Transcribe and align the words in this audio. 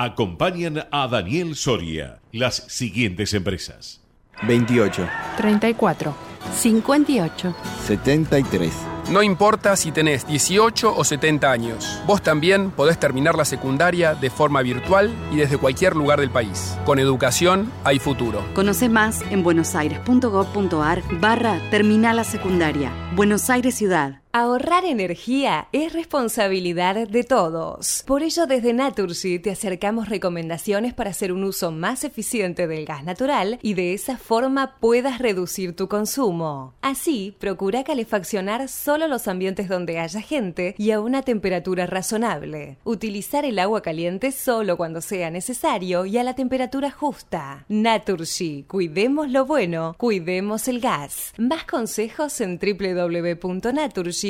Acompañan 0.00 0.86
a 0.92 1.08
Daniel 1.08 1.56
Soria 1.56 2.20
las 2.30 2.54
siguientes 2.68 3.34
empresas. 3.34 4.00
28, 4.46 5.08
34, 5.36 6.14
58. 6.54 7.56
73. 7.84 8.72
No 9.10 9.24
importa 9.24 9.74
si 9.74 9.90
tenés 9.90 10.24
18 10.24 10.94
o 10.96 11.02
70 11.02 11.50
años, 11.50 12.00
vos 12.06 12.22
también 12.22 12.70
podés 12.70 13.00
terminar 13.00 13.34
la 13.34 13.44
secundaria 13.44 14.14
de 14.14 14.30
forma 14.30 14.62
virtual 14.62 15.12
y 15.32 15.36
desde 15.38 15.58
cualquier 15.58 15.96
lugar 15.96 16.20
del 16.20 16.30
país. 16.30 16.78
Con 16.84 17.00
educación 17.00 17.72
hay 17.82 17.98
futuro. 17.98 18.44
Conoce 18.54 18.88
más 18.88 19.22
en 19.32 19.42
buenosaires.gov.ar 19.42 21.02
barra 21.20 21.58
Terminal 21.72 22.14
la 22.14 22.24
Secundaria. 22.24 22.92
Buenos 23.16 23.50
Aires 23.50 23.74
Ciudad. 23.74 24.20
Ahorrar 24.30 24.84
energía 24.84 25.68
es 25.72 25.94
responsabilidad 25.94 27.08
de 27.08 27.24
todos. 27.24 28.04
Por 28.06 28.22
ello, 28.22 28.46
desde 28.46 28.74
Naturgy 28.74 29.38
te 29.38 29.50
acercamos 29.50 30.10
recomendaciones 30.10 30.92
para 30.92 31.10
hacer 31.10 31.32
un 31.32 31.44
uso 31.44 31.72
más 31.72 32.04
eficiente 32.04 32.66
del 32.66 32.84
gas 32.84 33.04
natural 33.04 33.58
y 33.62 33.72
de 33.72 33.94
esa 33.94 34.18
forma 34.18 34.76
puedas 34.80 35.18
reducir 35.18 35.74
tu 35.74 35.88
consumo. 35.88 36.74
Así, 36.82 37.36
procura 37.38 37.84
calefaccionar 37.84 38.68
solo 38.68 39.08
los 39.08 39.28
ambientes 39.28 39.66
donde 39.66 39.98
haya 39.98 40.20
gente 40.20 40.74
y 40.76 40.90
a 40.90 41.00
una 41.00 41.22
temperatura 41.22 41.86
razonable. 41.86 42.76
Utilizar 42.84 43.46
el 43.46 43.58
agua 43.58 43.80
caliente 43.80 44.30
solo 44.30 44.76
cuando 44.76 45.00
sea 45.00 45.30
necesario 45.30 46.04
y 46.04 46.18
a 46.18 46.22
la 46.22 46.34
temperatura 46.34 46.90
justa. 46.90 47.64
Naturgy, 47.70 48.64
cuidemos 48.64 49.30
lo 49.30 49.46
bueno, 49.46 49.94
cuidemos 49.96 50.68
el 50.68 50.80
gas. 50.80 51.32
Más 51.38 51.64
consejos 51.64 52.42
en 52.42 52.58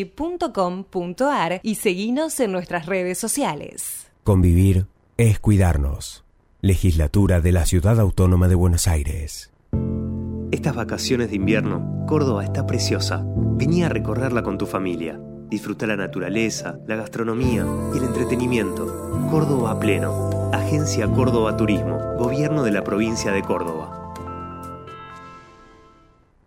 www.naturgy.com.ar 0.05 1.61
y 1.63 1.75
seguinos 1.77 2.41
en 2.41 2.53
nuestras 2.53 2.87
redes 2.87 3.19
sociales. 3.19 4.11
Convivir 4.25 4.87
es 5.17 5.39
cuidarnos. 5.39 6.25
Legislatura 6.61 7.41
de 7.41 7.53
la 7.53 7.67
Ciudad 7.67 8.01
Autónoma 8.01 8.49
de 8.49 8.55
Buenos 8.55 8.89
Aires. 8.89 9.53
Estas 10.51 10.75
vacaciones 10.75 11.31
de 11.31 11.37
invierno, 11.37 12.05
Córdoba 12.07 12.45
está 12.45 12.67
preciosa. 12.67 13.25
Vení 13.27 13.85
a 13.85 13.89
recorrerla 13.89 14.43
con 14.43 14.59
tu 14.59 14.67
familia. 14.67 15.21
Disfruta 15.51 15.87
la 15.87 15.97
naturaleza, 15.97 16.79
la 16.87 16.97
gastronomía 16.97 17.65
y 17.95 17.99
el 17.99 18.05
entretenimiento. 18.05 19.29
Córdoba 19.31 19.73
a 19.73 19.81
pleno. 19.81 20.51
Agencia 20.53 21.07
Córdoba 21.07 21.57
Turismo. 21.57 21.99
Gobierno 22.19 22.63
de 22.65 22.73
la 22.73 22.85
provincia 22.85 23.33
de 23.33 23.43
Córdoba. 23.43 24.08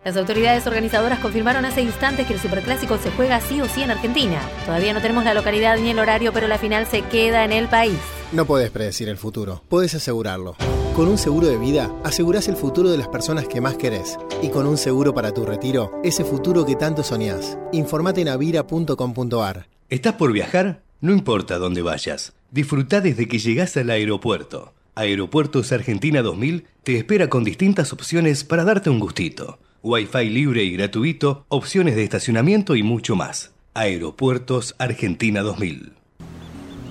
Las 0.04 0.18
autoridades 0.18 0.66
organizadoras 0.66 1.20
confirmaron 1.20 1.64
hace 1.64 1.84
instantes 1.84 2.26
que 2.26 2.34
el 2.34 2.40
Superclásico 2.40 2.98
se 2.98 3.12
juega 3.12 3.40
sí 3.40 3.62
o 3.62 3.66
sí 3.66 3.84
en 3.84 3.92
Argentina. 3.92 4.42
Todavía 4.66 4.94
no 4.94 5.02
tenemos 5.02 5.24
la 5.24 5.36
localidad 5.36 5.78
ni 5.78 5.92
el 5.92 6.00
horario, 6.00 6.34
pero 6.34 6.48
la 6.48 6.58
final 6.58 6.88
se 6.88 7.04
queda 7.04 7.46
en 7.46 7.52
el 7.52 7.68
país. 7.68 8.00
No 8.32 8.46
puedes 8.46 8.72
predecir 8.72 9.10
el 9.10 9.18
futuro, 9.18 9.62
puedes 9.70 9.94
asegurarlo. 9.94 10.56
Con 10.96 11.08
un 11.08 11.20
seguro 11.20 11.46
de 11.46 11.60
vida, 11.60 11.94
asegurás 12.04 12.48
el 12.48 12.56
futuro 12.56 12.90
de 12.90 12.98
las 12.98 13.10
personas 13.10 13.48
que 13.48 13.62
más 13.62 13.76
querés. 13.76 14.18
Y 14.42 14.50
con 14.50 14.66
un 14.66 14.78
seguro 14.78 15.14
para 15.14 15.36
tu 15.36 15.46
retiro, 15.46 15.92
ese 16.04 16.26
futuro 16.26 16.66
que 16.66 16.76
tanto 16.76 17.04
soñás. 17.04 17.60
Informate 17.72 18.22
en 18.22 18.30
avira.com.ar. 18.30 19.68
¿Estás 19.88 20.14
por 20.14 20.34
viajar? 20.34 20.82
No 21.00 21.12
importa 21.12 21.60
dónde 21.60 21.84
vayas. 21.84 22.34
Disfruta 22.50 23.02
desde 23.02 23.28
que 23.28 23.38
llegás 23.38 23.78
al 23.78 23.92
aeropuerto. 23.92 24.74
Aeropuertos 24.96 25.72
Argentina 25.72 26.24
2000 26.24 26.66
te 26.84 26.98
espera 26.98 27.30
con 27.30 27.44
distintas 27.44 27.94
opciones 27.94 28.44
para 28.44 28.64
darte 28.64 28.90
un 28.90 29.00
gustito. 29.00 29.60
Wi-Fi 29.84 30.30
libre 30.30 30.64
y 30.64 30.74
gratuito, 30.74 31.46
opciones 31.48 31.96
de 31.96 32.04
estacionamiento 32.04 32.76
y 32.76 32.84
mucho 32.84 33.16
más. 33.16 33.50
Aeropuertos 33.74 34.76
Argentina 34.78 35.42
2000. 35.42 35.94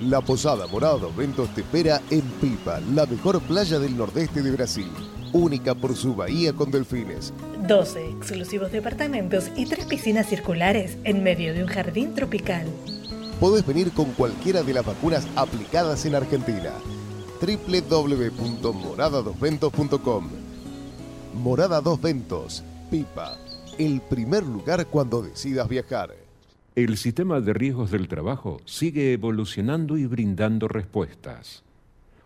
La 0.01 0.19
Posada 0.19 0.67
Morada 0.67 0.97
dos 0.97 1.15
Ventos 1.15 1.47
te 1.55 1.61
espera 1.61 2.01
en 2.09 2.19
Pipa, 2.41 2.81
la 2.93 3.05
mejor 3.05 3.39
playa 3.43 3.79
del 3.79 3.95
nordeste 3.95 4.41
de 4.41 4.51
Brasil. 4.51 4.89
Única 5.31 5.73
por 5.73 5.95
su 5.95 6.15
bahía 6.15 6.51
con 6.51 6.69
delfines. 6.69 7.33
12 7.65 8.09
exclusivos 8.09 8.73
departamentos 8.73 9.49
y 9.55 9.67
tres 9.67 9.85
piscinas 9.85 10.27
circulares 10.27 10.97
en 11.05 11.23
medio 11.23 11.53
de 11.53 11.63
un 11.63 11.69
jardín 11.69 12.13
tropical. 12.13 12.67
Podés 13.39 13.65
venir 13.65 13.91
con 13.91 14.11
cualquiera 14.11 14.63
de 14.63 14.73
las 14.73 14.85
vacunas 14.85 15.25
aplicadas 15.37 16.05
en 16.05 16.15
Argentina. 16.15 16.73
www.moradadosventos.com 17.39 20.29
Morada 21.33 21.79
Dos 21.79 22.01
Ventos, 22.01 22.61
Pipa, 22.91 23.37
el 23.79 24.01
primer 24.01 24.45
lugar 24.45 24.85
cuando 24.87 25.21
decidas 25.21 25.69
viajar. 25.69 26.13
El 26.75 26.97
sistema 26.97 27.39
de 27.39 27.53
riesgos 27.53 27.89
del 27.89 28.09
trabajo 28.09 28.59
sigue 28.65 29.13
evolucionando 29.13 29.97
y 29.97 30.05
brindando 30.07 30.67
respuestas. 30.67 31.63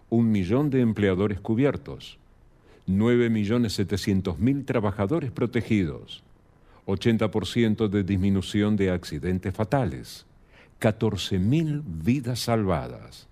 Un 0.09 0.31
millón 0.31 0.71
de 0.71 0.81
empleadores 0.81 1.39
cubiertos, 1.39 2.17
9.700.000 2.87 4.65
trabajadores 4.65 5.29
protegidos, 5.29 6.23
80% 6.87 7.87
de 7.87 8.03
disminución 8.03 8.75
de 8.75 8.89
accidentes 8.89 9.53
fatales, 9.53 10.25
14.000 10.81 11.83
vidas 11.85 12.39
salvadas, 12.39 13.27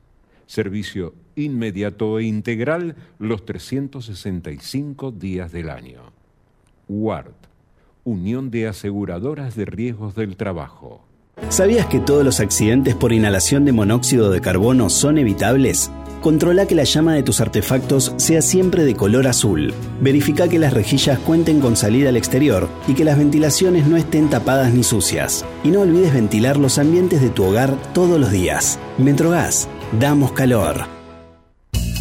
servicio 0.45 1.15
inmediato 1.35 2.19
e 2.19 2.25
integral 2.25 2.95
los 3.17 3.44
365 3.44 5.11
días 5.11 5.51
del 5.51 5.71
año. 5.71 6.12
WART, 6.88 7.33
Unión 8.03 8.51
de 8.51 8.67
Aseguradoras 8.67 9.55
de 9.55 9.66
Riesgos 9.66 10.16
del 10.16 10.35
Trabajo. 10.35 11.01
¿Sabías 11.49 11.88
que 11.88 11.99
todos 11.99 12.23
los 12.23 12.39
accidentes 12.39 12.95
por 12.95 13.11
inhalación 13.11 13.66
de 13.66 13.71
monóxido 13.71 14.29
de 14.29 14.41
carbono 14.41 14.89
son 14.89 15.17
evitables? 15.17 15.91
Controla 16.21 16.66
que 16.67 16.75
la 16.75 16.85
llama 16.85 17.13
de 17.13 17.23
tus 17.23 17.41
artefactos 17.41 18.13
sea 18.17 18.41
siempre 18.41 18.85
de 18.85 18.95
color 18.95 19.27
azul. 19.27 19.73
Verifica 19.99 20.47
que 20.47 20.57
las 20.57 20.73
rejillas 20.73 21.19
cuenten 21.19 21.59
con 21.59 21.75
salida 21.75 22.09
al 22.09 22.16
exterior 22.16 22.69
y 22.88 22.94
que 22.94 23.03
las 23.03 23.17
ventilaciones 23.17 23.88
no 23.88 23.97
estén 23.97 24.29
tapadas 24.29 24.73
ni 24.73 24.83
sucias. 24.83 25.44
Y 25.65 25.69
no 25.69 25.81
olvides 25.81 26.13
ventilar 26.13 26.57
los 26.57 26.77
ambientes 26.77 27.21
de 27.21 27.29
tu 27.29 27.44
hogar 27.44 27.75
todos 27.94 28.19
los 28.19 28.31
días. 28.31 28.79
Metrogas, 28.97 29.67
damos 30.00 30.31
calor. 30.31 31.03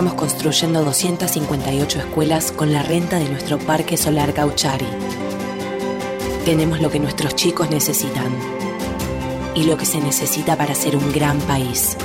Estamos 0.00 0.18
construyendo 0.18 0.82
258 0.82 1.98
escuelas 1.98 2.52
con 2.52 2.72
la 2.72 2.82
renta 2.82 3.18
de 3.18 3.28
nuestro 3.28 3.58
Parque 3.58 3.98
Solar 3.98 4.32
Gauchari. 4.32 4.86
Tenemos 6.46 6.80
lo 6.80 6.90
que 6.90 6.98
nuestros 6.98 7.36
chicos 7.36 7.68
necesitan 7.68 8.32
y 9.54 9.64
lo 9.64 9.76
que 9.76 9.84
se 9.84 10.00
necesita 10.00 10.56
para 10.56 10.74
ser 10.74 10.96
un 10.96 11.12
gran 11.12 11.38
país. 11.40 11.98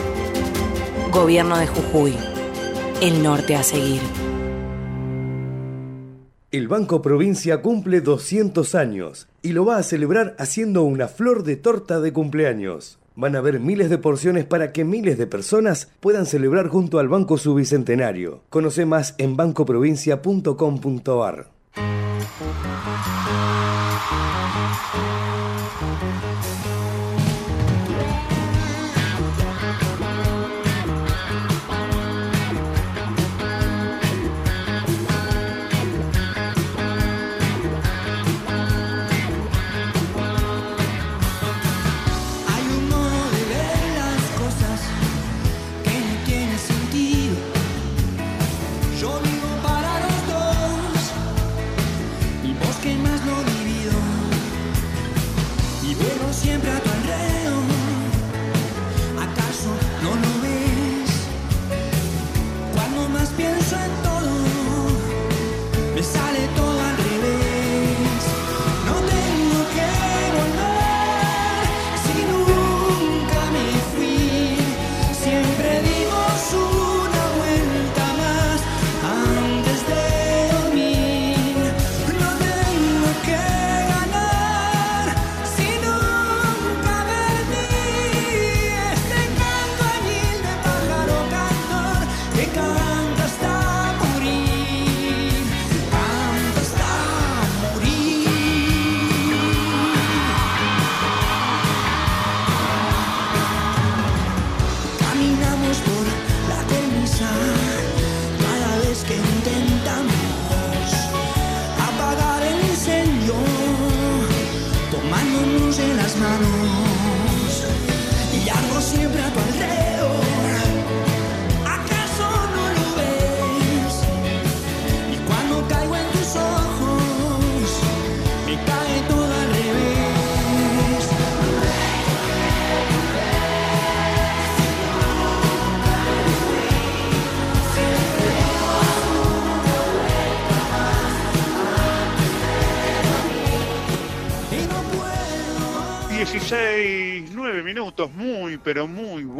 Gobierno 1.09 1.57
de 1.57 1.67
Jujuy. 1.67 2.13
El 3.01 3.23
norte 3.23 3.55
a 3.55 3.63
seguir. 3.63 4.01
El 6.51 6.67
Banco 6.67 7.01
Provincia 7.01 7.61
cumple 7.61 8.01
200 8.01 8.75
años 8.75 9.29
y 9.41 9.53
lo 9.53 9.63
va 9.63 9.77
a 9.77 9.83
celebrar 9.83 10.35
haciendo 10.37 10.83
una 10.83 11.07
flor 11.07 11.43
de 11.43 11.55
torta 11.55 12.01
de 12.01 12.11
cumpleaños. 12.11 12.99
Van 13.15 13.35
a 13.35 13.39
haber 13.39 13.59
miles 13.59 13.89
de 13.89 13.97
porciones 13.97 14.45
para 14.45 14.71
que 14.71 14.83
miles 14.83 15.17
de 15.17 15.25
personas 15.27 15.89
puedan 15.99 16.25
celebrar 16.25 16.67
junto 16.67 16.99
al 16.99 17.07
Banco 17.07 17.37
su 17.37 17.55
Bicentenario. 17.55 18.41
Conoce 18.49 18.85
más 18.85 19.15
en 19.17 19.37
bancoprovincia.com.ar. 19.37 21.54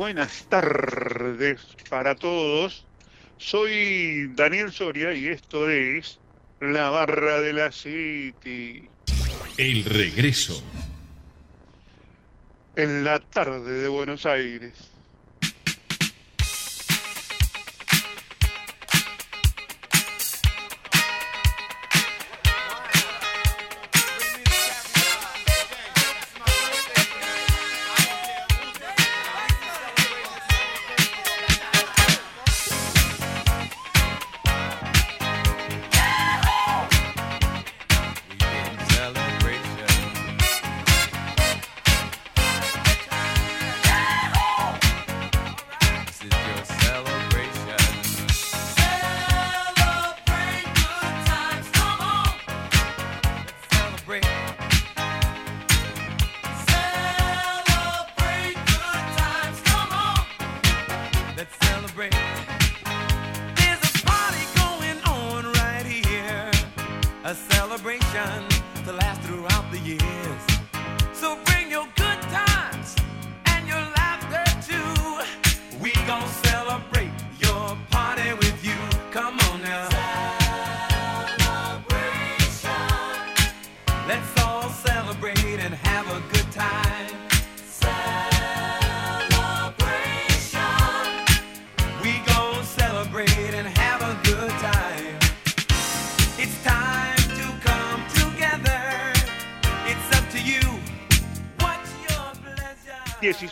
buenas 0.06 0.46
tardes 0.50 1.66
para 1.90 2.14
todos. 2.14 2.86
Soy 3.38 4.32
Daniel 4.36 4.72
Soria 4.72 5.12
y 5.14 5.30
esto 5.30 5.68
es 5.68 6.20
La 6.60 6.92
Barra 6.92 7.42
de 7.42 7.54
la 7.54 7.72
City. 7.72 8.88
El 9.58 9.84
regreso. 9.84 10.64
En 12.76 13.04
la 13.04 13.20
tarde 13.20 13.82
de 13.82 13.88
Buenos 13.88 14.28
Aires. 14.28 14.95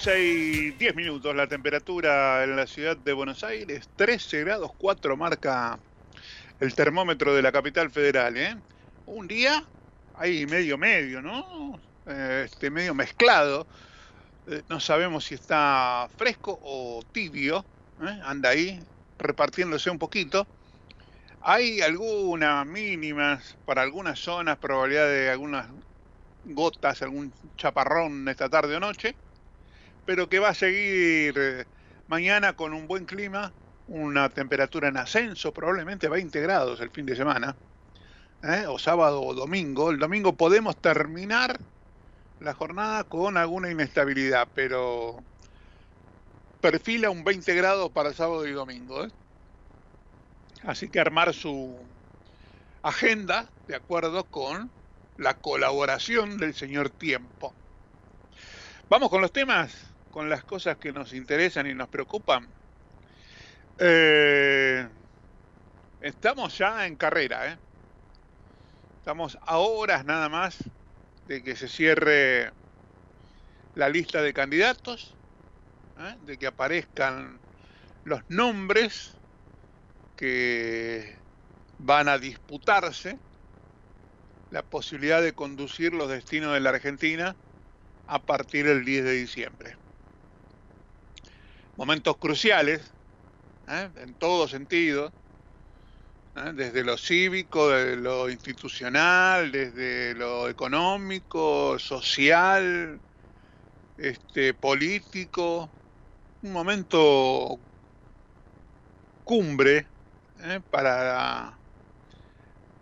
12 0.04 0.22
y 0.22 0.72
10 0.72 0.96
minutos 0.96 1.34
la 1.34 1.48
temperatura 1.48 2.44
en 2.44 2.58
la 2.58 2.68
ciudad 2.68 2.98
de 2.98 3.14
Buenos 3.14 3.42
Aires, 3.42 3.88
13 3.96 4.42
grados 4.42 4.72
4 4.78 5.16
marca 5.16 5.80
el 6.60 6.76
termómetro 6.76 7.34
de 7.34 7.42
la 7.42 7.54
capital 7.54 7.90
federal. 7.90 8.36
¿eh? 8.36 8.58
Un 9.06 9.30
día 9.30 9.64
hay 10.16 10.46
medio 10.46 10.78
medio, 10.78 11.22
¿no? 11.22 11.80
Eh, 12.06 12.48
este 12.52 12.70
medio 12.70 12.94
mezclado. 12.94 13.66
Eh, 14.48 14.62
no 14.68 14.82
sabemos 14.82 15.24
si 15.24 15.36
está 15.36 16.10
fresco 16.18 16.60
o 16.62 17.02
tibio. 17.14 17.64
Anda 18.26 18.50
ahí 18.50 18.82
repartiéndose 19.20 19.90
un 19.90 20.00
poquito. 20.00 20.46
Hay 21.40 21.80
algunas 21.80 22.68
mínimas 22.68 23.56
para 23.66 23.84
algunas 23.84 24.20
zonas, 24.20 24.58
probabilidad 24.58 25.08
de 25.08 25.30
algunas 25.30 25.68
gotas, 26.44 27.02
algún 27.02 27.32
chaparrón 27.56 28.28
esta 28.28 28.50
tarde 28.50 28.76
o 28.76 28.82
noche 28.82 29.16
pero 30.06 30.30
que 30.30 30.40
va 30.40 30.50
a 30.50 30.54
seguir 30.54 31.36
eh, 31.38 31.66
mañana 32.08 32.56
con 32.56 32.74
un 32.74 32.88
buen 32.88 33.06
clima, 33.06 33.54
una 33.88 34.30
temperatura 34.30 34.88
en 34.88 34.98
ascenso, 34.98 35.54
probablemente 35.54 36.10
20 36.10 36.42
grados 36.42 36.80
el 36.82 36.90
fin 36.90 37.06
de 37.06 37.16
semana, 37.16 37.56
¿eh? 38.44 38.66
o 38.68 38.78
sábado 38.78 39.22
o 39.22 39.34
domingo. 39.34 39.92
El 39.92 40.00
domingo 40.00 40.34
podemos 40.34 40.78
terminar 40.78 41.60
la 42.40 42.54
jornada 42.54 43.04
con 43.06 43.38
alguna 43.38 43.72
inestabilidad, 43.72 44.48
pero 44.54 45.24
perfila 46.62 47.10
un 47.10 47.24
20 47.24 47.54
grados 47.56 47.92
para 47.92 48.14
sábado 48.14 48.46
y 48.48 48.52
domingo. 48.52 49.06
¿eh? 49.06 49.10
Así 50.64 50.90
que 50.90 51.00
armar 51.00 51.34
su 51.34 51.76
agenda 52.84 53.50
de 53.68 53.76
acuerdo 53.76 54.26
con 54.26 54.70
la 55.18 55.36
colaboración 55.36 56.38
del 56.38 56.54
señor 56.54 56.90
Tiempo. 56.90 57.54
Vamos 58.90 59.10
con 59.10 59.22
los 59.22 59.32
temas, 59.32 59.93
con 60.14 60.30
las 60.30 60.44
cosas 60.44 60.78
que 60.78 60.94
nos 60.94 61.12
interesan 61.12 61.66
y 61.66 61.74
nos 61.74 61.88
preocupan. 61.90 62.48
Eh, 63.80 64.88
estamos 66.02 66.56
ya 66.56 66.86
en 66.86 66.96
carrera, 66.96 67.52
¿eh? 67.52 67.58
Estamos 69.00 69.40
a 69.42 69.58
horas 69.58 70.06
nada 70.06 70.30
más 70.30 70.60
de 71.28 71.42
que 71.42 71.56
se 71.56 71.68
cierre 71.68 72.52
la 73.74 73.90
lista 73.90 74.22
de 74.22 74.34
candidatos, 74.34 75.16
¿eh? 76.00 76.16
de 76.28 76.38
que 76.38 76.46
aparezcan 76.46 77.40
los 78.06 78.22
nombres 78.30 79.16
que 80.16 81.18
van 81.80 82.08
a 82.08 82.20
disputarse 82.20 83.18
la 84.52 84.62
posibilidad 84.62 85.24
de 85.24 85.34
conducir 85.34 85.92
los 85.92 86.08
destinos 86.08 86.54
de 86.54 86.60
la 86.60 86.70
Argentina 86.70 87.36
a 88.06 88.20
partir 88.20 88.68
del 88.68 88.86
10 88.86 89.06
de 89.06 89.12
diciembre. 89.14 89.83
Momentos 91.76 92.18
cruciales, 92.18 92.82
¿eh? 93.68 93.90
en 93.98 94.14
todo 94.14 94.48
sentido, 94.48 95.12
¿eh? 96.36 96.52
desde 96.54 96.84
lo 96.84 96.98
cívico, 96.98 97.70
desde 97.70 97.96
lo 97.96 98.30
institucional, 98.30 99.52
desde 99.52 100.14
lo 100.14 100.50
económico, 100.50 101.80
social, 101.80 103.00
este, 103.98 104.54
político, 104.54 105.70
un 106.44 106.54
momento 106.54 107.58
cumbre 109.24 109.88
¿eh? 110.42 110.60
para 110.70 111.58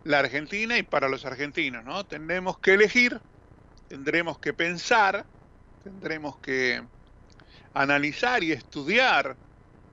la 0.03 0.19
Argentina 0.19 0.77
y 0.77 0.83
para 0.83 1.07
los 1.07 1.25
argentinos, 1.25 1.85
¿no? 1.85 2.05
Tendremos 2.05 2.57
que 2.57 2.73
elegir, 2.73 3.21
tendremos 3.87 4.39
que 4.39 4.51
pensar, 4.51 5.25
tendremos 5.83 6.37
que 6.37 6.81
analizar 7.73 8.43
y 8.43 8.51
estudiar 8.51 9.37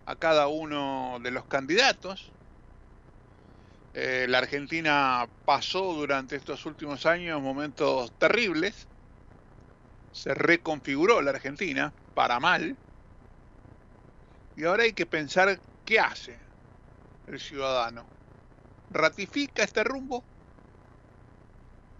a 0.06 0.16
cada 0.16 0.48
uno 0.48 1.18
de 1.22 1.30
los 1.30 1.44
candidatos. 1.46 2.32
Eh, 3.94 4.26
la 4.28 4.38
Argentina 4.38 5.28
pasó 5.44 5.92
durante 5.94 6.36
estos 6.36 6.64
últimos 6.66 7.06
años 7.06 7.40
momentos 7.40 8.12
terribles, 8.18 8.88
se 10.12 10.34
reconfiguró 10.34 11.20
la 11.20 11.30
Argentina 11.30 11.92
para 12.14 12.40
mal, 12.40 12.76
y 14.56 14.64
ahora 14.64 14.84
hay 14.84 14.92
que 14.92 15.06
pensar 15.06 15.60
qué 15.84 16.00
hace 16.00 16.38
el 17.26 17.38
ciudadano. 17.38 18.06
¿Ratifica 18.90 19.62
este 19.62 19.84
rumbo? 19.84 20.24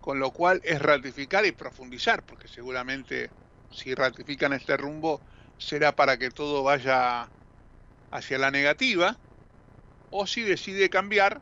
Con 0.01 0.19
lo 0.19 0.33
cual 0.33 0.61
es 0.65 0.81
ratificar 0.81 1.45
y 1.47 1.53
profundizar, 1.53 2.25
porque 2.25 2.49
seguramente 2.49 3.31
si 3.71 3.95
ratifican 3.95 4.53
este 4.55 4.77
rumbo 4.77 5.21
será 5.59 5.95
para 5.95 6.19
que 6.19 6.31
todo 6.31 6.63
vaya 6.63 7.29
hacia 8.11 8.39
la 8.39 8.51
negativa, 8.51 9.17
o 10.11 10.27
si 10.27 10.43
decide 10.43 10.89
cambiar 10.89 11.41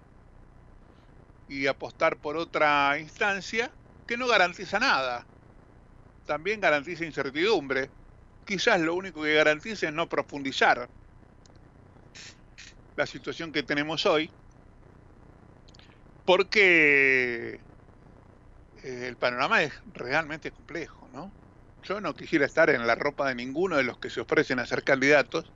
y 1.48 1.66
apostar 1.66 2.16
por 2.16 2.36
otra 2.36 2.98
instancia 2.98 3.70
que 4.06 4.16
no 4.16 4.26
garantiza 4.26 4.78
nada, 4.78 5.26
también 6.26 6.60
garantiza 6.60 7.04
incertidumbre. 7.04 7.90
Quizás 8.44 8.80
lo 8.80 8.94
único 8.94 9.22
que 9.22 9.34
garantiza 9.34 9.88
es 9.88 9.92
no 9.92 10.08
profundizar 10.08 10.88
la 12.96 13.06
situación 13.06 13.52
que 13.52 13.62
tenemos 13.62 14.06
hoy, 14.06 14.30
porque 16.24 17.60
eh, 18.82 19.06
el 19.08 19.16
panorama 19.16 19.62
es 19.62 19.72
realmente 19.92 20.50
complejo, 20.50 21.08
¿no? 21.12 21.45
Yo 21.86 22.00
no 22.00 22.14
quisiera 22.14 22.46
estar 22.46 22.68
en 22.70 22.84
la 22.84 22.96
ropa 22.96 23.28
de 23.28 23.36
ninguno 23.36 23.76
de 23.76 23.84
los 23.84 23.98
que 23.98 24.10
se 24.10 24.20
ofrecen 24.20 24.58
a 24.58 24.66
ser 24.66 24.82
candidatos, 24.82 25.52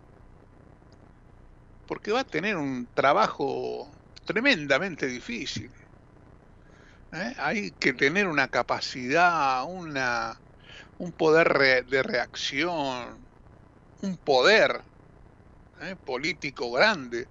porque 1.88 2.12
va 2.12 2.20
a 2.20 2.24
tener 2.24 2.56
un 2.56 2.86
trabajo 2.94 3.90
tremendamente 4.26 5.08
difícil. 5.08 5.72
¿eh? 7.12 7.34
Hay 7.36 7.72
que 7.72 7.92
tener 7.94 8.28
una 8.28 8.46
capacidad, 8.46 9.64
una, 9.64 10.40
un 10.98 11.10
poder 11.10 11.84
de 11.86 12.02
reacción, 12.04 13.26
un 14.02 14.16
poder 14.16 14.82
¿eh? 15.80 15.96
político 15.96 16.70
grande 16.70 17.26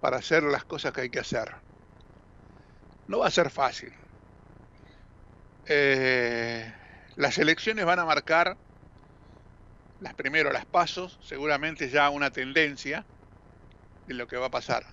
para 0.00 0.16
hacer 0.16 0.44
las 0.44 0.64
cosas 0.64 0.94
que 0.94 1.02
hay 1.02 1.10
que 1.10 1.20
hacer. 1.20 1.54
No 3.06 3.18
va 3.18 3.26
a 3.26 3.30
ser 3.30 3.50
fácil. 3.50 3.92
Eh, 5.66 6.72
las 7.20 7.36
elecciones 7.36 7.84
van 7.84 7.98
a 7.98 8.06
marcar, 8.06 8.56
las 10.00 10.14
primero 10.14 10.50
las 10.50 10.64
pasos, 10.64 11.18
seguramente 11.22 11.90
ya 11.90 12.08
una 12.08 12.30
tendencia 12.30 13.04
de 14.06 14.14
lo 14.14 14.26
que 14.26 14.38
va 14.38 14.46
a 14.46 14.50
pasar. 14.50 14.86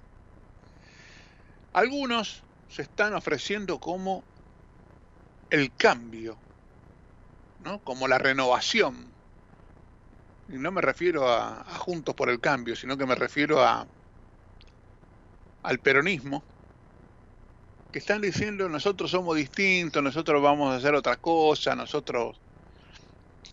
Algunos 1.71 2.43
se 2.67 2.81
están 2.81 3.13
ofreciendo 3.13 3.79
como 3.79 4.25
el 5.51 5.73
cambio, 5.73 6.37
¿no? 7.63 7.79
como 7.79 8.09
la 8.09 8.17
renovación. 8.17 9.07
Y 10.49 10.57
no 10.57 10.69
me 10.71 10.81
refiero 10.81 11.29
a, 11.29 11.61
a 11.61 11.75
Juntos 11.75 12.13
por 12.13 12.29
el 12.29 12.41
Cambio, 12.41 12.75
sino 12.75 12.97
que 12.97 13.05
me 13.05 13.15
refiero 13.15 13.63
a, 13.63 13.87
al 15.63 15.79
peronismo, 15.79 16.43
están 17.97 18.21
diciendo 18.21 18.69
nosotros 18.69 19.11
somos 19.11 19.35
distintos, 19.35 20.01
nosotros 20.03 20.41
vamos 20.41 20.73
a 20.73 20.77
hacer 20.77 20.95
otra 20.95 21.17
cosa, 21.17 21.75
nosotros 21.75 22.41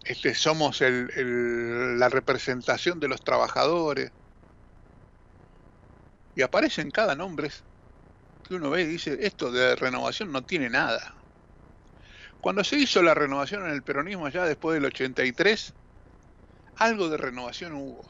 este, 0.05 0.35
somos 0.35 0.81
el- 0.81 1.99
la 1.99 2.09
representación 2.09 3.01
de 3.01 3.09
los 3.09 3.23
trabajadores. 3.23 4.13
Y 6.35 6.43
aparecen 6.43 6.91
cada 6.91 7.15
nombre 7.15 7.51
que 8.43 8.55
uno 8.55 8.71
ve 8.71 8.83
y 8.83 8.87
dice, 8.87 9.19
esto 9.21 9.51
de 9.51 9.77
renovación 9.77 10.33
no 10.33 10.45
tiene 10.45 10.71
nada. 10.71 11.15
Cuando 12.41 12.63
se 12.63 12.77
hizo 12.77 13.03
la 13.03 13.15
renovación 13.15 13.65
en 13.65 13.71
el 13.71 13.83
peronismo 13.83 14.29
ya 14.29 14.45
después 14.45 14.75
del 14.75 14.85
83, 14.87 15.75
algo 16.77 17.09
de 17.09 17.17
renovación 17.17 17.73
hubo. 17.73 18.05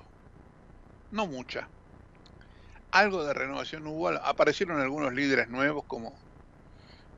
No 1.10 1.26
mucha. 1.26 1.70
Algo 2.90 3.24
de 3.24 3.34
renovación 3.34 3.86
hubo. 3.86 4.08
Aparecieron 4.08 4.80
algunos 4.80 5.12
líderes 5.12 5.48
nuevos 5.48 5.84
como 5.86 6.23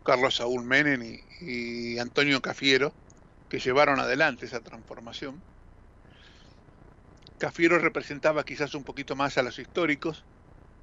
Carlos 0.07 0.37
Saúl 0.37 0.63
Menem 0.63 1.19
y, 1.41 1.99
Antonio 1.99 2.41
Cafiero, 2.41 2.93
que 3.49 3.59
llevaron 3.59 3.99
adelante 3.99 4.47
esa 4.47 4.61
transformación. 4.61 5.43
Cafiero 7.39 7.81
representaba 7.81 8.45
quizás 8.45 8.75
un 8.75 8.85
poquito 8.85 9.17
más 9.17 9.37
a 9.37 9.43
los 9.43 9.59
históricos, 9.59 10.25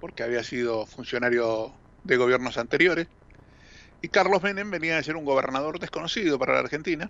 porque 0.02 0.24
había 0.24 0.44
sido 0.44 0.86
funcionario 0.86 1.74
de 2.04 2.18
gobiernos 2.18 2.58
anteriores, 2.58 3.08
y 4.02 4.10
Carlos 4.10 4.44
Menem 4.44 4.70
venía 4.70 4.98
de 4.98 5.04
ser 5.04 5.16
un 5.16 5.24
gobernador 5.24 5.80
desconocido 5.80 6.38
para 6.38 6.56
la 6.56 6.60
Argentina, 6.60 7.10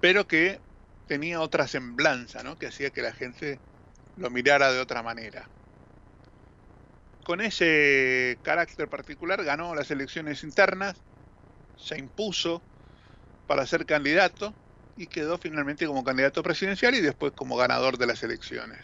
pero 0.00 0.26
que 0.26 0.58
tenía 1.06 1.40
otra 1.40 1.68
semblanza, 1.68 2.42
¿no? 2.42 2.58
que 2.58 2.66
hacía 2.66 2.90
que 2.90 3.02
la 3.02 3.12
gente 3.12 3.60
lo 4.16 4.30
mirara 4.30 4.72
de 4.72 4.80
otra 4.80 5.04
manera. 5.04 5.48
Con 7.28 7.42
ese 7.42 8.38
carácter 8.40 8.88
particular 8.88 9.44
ganó 9.44 9.74
las 9.74 9.90
elecciones 9.90 10.42
internas, 10.42 10.96
se 11.76 11.98
impuso 11.98 12.62
para 13.46 13.66
ser 13.66 13.84
candidato 13.84 14.54
y 14.96 15.08
quedó 15.08 15.36
finalmente 15.36 15.86
como 15.86 16.02
candidato 16.02 16.42
presidencial 16.42 16.94
y 16.94 17.02
después 17.02 17.34
como 17.36 17.58
ganador 17.58 17.98
de 17.98 18.06
las 18.06 18.22
elecciones. 18.22 18.78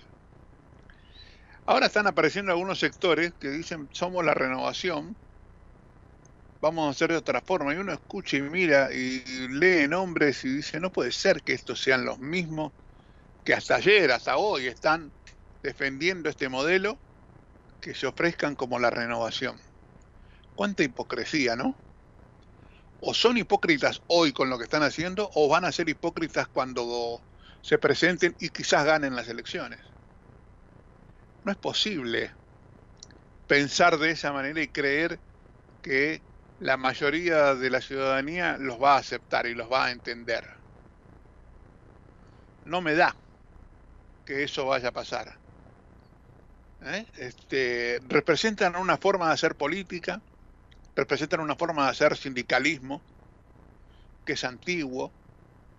Ahora 1.64 1.86
están 1.86 2.06
apareciendo 2.06 2.52
algunos 2.52 2.78
sectores 2.80 3.32
que 3.40 3.48
dicen 3.48 3.88
somos 3.94 4.22
la 4.22 4.34
renovación, 4.34 5.16
vamos 6.60 6.88
a 6.88 6.90
hacer 6.90 7.12
de 7.12 7.16
otra 7.16 7.40
forma. 7.40 7.72
Y 7.72 7.78
uno 7.78 7.94
escucha 7.94 8.36
y 8.36 8.42
mira 8.42 8.92
y 8.92 9.24
lee 9.48 9.88
nombres 9.88 10.44
y 10.44 10.50
dice, 10.50 10.80
no 10.80 10.92
puede 10.92 11.12
ser 11.12 11.42
que 11.42 11.54
estos 11.54 11.80
sean 11.80 12.04
los 12.04 12.18
mismos 12.18 12.74
que 13.42 13.54
hasta 13.54 13.76
ayer, 13.76 14.12
hasta 14.12 14.36
hoy 14.36 14.66
están 14.66 15.14
defendiendo 15.62 16.28
este 16.28 16.50
modelo 16.50 17.00
que 17.84 17.94
se 17.94 18.06
ofrezcan 18.06 18.56
como 18.56 18.78
la 18.78 18.88
renovación. 18.88 19.60
Cuánta 20.54 20.82
hipocresía, 20.82 21.54
¿no? 21.54 21.74
O 23.02 23.12
son 23.12 23.36
hipócritas 23.36 24.00
hoy 24.06 24.32
con 24.32 24.48
lo 24.48 24.56
que 24.56 24.64
están 24.64 24.82
haciendo 24.82 25.30
o 25.34 25.50
van 25.50 25.66
a 25.66 25.72
ser 25.72 25.90
hipócritas 25.90 26.48
cuando 26.48 27.20
se 27.60 27.76
presenten 27.76 28.34
y 28.40 28.48
quizás 28.48 28.86
ganen 28.86 29.14
las 29.14 29.28
elecciones. 29.28 29.80
No 31.44 31.52
es 31.52 31.58
posible 31.58 32.32
pensar 33.48 33.98
de 33.98 34.12
esa 34.12 34.32
manera 34.32 34.62
y 34.62 34.68
creer 34.68 35.18
que 35.82 36.22
la 36.60 36.78
mayoría 36.78 37.54
de 37.54 37.68
la 37.68 37.82
ciudadanía 37.82 38.56
los 38.56 38.82
va 38.82 38.94
a 38.94 39.00
aceptar 39.00 39.44
y 39.44 39.54
los 39.54 39.70
va 39.70 39.84
a 39.84 39.90
entender. 39.90 40.48
No 42.64 42.80
me 42.80 42.94
da 42.94 43.14
que 44.24 44.42
eso 44.42 44.64
vaya 44.64 44.88
a 44.88 44.92
pasar. 44.92 45.43
¿Eh? 46.84 47.06
Este, 47.16 48.00
representan 48.08 48.76
una 48.76 48.98
forma 48.98 49.28
de 49.28 49.34
hacer 49.34 49.54
política, 49.54 50.20
representan 50.94 51.40
una 51.40 51.56
forma 51.56 51.84
de 51.84 51.90
hacer 51.90 52.16
sindicalismo 52.16 53.00
que 54.26 54.34
es 54.34 54.44
antiguo, 54.44 55.10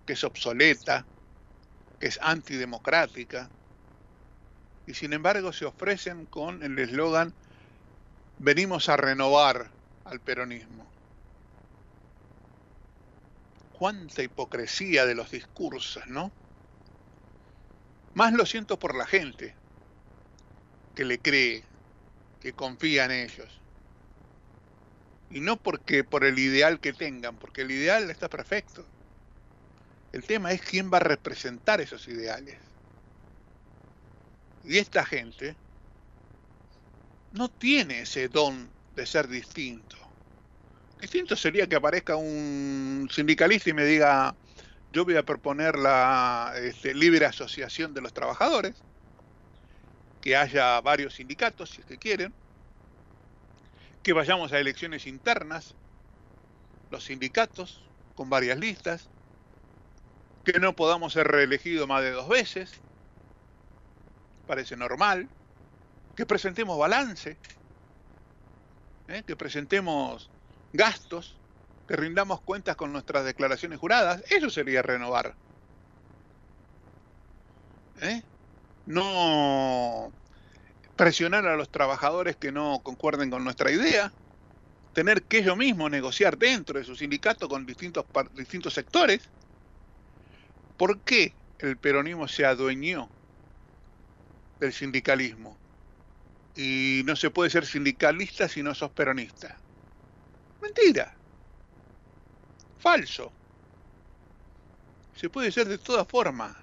que 0.04 0.14
es 0.14 0.24
obsoleta, 0.24 1.04
que 2.00 2.08
es 2.08 2.18
antidemocrática, 2.22 3.48
y 4.86 4.94
sin 4.94 5.12
embargo 5.12 5.52
se 5.52 5.64
ofrecen 5.64 6.26
con 6.26 6.62
el 6.62 6.78
eslogan 6.78 7.32
venimos 8.38 8.88
a 8.88 8.96
renovar 8.96 9.70
al 10.04 10.20
peronismo. 10.20 10.86
Cuánta 13.78 14.22
hipocresía 14.22 15.06
de 15.06 15.14
los 15.14 15.30
discursos, 15.30 16.06
¿no? 16.06 16.30
Más 18.14 18.32
lo 18.32 18.46
siento 18.46 18.78
por 18.78 18.96
la 18.96 19.06
gente 19.06 19.54
que 20.96 21.04
le 21.04 21.18
cree, 21.18 21.62
que 22.40 22.52
confía 22.54 23.04
en 23.04 23.12
ellos. 23.12 23.60
Y 25.30 25.40
no 25.40 25.56
porque 25.56 26.02
por 26.02 26.24
el 26.24 26.38
ideal 26.38 26.80
que 26.80 26.92
tengan, 26.92 27.36
porque 27.36 27.62
el 27.62 27.70
ideal 27.70 28.10
está 28.10 28.28
perfecto. 28.28 28.84
El 30.12 30.24
tema 30.24 30.52
es 30.52 30.62
quién 30.62 30.90
va 30.92 30.96
a 30.96 31.00
representar 31.00 31.80
esos 31.80 32.08
ideales. 32.08 32.56
Y 34.64 34.78
esta 34.78 35.04
gente 35.04 35.54
no 37.32 37.50
tiene 37.50 38.00
ese 38.00 38.28
don 38.28 38.68
de 38.94 39.04
ser 39.06 39.28
distinto. 39.28 39.96
Distinto 41.00 41.36
sería 41.36 41.66
que 41.66 41.76
aparezca 41.76 42.16
un 42.16 43.08
sindicalista 43.12 43.68
y 43.68 43.74
me 43.74 43.84
diga, 43.84 44.34
yo 44.92 45.04
voy 45.04 45.16
a 45.16 45.22
proponer 45.22 45.76
la 45.76 46.54
este, 46.56 46.94
libre 46.94 47.26
asociación 47.26 47.92
de 47.92 48.00
los 48.00 48.14
trabajadores, 48.14 48.82
que 50.26 50.34
haya 50.34 50.80
varios 50.80 51.14
sindicatos, 51.14 51.70
si 51.70 51.82
es 51.82 51.86
que 51.86 51.98
quieren, 51.98 52.34
que 54.02 54.12
vayamos 54.12 54.52
a 54.52 54.58
elecciones 54.58 55.06
internas, 55.06 55.76
los 56.90 57.04
sindicatos, 57.04 57.80
con 58.16 58.28
varias 58.28 58.58
listas, 58.58 59.08
que 60.44 60.58
no 60.58 60.74
podamos 60.74 61.12
ser 61.12 61.28
reelegidos 61.28 61.86
más 61.86 62.02
de 62.02 62.10
dos 62.10 62.28
veces, 62.28 62.72
parece 64.48 64.76
normal, 64.76 65.28
que 66.16 66.26
presentemos 66.26 66.76
balance, 66.76 67.36
¿eh? 69.06 69.22
que 69.24 69.36
presentemos 69.36 70.28
gastos, 70.72 71.36
que 71.86 71.94
rindamos 71.94 72.40
cuentas 72.40 72.74
con 72.74 72.92
nuestras 72.92 73.24
declaraciones 73.24 73.78
juradas, 73.78 74.24
eso 74.28 74.50
sería 74.50 74.82
renovar. 74.82 75.36
¿Eh? 78.00 78.24
No 78.86 80.12
presionar 80.96 81.46
a 81.46 81.56
los 81.56 81.70
trabajadores 81.70 82.36
que 82.36 82.52
no 82.52 82.80
concuerden 82.82 83.30
con 83.30 83.44
nuestra 83.44 83.70
idea, 83.70 84.12
tener 84.94 85.22
que 85.24 85.38
ellos 85.38 85.56
mismos 85.56 85.90
negociar 85.90 86.38
dentro 86.38 86.78
de 86.78 86.84
su 86.84 86.96
sindicato 86.96 87.48
con 87.48 87.66
distintos, 87.66 88.06
distintos 88.32 88.72
sectores. 88.72 89.28
¿Por 90.78 91.00
qué 91.02 91.34
el 91.58 91.76
peronismo 91.76 92.26
se 92.28 92.46
adueñó 92.46 93.10
del 94.58 94.72
sindicalismo? 94.72 95.58
Y 96.54 97.02
no 97.04 97.14
se 97.14 97.28
puede 97.28 97.50
ser 97.50 97.66
sindicalista 97.66 98.48
si 98.48 98.62
no 98.62 98.74
sos 98.74 98.90
peronista. 98.92 99.58
Mentira. 100.62 101.14
Falso. 102.78 103.30
Se 105.14 105.28
puede 105.28 105.52
ser 105.52 105.68
de 105.68 105.76
todas 105.76 106.08
formas. 106.08 106.56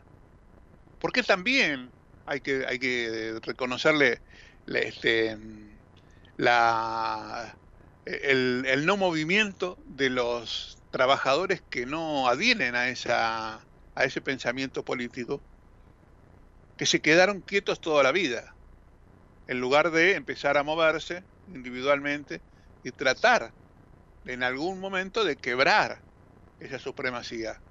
Porque 1.00 1.22
también 1.22 1.92
hay 2.25 2.42
que, 2.42 2.65
hay 2.68 2.80
que 2.80 3.39
reconocerle 3.42 4.24
este, 4.65 5.38
la, 6.38 7.60
el, 8.06 8.65
el 8.68 8.86
no 8.86 8.98
movimiento 8.98 9.77
de 9.86 10.10
los 10.10 10.84
trabajadores 10.89 11.63
que 11.70 11.86
no 11.86 12.27
adhieren 12.27 12.75
a, 12.75 12.89
esa, 12.89 13.56
a 13.96 14.03
ese 14.06 14.22
pensamiento 14.22 14.84
político, 14.84 15.46
que 16.77 16.86
se 16.86 17.01
quedaron 17.01 17.42
quietos 17.42 17.80
toda 17.82 18.03
la 18.03 18.12
vida, 18.12 18.58
en 19.48 19.60
lugar 19.62 19.92
de 19.92 20.15
empezar 20.15 20.58
a 20.58 20.63
moverse 20.63 21.25
individualmente 21.48 22.44
y 22.84 22.92
tratar 22.92 23.56
en 24.25 24.44
algún 24.44 24.80
momento 24.80 25.24
de 25.25 25.38
quebrar 25.38 26.06
esa 26.60 26.80
supremacía. 26.80 27.63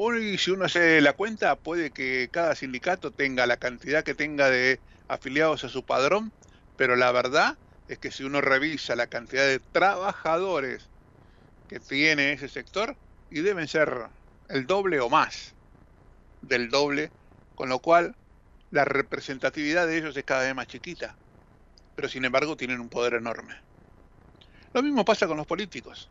Y 0.00 0.38
si 0.38 0.52
uno 0.52 0.66
hace 0.66 1.00
la 1.00 1.14
cuenta, 1.14 1.56
puede 1.56 1.90
que 1.90 2.28
cada 2.30 2.54
sindicato 2.54 3.10
tenga 3.10 3.46
la 3.46 3.56
cantidad 3.56 4.04
que 4.04 4.14
tenga 4.14 4.48
de 4.48 4.78
afiliados 5.08 5.64
a 5.64 5.68
su 5.68 5.84
padrón, 5.84 6.32
pero 6.76 6.94
la 6.94 7.10
verdad 7.10 7.58
es 7.88 7.98
que 7.98 8.12
si 8.12 8.22
uno 8.22 8.40
revisa 8.40 8.94
la 8.94 9.08
cantidad 9.08 9.44
de 9.44 9.58
trabajadores 9.58 10.88
que 11.68 11.80
tiene 11.80 12.32
ese 12.32 12.48
sector, 12.48 12.96
y 13.28 13.40
deben 13.40 13.66
ser 13.66 14.06
el 14.48 14.68
doble 14.68 15.00
o 15.00 15.10
más 15.10 15.54
del 16.42 16.70
doble, 16.70 17.10
con 17.56 17.68
lo 17.68 17.80
cual 17.80 18.14
la 18.70 18.84
representatividad 18.84 19.88
de 19.88 19.98
ellos 19.98 20.16
es 20.16 20.24
cada 20.24 20.42
vez 20.42 20.54
más 20.54 20.68
chiquita, 20.68 21.16
pero 21.96 22.08
sin 22.08 22.24
embargo 22.24 22.56
tienen 22.56 22.78
un 22.78 22.88
poder 22.88 23.14
enorme. 23.14 23.56
Lo 24.72 24.80
mismo 24.80 25.04
pasa 25.04 25.26
con 25.26 25.36
los 25.36 25.46
políticos, 25.46 26.08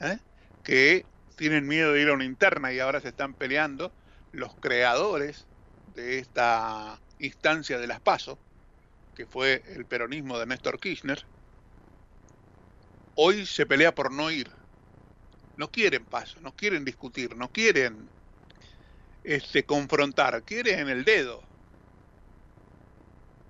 ¿eh? 0.00 0.18
que 0.62 1.04
tienen 1.36 1.66
miedo 1.66 1.92
de 1.92 2.02
ir 2.02 2.08
a 2.08 2.14
una 2.14 2.24
interna 2.24 2.72
y 2.72 2.80
ahora 2.80 3.00
se 3.00 3.08
están 3.08 3.34
peleando 3.34 3.92
los 4.32 4.54
creadores 4.56 5.46
de 5.94 6.18
esta 6.18 6.98
instancia 7.18 7.78
de 7.78 7.86
las 7.86 8.00
PASO, 8.00 8.38
que 9.14 9.26
fue 9.26 9.62
el 9.68 9.84
peronismo 9.86 10.38
de 10.38 10.46
Néstor 10.46 10.78
Kirchner, 10.78 11.24
hoy 13.14 13.46
se 13.46 13.66
pelea 13.66 13.94
por 13.94 14.12
no 14.12 14.30
ir. 14.30 14.50
No 15.56 15.70
quieren 15.70 16.04
paso, 16.04 16.40
no 16.40 16.52
quieren 16.52 16.84
discutir, 16.84 17.36
no 17.36 17.48
quieren 17.50 18.08
este, 19.22 19.64
confrontar, 19.64 20.42
quieren 20.42 20.88
el 20.88 21.04
dedo. 21.04 21.42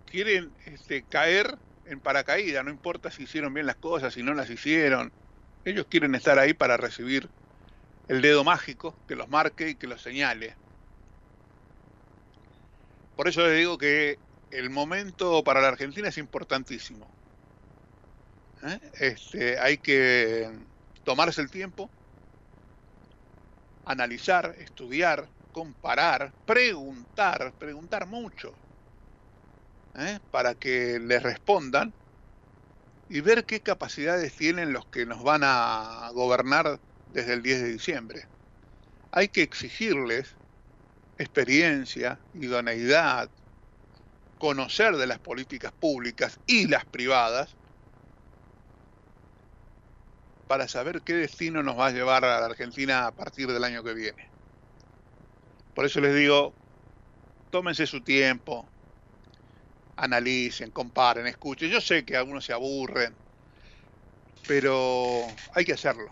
Quieren 0.05 0.53
este, 0.67 1.03
caer 1.03 1.59
en 1.87 2.01
paracaídas, 2.01 2.65
no 2.65 2.71
importa 2.71 3.11
si 3.11 3.25
hicieron 3.25 3.55
bien 3.55 3.67
las 3.67 3.77
cosas, 3.77 4.13
si 4.15 4.23
no 4.23 4.35
las 4.35 4.51
hicieron. 4.51 5.13
Ellos 5.65 5.87
quieren 5.89 6.15
estar 6.15 6.39
ahí 6.39 6.53
para 6.53 6.77
recibir 6.77 7.31
el 8.09 8.21
dedo 8.21 8.45
mágico 8.45 8.95
que 9.09 9.17
los 9.17 9.29
marque 9.29 9.71
y 9.71 9.75
que 9.75 9.87
los 9.87 10.03
señale. 10.03 10.57
Por 13.17 13.29
eso 13.29 13.47
les 13.47 13.59
digo 13.59 13.79
que 13.79 14.19
el 14.51 14.71
momento 14.71 15.43
para 15.45 15.61
la 15.61 15.69
Argentina 15.69 16.09
es 16.09 16.19
importantísimo. 16.19 17.07
¿Eh? 18.63 18.81
Este, 18.99 19.59
hay 19.59 19.79
que 19.79 20.51
tomarse 21.05 21.41
el 21.41 21.51
tiempo, 21.51 21.91
analizar, 23.85 24.55
estudiar, 24.59 25.29
comparar, 25.53 26.33
preguntar, 26.47 27.53
preguntar 27.59 28.07
mucho, 28.07 28.55
¿eh? 29.97 30.19
para 30.31 30.55
que 30.55 30.99
les 30.99 31.23
respondan 31.23 31.93
y 33.09 33.21
ver 33.21 33.45
qué 33.45 33.61
capacidades 33.61 34.35
tienen 34.35 34.73
los 34.73 34.87
que 34.87 35.05
nos 35.05 35.23
van 35.23 35.43
a 35.45 36.11
gobernar 36.15 36.81
desde 37.15 37.33
el 37.33 37.43
10 37.43 37.63
de 37.63 37.73
diciembre. 37.73 38.27
Hay 39.13 39.29
que 39.29 39.43
exigirles 39.43 40.35
experiencia, 41.17 42.19
idoneidad, 42.35 43.31
conocer 44.39 44.97
de 44.97 45.07
las 45.07 45.21
políticas 45.21 45.73
públicas 45.73 46.39
y 46.47 46.67
las 46.67 46.85
privadas 46.85 47.55
para 50.49 50.67
saber 50.67 51.03
qué 51.03 51.15
destino 51.15 51.63
nos 51.63 51.79
va 51.79 51.87
a 51.87 51.93
llevar 51.93 52.25
a 52.25 52.41
la 52.41 52.47
Argentina 52.47 53.07
a 53.07 53.13
partir 53.13 53.47
del 53.47 53.63
año 53.63 53.85
que 53.85 53.95
viene. 53.95 54.29
Por 55.73 55.87
eso 55.87 56.01
les 56.01 56.15
digo, 56.17 56.53
tómense 57.51 57.87
su 57.87 58.01
tiempo, 58.03 58.69
analicen, 59.97 60.73
comparen, 60.73 61.29
escuchen. 61.29 61.71
Yo 61.71 61.81
sé 61.81 62.05
que 62.05 62.17
algunos 62.17 62.45
se 62.45 62.53
aburren, 62.53 63.15
pero 64.49 65.25
hay 65.55 65.65
que 65.65 65.73
hacerlo. 65.73 66.09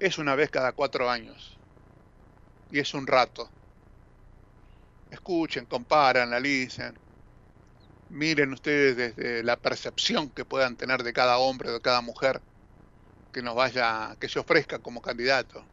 Es 0.00 0.18
una 0.18 0.34
vez 0.34 0.50
cada 0.50 0.72
cuatro 0.72 1.08
años 1.08 1.56
y 2.70 2.80
es 2.80 2.94
un 2.94 3.06
rato. 3.06 3.48
Escuchen, 5.10 5.66
comparen, 5.66 6.24
analicen. 6.24 6.98
Miren 8.10 8.52
ustedes 8.52 8.96
desde 8.96 9.44
la 9.44 9.56
percepción 9.56 10.30
que 10.30 10.44
puedan 10.44 10.76
tener 10.76 11.04
de 11.04 11.12
cada 11.12 11.38
hombre 11.38 11.70
o 11.70 11.74
de 11.74 11.80
cada 11.80 12.00
mujer 12.00 12.40
que 13.32 13.42
nos 13.42 13.54
vaya, 13.54 14.16
que 14.20 14.28
se 14.28 14.40
ofrezca 14.40 14.80
como 14.80 15.00
candidato. 15.00 15.64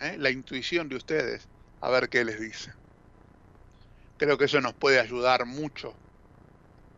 ¿eh? 0.00 0.16
La 0.18 0.30
intuición 0.30 0.88
de 0.88 0.96
ustedes, 0.96 1.46
a 1.80 1.90
ver 1.90 2.08
qué 2.08 2.24
les 2.24 2.40
dice. 2.40 2.72
Creo 4.16 4.38
que 4.38 4.46
eso 4.46 4.60
nos 4.62 4.74
puede 4.74 4.98
ayudar 4.98 5.44
mucho 5.44 5.94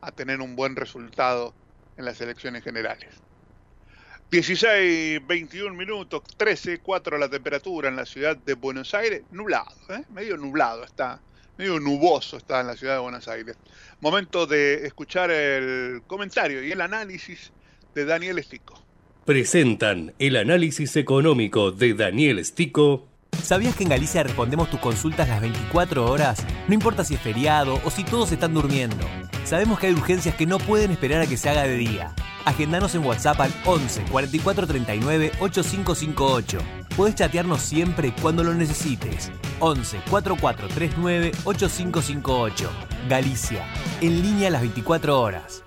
a 0.00 0.12
tener 0.12 0.40
un 0.40 0.54
buen 0.54 0.76
resultado 0.76 1.54
en 1.96 2.04
las 2.04 2.20
elecciones 2.20 2.62
generales. 2.62 3.24
16, 4.34 5.24
21 5.28 5.76
minutos, 5.76 6.20
13, 6.36 6.80
4 6.80 7.18
la 7.18 7.28
temperatura 7.28 7.88
en 7.88 7.94
la 7.94 8.04
ciudad 8.04 8.36
de 8.36 8.54
Buenos 8.54 8.92
Aires, 8.92 9.22
nublado, 9.30 9.70
¿eh? 9.90 10.02
medio 10.12 10.36
nublado 10.36 10.82
está, 10.82 11.20
medio 11.56 11.78
nuboso 11.78 12.38
está 12.38 12.60
en 12.60 12.66
la 12.66 12.76
ciudad 12.76 12.94
de 12.94 13.00
Buenos 13.00 13.28
Aires. 13.28 13.56
Momento 14.00 14.44
de 14.48 14.86
escuchar 14.86 15.30
el 15.30 16.02
comentario 16.08 16.64
y 16.64 16.72
el 16.72 16.80
análisis 16.80 17.52
de 17.94 18.04
Daniel 18.06 18.40
Estico. 18.40 18.82
Presentan 19.24 20.14
el 20.18 20.34
análisis 20.34 20.96
económico 20.96 21.70
de 21.70 21.94
Daniel 21.94 22.44
Stico. 22.44 23.06
¿Sabías 23.42 23.74
que 23.74 23.84
en 23.84 23.90
Galicia 23.90 24.22
respondemos 24.22 24.70
tus 24.70 24.80
consultas 24.80 25.28
las 25.28 25.40
24 25.40 26.10
horas? 26.10 26.44
No 26.68 26.74
importa 26.74 27.04
si 27.04 27.14
es 27.14 27.20
feriado 27.20 27.80
o 27.84 27.90
si 27.90 28.04
todos 28.04 28.32
están 28.32 28.54
durmiendo. 28.54 29.06
Sabemos 29.44 29.78
que 29.78 29.88
hay 29.88 29.92
urgencias 29.92 30.34
que 30.34 30.46
no 30.46 30.58
pueden 30.58 30.90
esperar 30.90 31.20
a 31.20 31.26
que 31.26 31.36
se 31.36 31.50
haga 31.50 31.64
de 31.64 31.76
día. 31.76 32.14
Agendanos 32.44 32.94
en 32.94 33.04
WhatsApp 33.04 33.40
al 33.40 33.54
11 33.64 34.04
44 34.10 34.66
39 34.66 35.32
8558. 35.40 36.58
Puedes 36.96 37.14
chatearnos 37.14 37.60
siempre 37.60 38.14
cuando 38.20 38.44
lo 38.44 38.54
necesites. 38.54 39.30
11 39.60 40.00
44 40.10 40.68
39 40.68 41.32
8558. 41.44 42.70
Galicia, 43.08 43.66
en 44.00 44.22
línea 44.22 44.50
las 44.50 44.62
24 44.62 45.20
horas. 45.20 45.62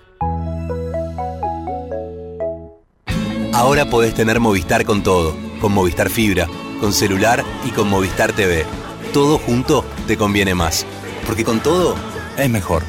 Ahora 3.52 3.90
podés 3.90 4.14
tener 4.14 4.38
Movistar 4.38 4.84
con 4.84 5.02
todo, 5.02 5.36
con 5.60 5.72
Movistar 5.72 6.10
Fibra, 6.10 6.46
con 6.78 6.92
celular 6.92 7.44
y 7.66 7.70
con 7.70 7.88
Movistar 7.88 8.32
TV. 8.32 8.64
Todo 9.12 9.38
junto 9.38 9.84
te 10.06 10.16
conviene 10.16 10.54
más, 10.54 10.86
porque 11.26 11.44
con 11.44 11.60
todo 11.60 11.94
es 12.36 12.48
mejor. 12.48 12.82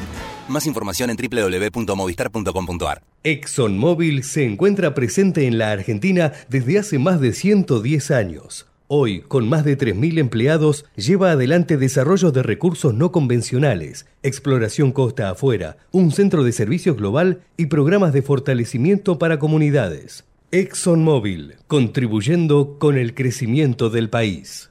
Más 0.48 0.66
información 0.66 1.10
en 1.10 1.16
www.movistar.com.ar. 1.16 3.02
ExxonMobil 3.22 4.24
se 4.24 4.44
encuentra 4.44 4.94
presente 4.94 5.46
en 5.46 5.58
la 5.58 5.72
Argentina 5.72 6.32
desde 6.48 6.78
hace 6.78 6.98
más 6.98 7.20
de 7.20 7.32
110 7.32 8.10
años. 8.10 8.66
Hoy, 8.92 9.20
con 9.20 9.48
más 9.48 9.64
de 9.64 9.78
3.000 9.78 10.18
empleados, 10.18 10.84
lleva 10.96 11.30
adelante 11.30 11.76
desarrollos 11.76 12.32
de 12.32 12.42
recursos 12.42 12.92
no 12.92 13.12
convencionales, 13.12 14.06
exploración 14.24 14.90
costa 14.90 15.30
afuera, 15.30 15.76
un 15.92 16.10
centro 16.10 16.42
de 16.42 16.50
servicios 16.50 16.96
global 16.96 17.42
y 17.56 17.66
programas 17.66 18.12
de 18.12 18.22
fortalecimiento 18.22 19.16
para 19.16 19.38
comunidades. 19.38 20.24
ExxonMobil, 20.52 21.54
contribuyendo 21.68 22.76
con 22.78 22.98
el 22.98 23.14
crecimiento 23.14 23.88
del 23.88 24.10
país. 24.10 24.70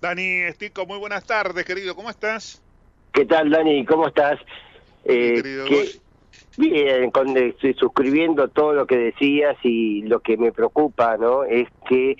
Dani 0.00 0.42
Estico, 0.42 0.86
muy 0.86 0.98
buenas 0.98 1.24
tardes, 1.24 1.64
querido, 1.64 1.94
¿cómo 1.94 2.10
estás? 2.10 2.60
¿Qué 3.12 3.26
tal, 3.26 3.50
Dani? 3.50 3.84
¿Cómo 3.84 4.08
estás? 4.08 4.40
Eh, 5.04 5.40
que- 5.68 6.00
bien, 6.56 7.12
con, 7.12 7.36
estoy 7.36 7.74
suscribiendo 7.74 8.48
todo 8.48 8.72
lo 8.72 8.86
que 8.86 8.96
decías 8.96 9.56
y 9.62 10.02
lo 10.02 10.18
que 10.20 10.36
me 10.36 10.50
preocupa, 10.50 11.16
¿no? 11.16 11.44
Es 11.44 11.68
que 11.88 12.16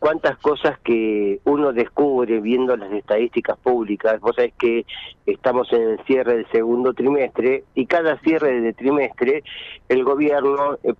cuántas 0.00 0.36
cosas 0.38 0.78
que 0.80 1.40
uno 1.44 1.72
descubre 1.72 2.40
viendo 2.40 2.76
las 2.76 2.92
estadísticas 2.92 3.58
públicas. 3.58 4.20
Vos 4.20 4.34
sabés 4.34 4.54
que 4.58 4.84
estamos 5.26 5.72
en 5.72 5.82
el 5.82 6.04
cierre 6.04 6.36
del 6.38 6.50
segundo 6.50 6.94
trimestre 6.94 7.64
y 7.74 7.86
cada 7.86 8.18
cierre 8.20 8.60
de 8.60 8.72
trimestre 8.72 9.44
el 9.88 10.02
gobierno 10.02 10.78
eh, 10.82 10.94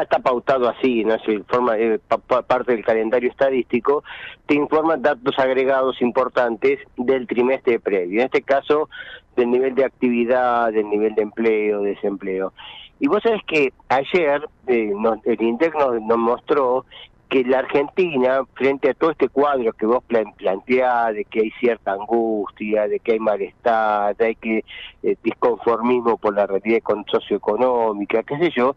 está, 0.00 0.18
pautado 0.20 0.66
así, 0.70 1.04
no 1.04 1.14
es 1.14 1.22
forma 1.46 1.76
eh, 1.76 1.98
pa- 2.08 2.16
pa- 2.16 2.40
parte 2.40 2.72
del 2.72 2.82
calendario 2.84 3.28
estadístico, 3.30 4.02
te 4.46 4.54
informa 4.54 4.96
datos 4.96 5.38
agregados 5.38 6.00
importantes 6.00 6.78
del 6.96 7.26
trimestre 7.26 7.78
previo. 7.78 8.20
En 8.20 8.24
este 8.26 8.40
caso, 8.40 8.88
del 9.36 9.50
nivel 9.50 9.74
de 9.74 9.84
actividad, 9.84 10.72
del 10.72 10.88
nivel 10.88 11.14
de 11.14 11.22
empleo, 11.22 11.82
desempleo. 11.82 12.54
Y 13.00 13.08
vos 13.08 13.22
sabés 13.22 13.42
que 13.46 13.72
ayer 13.90 14.48
eh, 14.68 14.92
el 15.24 15.42
INDEC 15.42 15.74
nos, 15.74 16.00
nos 16.02 16.18
mostró 16.18 16.86
que 17.28 17.44
la 17.44 17.60
Argentina, 17.60 18.42
frente 18.52 18.90
a 18.90 18.94
todo 18.94 19.10
este 19.10 19.30
cuadro 19.30 19.72
que 19.72 19.86
vos 19.86 20.04
plan- 20.04 20.34
planteás, 20.36 21.14
de 21.14 21.24
que 21.24 21.40
hay 21.40 21.50
cierta 21.52 21.92
angustia, 21.94 22.86
de 22.88 23.00
que 23.00 23.12
hay 23.12 23.20
malestar, 23.20 24.14
de 24.18 24.34
que 24.34 24.64
eh, 25.02 25.16
disconformismo 25.22 26.18
por 26.18 26.34
la 26.36 26.46
realidad 26.46 26.80
econ- 26.82 27.06
socioeconómica, 27.10 28.22
qué 28.22 28.36
sé 28.36 28.50
yo, 28.54 28.76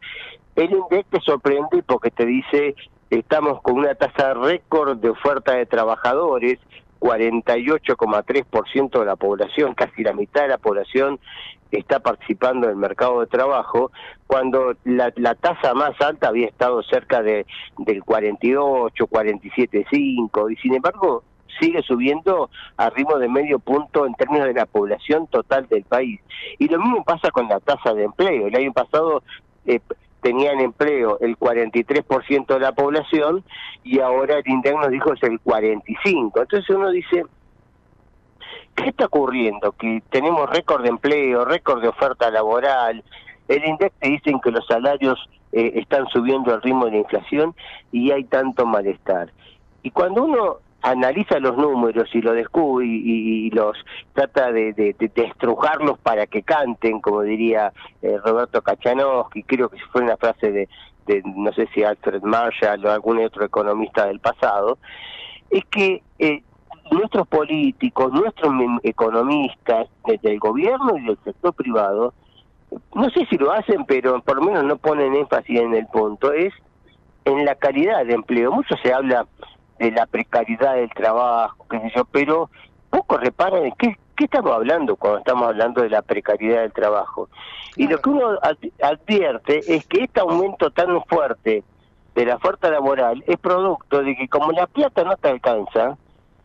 el 0.56 0.72
INDEC 0.72 1.08
te 1.10 1.22
sorprende 1.22 1.84
porque 1.86 2.12
te 2.12 2.26
dice 2.26 2.76
estamos 3.10 3.62
con 3.62 3.78
una 3.78 3.96
tasa 3.96 4.34
récord 4.34 4.98
de 4.98 5.10
oferta 5.10 5.54
de 5.54 5.66
trabajadores, 5.66 6.60
48,3% 7.00 9.00
de 9.00 9.06
la 9.06 9.16
población, 9.16 9.76
casi 9.76 10.04
la 10.04 10.14
mitad 10.14 10.42
de 10.42 10.48
la 10.50 10.58
población 10.58 11.20
está 11.72 12.00
participando 12.00 12.68
en 12.68 12.72
el 12.72 12.78
mercado 12.78 13.20
de 13.20 13.28
trabajo, 13.28 13.92
cuando 14.28 14.76
la, 14.86 15.12
tasa 15.36 15.74
más 15.74 16.00
alta 16.02 16.30
había 16.30 16.48
estado 16.48 16.82
cerca 16.84 17.22
de 17.22 17.46
del 17.78 18.04
48, 18.04 19.08
47,5, 19.08 20.52
y 20.52 20.56
sin 20.58 20.76
embargo 20.76 21.24
sigue 21.60 21.82
subiendo 21.84 22.50
a 22.78 22.90
ritmo 22.90 23.18
de 23.18 23.30
medio 23.30 23.60
punto 23.60 24.06
en 24.06 24.14
términos 24.16 24.48
de 24.48 24.54
la 24.54 24.66
población 24.66 25.28
total 25.28 25.68
del 25.68 25.84
país. 25.84 26.20
Y 26.60 26.68
lo 26.68 26.80
mismo 26.80 27.04
pasa 27.04 27.32
con 27.32 27.48
la 27.48 27.60
tasa 27.62 27.94
de 27.94 28.04
empleo. 28.04 28.48
El 28.48 28.56
año 28.56 28.74
pasado 28.74 29.24
eh, 29.66 29.80
tenían 30.26 30.60
empleo 30.60 31.20
el 31.22 31.38
43% 31.38 32.48
de 32.48 32.60
la 32.60 32.72
población 32.72 33.44
y 33.84 34.00
ahora 34.00 34.40
el 34.40 34.48
INDEC 34.48 34.74
nos 34.74 34.90
dijo 34.90 35.14
es 35.14 35.22
el 35.22 35.40
45%. 35.40 35.84
Entonces 36.42 36.68
uno 36.72 36.90
dice, 36.90 37.26
¿qué 38.74 38.90
está 38.90 39.06
ocurriendo? 39.06 39.74
Que 39.74 40.02
tenemos 40.10 40.50
récord 40.50 40.82
de 40.82 40.90
empleo, 40.90 41.46
récord 41.46 41.84
de 41.84 41.90
oferta 41.90 42.32
laboral. 42.32 43.04
El 43.48 43.66
INDEC 43.66 43.94
te 44.00 44.10
dicen 44.10 44.40
que 44.40 44.50
los 44.50 44.66
salarios 44.66 45.30
eh, 45.52 45.74
están 45.76 46.08
subiendo 46.08 46.52
al 46.52 46.64
ritmo 46.64 46.86
de 46.86 46.94
la 46.94 46.98
inflación 46.98 47.54
y 47.92 48.10
hay 48.10 48.24
tanto 48.24 48.66
malestar. 48.66 49.32
Y 49.84 49.92
cuando 49.92 50.24
uno 50.24 50.56
analiza 50.86 51.40
los 51.40 51.58
números 51.58 52.08
y 52.14 52.22
lo 52.22 52.34
descubre 52.34 52.86
y, 52.86 53.50
los 53.50 53.76
trata 54.14 54.52
de, 54.52 54.74
de, 54.74 55.12
estrujarlos 55.16 55.98
para 55.98 56.28
que 56.28 56.44
canten, 56.44 57.02
como 57.02 57.22
diría 57.24 57.74
eh, 58.04 58.18
Roberto 58.24 58.62
Kachanowski, 58.62 59.44
creo 59.44 59.70
que 59.70 59.80
fue 59.92 60.04
una 60.04 60.16
frase 60.16 60.52
de, 60.52 60.70
de, 61.08 61.24
no 61.26 61.52
sé 61.54 61.68
si 61.74 61.84
Alfred 61.84 62.22
Marshall 62.22 62.86
o 62.86 62.92
algún 62.92 63.20
otro 63.24 63.44
economista 63.44 64.06
del 64.06 64.20
pasado, 64.20 64.78
es 65.50 65.66
que 65.66 66.04
eh, 66.20 66.44
nuestros 66.92 67.28
políticos, 67.28 68.14
nuestros 68.14 68.54
economistas 68.84 69.88
del 70.22 70.38
gobierno 70.38 70.98
y 70.98 71.06
del 71.06 71.18
sector 71.24 71.54
privado, 71.56 72.14
no 72.94 73.10
sé 73.10 73.26
si 73.28 73.38
lo 73.38 73.52
hacen, 73.52 73.86
pero 73.86 74.22
por 74.22 74.38
lo 74.38 74.44
menos 74.44 74.64
no 74.66 74.78
ponen 74.78 75.16
énfasis 75.16 75.60
en 75.60 75.74
el 75.74 75.88
punto, 75.88 76.32
es 76.32 76.54
en 77.24 77.44
la 77.44 77.56
calidad 77.56 78.06
de 78.06 78.14
empleo. 78.14 78.52
Mucho 78.52 78.76
se 78.84 78.94
habla 78.94 79.26
de 79.80 79.92
la 79.92 80.06
precariedad 80.06 80.76
del 80.76 80.90
trabajo, 80.90 81.66
qué 81.70 81.80
sé 81.80 81.92
yo, 81.96 82.06
pero 82.06 82.50
poco 82.90 83.18
reparan 83.18 83.66
en 83.66 83.72
qué, 83.74 83.98
qué 84.16 84.26
estamos 84.26 84.52
hablando 84.54 84.96
cuando 84.96 85.20
estamos 85.20 85.48
hablando 85.48 85.82
de 85.82 85.90
la 85.90 86.02
precariedad 86.02 86.62
del 86.62 86.72
trabajo. 86.72 87.30
Y 87.76 87.88
lo 87.88 88.00
que 88.00 88.10
uno 88.10 88.40
advierte 88.82 89.60
es 89.76 89.86
que 89.86 90.04
este 90.04 90.22
aumento 90.22 90.72
tan 90.72 91.04
fuerte 91.06 91.64
de 92.16 92.26
la 92.26 92.36
oferta 92.36 92.70
laboral 92.70 93.24
es 93.28 93.38
producto 93.38 94.02
de 94.02 94.16
que 94.16 94.30
como 94.30 94.54
la 94.54 94.68
plata 94.68 95.04
no 95.04 95.18
te 95.18 95.30
alcanza, 95.30 95.98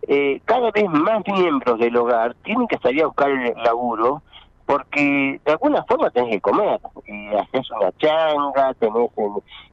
eh, 0.08 0.40
cada 0.44 0.70
vez 0.72 0.88
más 0.88 1.22
miembros 1.26 1.78
del 1.78 1.96
hogar 1.96 2.34
tienen 2.42 2.66
que 2.66 2.78
salir 2.78 3.04
a 3.04 3.06
buscar 3.06 3.30
el 3.30 3.54
laburo 3.62 4.22
porque 4.70 5.40
de 5.44 5.50
alguna 5.50 5.82
forma 5.82 6.10
tenés 6.10 6.30
que 6.30 6.40
comer, 6.40 6.78
y 7.04 7.26
haces 7.34 7.68
una 7.72 7.90
changa, 7.98 8.72
tenés 8.74 9.10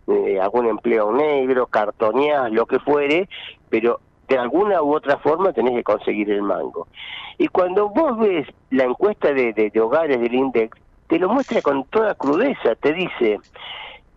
eh, 0.08 0.40
algún 0.42 0.66
empleo 0.66 1.12
negro, 1.12 1.68
cartoneás, 1.68 2.52
lo 2.52 2.66
que 2.66 2.80
fuere, 2.80 3.30
pero 3.70 4.00
de 4.28 4.40
alguna 4.40 4.82
u 4.82 4.96
otra 4.96 5.20
forma 5.20 5.54
tenés 5.54 5.76
que 5.76 5.84
conseguir 5.84 6.32
el 6.32 6.42
mango. 6.42 6.88
Y 7.38 7.48
cuando 7.48 7.90
vos 7.90 8.18
ves 8.18 8.48
la 8.72 8.86
encuesta 8.86 9.32
de, 9.34 9.54
de, 9.54 9.80
hogares 9.80 10.20
del 10.20 10.34
INDEX, 10.34 10.76
te 11.06 11.20
lo 11.20 11.30
muestra 11.30 11.62
con 11.62 11.84
toda 11.84 12.16
crudeza, 12.16 12.74
te 12.74 12.92
dice, 12.94 13.40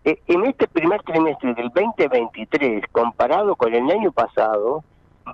eh, 0.03 0.19
en 0.25 0.45
este 0.47 0.67
primer 0.67 1.03
trimestre 1.03 1.53
del 1.53 1.69
2023, 1.69 2.85
comparado 2.91 3.55
con 3.55 3.71
el 3.71 3.87
año 3.91 4.11
pasado, 4.11 4.83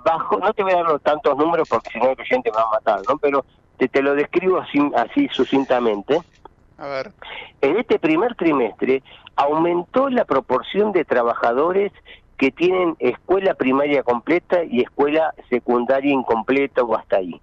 bajo, 0.04 0.36
no 0.40 0.52
te 0.52 0.62
voy 0.62 0.72
a 0.72 0.82
dar 0.82 0.98
tantos 1.00 1.38
números 1.38 1.66
porque 1.70 1.88
si 1.88 1.98
no 1.98 2.10
el 2.10 2.16
cliente 2.16 2.50
me 2.50 2.56
va 2.58 2.64
a 2.64 2.70
matar, 2.72 3.00
¿no? 3.08 3.16
Pero 3.16 3.46
te, 3.86 4.02
lo 4.02 4.14
describo 4.14 4.58
así, 4.58 4.80
así 4.96 5.28
sucintamente. 5.30 6.20
A 6.78 6.86
ver. 6.88 7.12
En 7.60 7.76
este 7.76 7.98
primer 7.98 8.34
trimestre 8.34 9.02
aumentó 9.36 10.08
la 10.08 10.24
proporción 10.24 10.92
de 10.92 11.04
trabajadores 11.04 11.92
que 12.36 12.50
tienen 12.50 12.96
escuela 12.98 13.54
primaria 13.54 14.02
completa 14.02 14.64
y 14.64 14.80
escuela 14.80 15.34
secundaria 15.48 16.12
incompleta 16.12 16.82
o 16.82 16.96
hasta 16.96 17.16
ahí. 17.16 17.40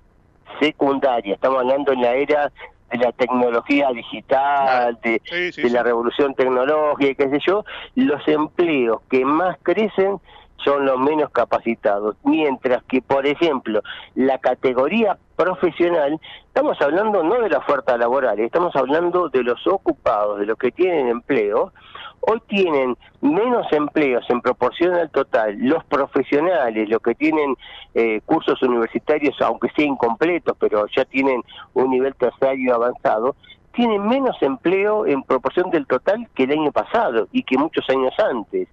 Secundaria, 0.60 1.36
estamos 1.36 1.60
hablando 1.60 1.92
en 1.92 2.02
la 2.02 2.16
era 2.16 2.52
de 2.92 2.98
la 2.98 3.12
tecnología 3.12 3.90
digital, 3.92 4.98
de, 5.04 5.22
de 5.56 5.70
la 5.70 5.84
revolución 5.84 6.34
tecnológica, 6.34 7.26
qué 7.26 7.30
sé 7.30 7.40
yo, 7.46 7.66
los 7.96 8.26
empleos 8.28 9.02
que 9.10 9.26
más 9.26 9.58
crecen 9.64 10.20
son 10.64 10.86
los 10.86 10.98
menos 11.00 11.30
capacitados, 11.32 12.16
mientras 12.24 12.84
que, 12.84 13.02
por 13.02 13.26
ejemplo, 13.26 13.82
la 14.16 14.38
categoría 14.38 15.18
profesional, 15.36 16.20
estamos 16.48 16.82
hablando 16.82 17.24
no 17.24 17.42
de 17.42 17.50
la 17.50 17.60
oferta 17.60 17.98
laboral, 17.98 18.40
estamos 18.40 18.76
hablando 18.76 19.30
de 19.30 19.44
los 19.44 19.66
ocupados, 19.68 20.40
de 20.40 20.46
los 20.46 20.58
que 20.58 20.72
tienen 20.72 21.08
empleo, 21.08 21.74
hoy 22.22 22.42
tienen 22.48 22.98
menos 23.22 23.72
empleos 23.72 24.26
en 24.30 24.42
proporción 24.42 24.96
al 24.96 25.10
total, 25.10 25.58
los 25.60 25.84
profesionales, 25.86 26.90
los 26.90 27.02
que 27.02 27.16
tienen 27.16 27.56
eh, 27.94 28.22
cursos 28.26 28.62
universitarios, 28.64 29.36
aunque 29.42 29.70
sean 29.76 29.90
incompletos, 29.90 30.56
pero 30.60 30.86
ya 30.96 31.06
tienen 31.06 31.42
un 31.74 31.90
nivel 31.90 32.16
terciario 32.16 32.76
avanzado, 32.76 33.36
tienen 33.74 34.08
menos 34.08 34.38
empleo 34.42 35.06
en 35.06 35.22
proporción 35.24 35.70
del 35.70 35.86
total 35.86 36.28
que 36.34 36.44
el 36.44 36.52
año 36.52 36.72
pasado 36.72 37.28
y 37.32 37.44
que 37.44 37.58
muchos 37.58 37.88
años 37.90 38.14
antes. 38.18 38.70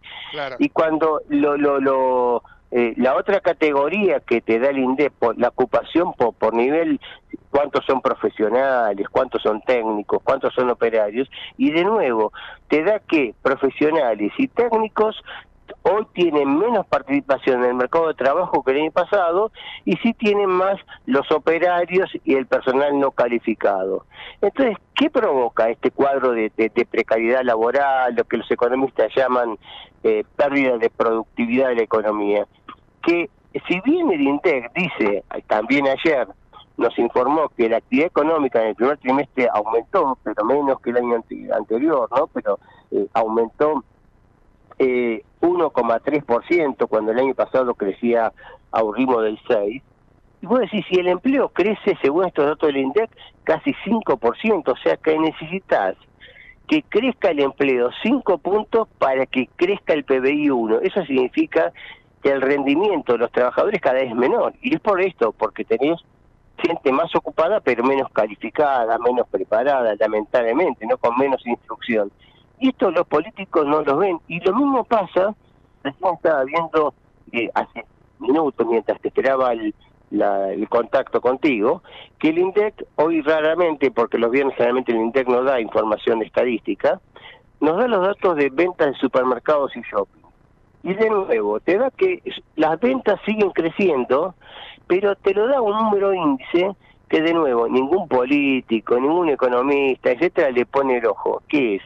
Y 0.58 0.68
cuando 0.68 1.20
lo, 1.28 1.56
lo, 1.56 1.80
lo 1.80 2.42
eh, 2.72 2.94
la 2.96 3.14
otra 3.16 3.40
categoría 3.40 4.20
que 4.20 4.40
te 4.40 4.58
da 4.58 4.70
el 4.70 4.78
INDEP, 4.78 5.12
la 5.36 5.48
ocupación 5.48 6.14
por, 6.14 6.34
por 6.34 6.54
nivel, 6.54 7.00
cuántos 7.50 7.84
son 7.84 8.00
profesionales, 8.00 9.06
cuántos 9.10 9.42
son 9.42 9.60
técnicos, 9.60 10.22
cuántos 10.24 10.54
son 10.54 10.70
operarios, 10.70 11.30
y 11.58 11.70
de 11.70 11.84
nuevo, 11.84 12.32
te 12.68 12.82
da 12.82 12.98
que 12.98 13.34
profesionales 13.42 14.32
y 14.38 14.48
técnicos 14.48 15.22
hoy 15.82 16.06
tienen 16.12 16.58
menos 16.58 16.86
participación 16.86 17.62
en 17.62 17.70
el 17.70 17.74
mercado 17.74 18.08
de 18.08 18.14
trabajo 18.14 18.62
que 18.62 18.72
el 18.72 18.82
año 18.82 18.90
pasado 18.90 19.52
y 19.84 19.96
sí 19.96 20.12
tienen 20.14 20.48
más 20.48 20.78
los 21.06 21.30
operarios 21.30 22.10
y 22.24 22.34
el 22.34 22.46
personal 22.46 22.98
no 22.98 23.10
calificado. 23.10 24.06
Entonces, 24.40 24.76
¿qué 24.94 25.10
provoca 25.10 25.68
este 25.68 25.90
cuadro 25.90 26.32
de, 26.32 26.50
precariedad 26.90 27.42
laboral, 27.42 28.14
lo 28.14 28.24
que 28.24 28.38
los 28.38 28.50
economistas 28.50 29.12
llaman 29.14 29.58
eh, 30.02 30.24
pérdida 30.36 30.78
de 30.78 30.90
productividad 30.90 31.68
de 31.68 31.76
la 31.76 31.82
economía? 31.82 32.46
Que 33.02 33.28
si 33.68 33.80
bien 33.80 34.10
el 34.10 34.20
INTEC 34.20 34.72
dice, 34.74 35.24
también 35.46 35.86
ayer, 35.86 36.28
nos 36.76 36.98
informó 36.98 37.48
que 37.56 37.68
la 37.68 37.78
actividad 37.78 38.06
económica 38.06 38.62
en 38.62 38.68
el 38.68 38.74
primer 38.74 38.98
trimestre 38.98 39.48
aumentó, 39.52 40.18
pero 40.22 40.44
menos 40.44 40.80
que 40.80 40.90
el 40.90 40.96
año 40.96 41.22
anterior, 41.54 42.08
¿no? 42.16 42.26
Pero 42.28 42.58
eh, 42.90 43.06
aumentó 43.12 43.84
eh, 44.78 45.22
1,3% 45.40 46.88
cuando 46.88 47.12
el 47.12 47.18
año 47.18 47.34
pasado 47.34 47.74
crecía 47.74 48.32
a 48.70 48.82
un 48.82 48.94
ritmo 48.94 49.20
del 49.20 49.38
6%. 49.42 49.82
Y 50.40 50.46
vos 50.46 50.58
decís, 50.58 50.84
si 50.88 50.98
el 50.98 51.06
empleo 51.06 51.50
crece, 51.50 51.96
según 52.02 52.26
estos 52.26 52.46
datos 52.46 52.66
del 52.66 52.78
INDEC, 52.78 53.10
casi 53.44 53.74
5%, 53.84 54.68
o 54.68 54.76
sea 54.76 54.96
que 54.96 55.16
necesitas 55.16 55.96
que 56.66 56.82
crezca 56.82 57.30
el 57.30 57.40
empleo 57.40 57.90
5 58.02 58.38
puntos 58.38 58.88
para 58.98 59.26
que 59.26 59.48
crezca 59.54 59.92
el 59.92 60.04
PBI 60.04 60.50
1. 60.50 60.80
Eso 60.80 61.04
significa 61.04 61.72
que 62.22 62.30
el 62.30 62.40
rendimiento 62.40 63.12
de 63.12 63.18
los 63.18 63.32
trabajadores 63.32 63.80
cada 63.80 64.00
vez 64.00 64.10
es 64.10 64.16
menor. 64.16 64.54
Y 64.62 64.74
es 64.74 64.80
por 64.80 65.00
esto, 65.00 65.32
porque 65.32 65.64
tenés 65.64 66.00
gente 66.56 66.92
más 66.92 67.14
ocupada 67.16 67.60
pero 67.60 67.82
menos 67.82 68.10
calificada, 68.12 68.96
menos 68.98 69.26
preparada, 69.28 69.94
lamentablemente, 69.98 70.86
no 70.86 70.96
con 70.98 71.16
menos 71.18 71.44
instrucción. 71.46 72.10
Y 72.60 72.68
esto 72.68 72.90
los 72.90 73.06
políticos 73.06 73.66
no 73.66 73.82
lo 73.82 73.96
ven. 73.96 74.20
Y 74.28 74.40
lo 74.40 74.54
mismo 74.54 74.84
pasa, 74.84 75.34
recién 75.82 76.14
estaba 76.14 76.44
viendo 76.44 76.94
eh, 77.32 77.50
hace 77.54 77.84
minutos, 78.20 78.66
mientras 78.66 79.00
te 79.00 79.08
esperaba 79.08 79.52
el, 79.52 79.74
contacto 80.68 81.20
contigo, 81.20 81.82
que 82.18 82.28
el 82.28 82.38
INDEC 82.38 82.86
hoy 82.96 83.20
raramente, 83.22 83.90
porque 83.90 84.18
los 84.18 84.30
viernes 84.30 84.54
generalmente 84.56 84.92
el 84.92 84.98
INDEC 84.98 85.26
no 85.26 85.42
da 85.42 85.60
información 85.60 86.22
estadística, 86.22 87.00
nos 87.60 87.78
da 87.78 87.88
los 87.88 88.06
datos 88.06 88.36
de 88.36 88.50
ventas 88.50 88.88
de 88.88 88.94
supermercados 88.94 89.74
y 89.76 89.80
shopping. 89.80 90.21
Y 90.82 90.94
de 90.94 91.10
nuevo, 91.10 91.60
te 91.60 91.78
da 91.78 91.90
que 91.90 92.22
las 92.56 92.80
ventas 92.80 93.20
siguen 93.24 93.50
creciendo, 93.50 94.34
pero 94.86 95.14
te 95.14 95.32
lo 95.32 95.46
da 95.46 95.60
un 95.60 95.76
número 95.76 96.12
índice 96.12 96.74
que 97.08 97.20
de 97.20 97.34
nuevo 97.34 97.68
ningún 97.68 98.08
político, 98.08 98.98
ningún 98.98 99.28
economista, 99.28 100.10
etcétera, 100.10 100.50
le 100.50 100.66
pone 100.66 100.98
el 100.98 101.06
ojo, 101.06 101.42
que 101.48 101.76
es 101.76 101.82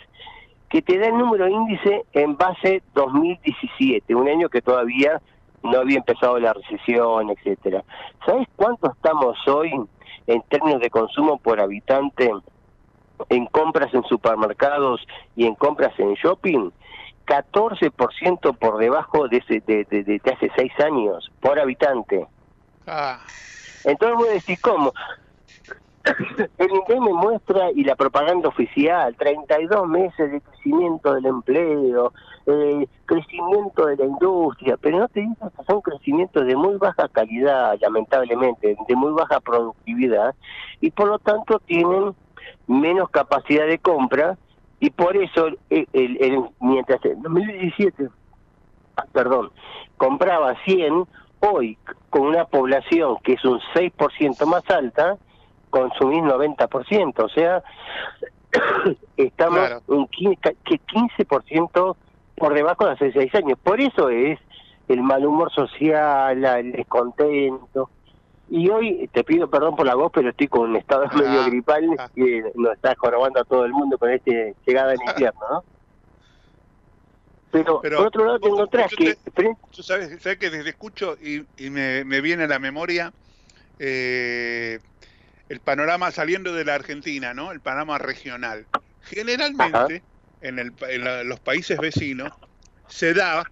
que 0.68 0.82
te 0.82 0.98
da 0.98 1.08
el 1.08 1.18
número 1.18 1.48
índice 1.48 2.04
en 2.12 2.36
base 2.36 2.82
2017, 2.94 4.14
un 4.14 4.28
año 4.28 4.48
que 4.48 4.62
todavía 4.62 5.20
no 5.62 5.78
había 5.78 5.98
empezado 5.98 6.38
la 6.38 6.52
recesión, 6.52 7.30
etcétera. 7.30 7.84
¿Sabes 8.24 8.48
cuánto 8.56 8.90
estamos 8.90 9.36
hoy 9.48 9.72
en 10.26 10.42
términos 10.42 10.80
de 10.80 10.90
consumo 10.90 11.38
por 11.38 11.60
habitante 11.60 12.30
en 13.28 13.46
compras 13.46 13.92
en 13.94 14.02
supermercados 14.04 15.06
y 15.34 15.46
en 15.46 15.54
compras 15.54 15.92
en 15.98 16.14
shopping? 16.14 16.70
14% 17.26 18.56
por 18.58 18.78
debajo 18.78 19.28
de, 19.28 19.38
ese, 19.38 19.60
de, 19.66 19.84
de, 19.84 20.04
de, 20.04 20.20
hace 20.32 20.50
seis 20.56 20.72
años 20.80 21.30
por 21.40 21.58
habitante. 21.58 22.26
Ah, 22.86 23.18
Entonces 23.84 24.16
vos 24.16 24.28
decís, 24.28 24.60
¿cómo? 24.60 24.92
El 26.58 26.70
INDEC 26.70 27.00
me 27.00 27.12
muestra, 27.12 27.70
y 27.72 27.82
la 27.82 27.96
propaganda 27.96 28.48
oficial, 28.48 29.14
32 29.16 29.88
meses 29.88 30.30
de 30.30 30.40
crecimiento 30.40 31.14
del 31.14 31.26
empleo, 31.26 32.12
eh, 32.46 32.86
crecimiento 33.06 33.86
de 33.86 33.96
la 33.96 34.04
industria, 34.04 34.76
pero 34.80 34.98
no 34.98 35.08
te 35.08 35.20
dicen 35.20 35.50
que 35.50 35.64
son 35.64 35.80
crecimientos 35.80 36.46
de 36.46 36.54
muy 36.54 36.76
baja 36.76 37.08
calidad, 37.08 37.76
lamentablemente, 37.80 38.76
de 38.86 38.96
muy 38.96 39.12
baja 39.12 39.40
productividad, 39.40 40.34
y 40.80 40.90
por 40.92 41.08
lo 41.08 41.18
tanto 41.18 41.58
tienen 41.60 42.14
menos 42.68 43.10
capacidad 43.10 43.66
de 43.66 43.78
compra, 43.78 44.38
y 44.80 44.90
por 44.90 45.16
eso, 45.16 45.46
el, 45.70 45.88
el- 45.92 46.16
el- 46.20 46.44
mientras 46.60 47.04
en 47.04 47.22
2017 47.22 48.08
perdón, 49.12 49.50
compraba 49.98 50.54
100, 50.64 51.04
hoy 51.40 51.76
con 52.10 52.22
una 52.22 52.44
población 52.46 53.16
que 53.22 53.34
es 53.34 53.44
un 53.44 53.60
6% 53.74 54.46
más 54.46 54.68
alta, 54.70 55.16
consumís 55.70 56.22
90%, 56.22 57.24
o 57.24 57.28
sea, 57.28 57.62
estamos 59.16 59.58
Claro. 59.58 59.82
un 59.88 60.06
15, 60.08 60.36
ca- 60.40 60.52
que 60.64 60.80
15% 60.80 61.96
por 62.36 62.54
debajo 62.54 62.86
de 62.86 62.92
hace 62.92 63.12
6 63.12 63.34
años. 63.34 63.58
Por 63.62 63.80
eso 63.80 64.08
es 64.08 64.38
el 64.88 65.02
mal 65.02 65.26
humor 65.26 65.50
social, 65.52 66.42
el 66.44 66.72
descontento. 66.72 67.90
Y 68.48 68.68
hoy, 68.68 69.08
te 69.12 69.24
pido 69.24 69.50
perdón 69.50 69.74
por 69.74 69.86
la 69.86 69.94
voz, 69.94 70.10
pero 70.14 70.30
estoy 70.30 70.46
con 70.46 70.70
un 70.70 70.76
estado 70.76 71.08
medio 71.16 71.44
gripal 71.46 71.88
que 72.14 72.44
nos 72.54 72.74
está 72.74 72.94
jorobando 72.96 73.40
a 73.40 73.44
todo 73.44 73.64
el 73.64 73.72
mundo 73.72 73.98
con 73.98 74.10
esta 74.10 74.30
llegada 74.64 74.94
en 74.94 75.00
invierno, 75.08 75.40
¿no? 75.50 75.64
Pero, 77.50 77.80
Pero 77.80 77.98
por 77.98 78.06
otro 78.06 78.24
lado 78.24 78.38
te 78.38 78.48
encontrás 78.48 78.90
yo 78.90 78.96
que... 78.96 79.16
Tú 79.70 79.82
sabes, 79.82 80.22
sabes 80.22 80.38
que 80.38 80.50
desde 80.50 80.70
escucho 80.70 81.16
y, 81.20 81.44
y 81.56 81.70
me, 81.70 82.04
me 82.04 82.20
viene 82.20 82.44
a 82.44 82.48
la 82.48 82.58
memoria 82.58 83.12
eh, 83.78 84.78
el 85.48 85.60
panorama 85.60 86.10
saliendo 86.10 86.52
de 86.52 86.64
la 86.64 86.74
Argentina, 86.74 87.34
¿no? 87.34 87.52
El 87.52 87.60
panorama 87.60 87.98
regional. 87.98 88.66
Generalmente, 89.00 90.02
en, 90.40 90.58
el 90.58 90.72
en 90.88 91.04
la- 91.04 91.24
los 91.24 91.40
países 91.40 91.78
vecinos, 91.78 92.32
se 92.88 93.14
da 93.14 93.44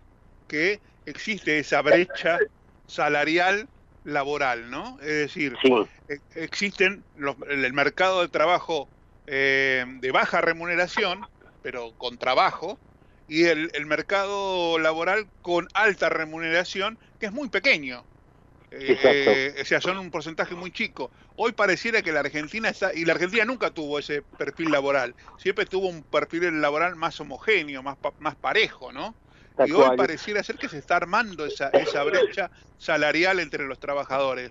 que 0.46 0.80
existe 1.04 1.59
esa 1.59 1.83
brecha 1.83 2.38
salarial 2.87 3.68
laboral, 4.04 4.70
¿no? 4.70 4.98
Es 5.00 5.08
decir, 5.08 5.60
e- 6.08 6.20
existen 6.34 7.06
los- 7.14 7.36
el 7.48 7.72
mercado 7.72 8.22
de 8.22 8.28
trabajo 8.28 8.90
eh, 9.26 9.84
de 10.00 10.10
baja 10.12 10.40
remuneración, 10.42 11.28
pero 11.62 11.94
con 11.96 12.18
trabajo, 12.18 12.82
y 13.26 13.44
el, 13.46 13.70
el 13.74 13.86
mercado 13.86 14.78
laboral 14.78 15.30
con 15.40 15.66
alta 15.74 16.10
remuneración, 16.10 16.98
que 17.18 17.26
es 17.26 17.32
muy 17.32 17.48
pequeño. 17.48 18.06
Eh, 18.70 18.98
eh, 19.56 19.62
o 19.62 19.64
sea, 19.64 19.80
son 19.80 19.98
un 19.98 20.10
porcentaje 20.10 20.54
muy 20.56 20.72
chico. 20.72 21.12
Hoy 21.36 21.52
pareciera 21.52 22.02
que 22.02 22.12
la 22.12 22.20
Argentina 22.20 22.68
está, 22.70 22.92
y 22.94 23.04
la 23.04 23.12
Argentina 23.14 23.44
nunca 23.44 23.70
tuvo 23.72 23.98
ese 24.00 24.22
perfil 24.36 24.70
laboral, 24.72 25.16
siempre 25.36 25.66
tuvo 25.66 25.88
un 25.88 26.04
perfil 26.04 26.60
laboral 26.60 26.96
más 26.96 27.20
homogéneo, 27.20 27.82
más, 27.82 27.98
más 28.18 28.36
parejo, 28.36 28.92
¿no? 28.92 29.18
Y 29.66 29.72
hoy 29.72 29.96
pareciera 29.96 30.42
ser 30.42 30.56
que 30.56 30.68
se 30.68 30.78
está 30.78 30.96
armando 30.96 31.46
esa, 31.46 31.68
esa 31.68 32.02
brecha 32.02 32.50
salarial 32.78 33.38
entre 33.38 33.64
los 33.64 33.78
trabajadores. 33.78 34.50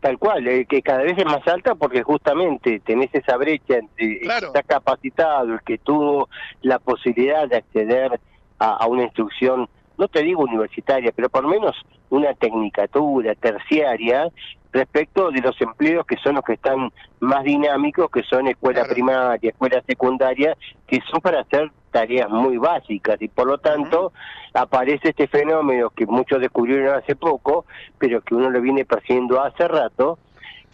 Tal 0.00 0.18
cual, 0.18 0.46
eh, 0.46 0.66
que 0.66 0.82
cada 0.82 1.02
vez 1.02 1.16
es 1.16 1.24
más 1.24 1.46
alta 1.46 1.74
porque 1.74 2.02
justamente 2.02 2.80
tenés 2.80 3.10
esa 3.14 3.36
brecha 3.36 3.76
entre 3.76 4.22
el 4.22 4.28
que 4.28 4.46
está 4.46 4.62
capacitado, 4.62 5.54
el 5.54 5.62
que 5.62 5.78
tuvo 5.78 6.28
la 6.62 6.78
posibilidad 6.78 7.48
de 7.48 7.56
acceder 7.56 8.20
a, 8.58 8.76
a 8.76 8.86
una 8.86 9.04
instrucción, 9.04 9.68
no 9.96 10.08
te 10.08 10.22
digo 10.22 10.42
universitaria, 10.42 11.12
pero 11.12 11.28
por 11.30 11.44
lo 11.44 11.48
menos 11.48 11.74
una 12.10 12.34
tecnicatura 12.34 13.34
terciaria 13.34 14.28
respecto 14.72 15.30
de 15.30 15.40
los 15.40 15.58
empleos 15.60 16.04
que 16.04 16.16
son 16.16 16.34
los 16.34 16.44
que 16.44 16.54
están 16.54 16.92
más 17.20 17.44
dinámicos, 17.44 18.10
que 18.10 18.24
son 18.24 18.48
escuela 18.48 18.84
primaria, 18.84 19.50
escuela 19.50 19.82
secundaria, 19.86 20.56
que 20.86 21.00
son 21.10 21.20
para 21.20 21.40
hacer 21.40 21.70
tareas 21.94 22.28
muy 22.28 22.58
básicas 22.58 23.22
y 23.22 23.28
por 23.28 23.46
lo 23.46 23.58
tanto 23.58 24.12
aparece 24.52 25.10
este 25.10 25.28
fenómeno 25.28 25.90
que 25.90 26.06
muchos 26.06 26.40
descubrieron 26.40 26.92
hace 26.96 27.14
poco, 27.14 27.66
pero 27.98 28.20
que 28.20 28.34
uno 28.34 28.50
lo 28.50 28.60
viene 28.60 28.84
persiguiendo 28.84 29.40
hace 29.40 29.68
rato, 29.68 30.18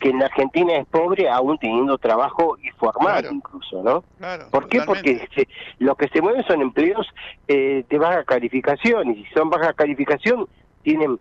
que 0.00 0.08
en 0.08 0.18
la 0.18 0.24
Argentina 0.26 0.76
es 0.78 0.86
pobre 0.86 1.28
aún 1.28 1.58
teniendo 1.58 1.98
trabajo 1.98 2.56
y 2.62 2.70
formal 2.70 3.26
incluso, 3.30 3.82
¿no? 3.82 4.02
Claro, 4.16 4.46
¿Por 4.50 4.66
qué? 4.70 4.80
Porque 4.80 5.28
se- 5.34 5.46
lo 5.78 5.94
que 5.94 6.08
se 6.08 6.22
mueven 6.22 6.42
son 6.44 6.62
empleos 6.62 7.06
eh, 7.48 7.84
de 7.86 7.98
baja 7.98 8.24
calificación 8.24 9.10
y 9.10 9.24
si 9.24 9.30
son 9.34 9.50
baja 9.50 9.74
calificación 9.74 10.48
tienen 10.82 11.20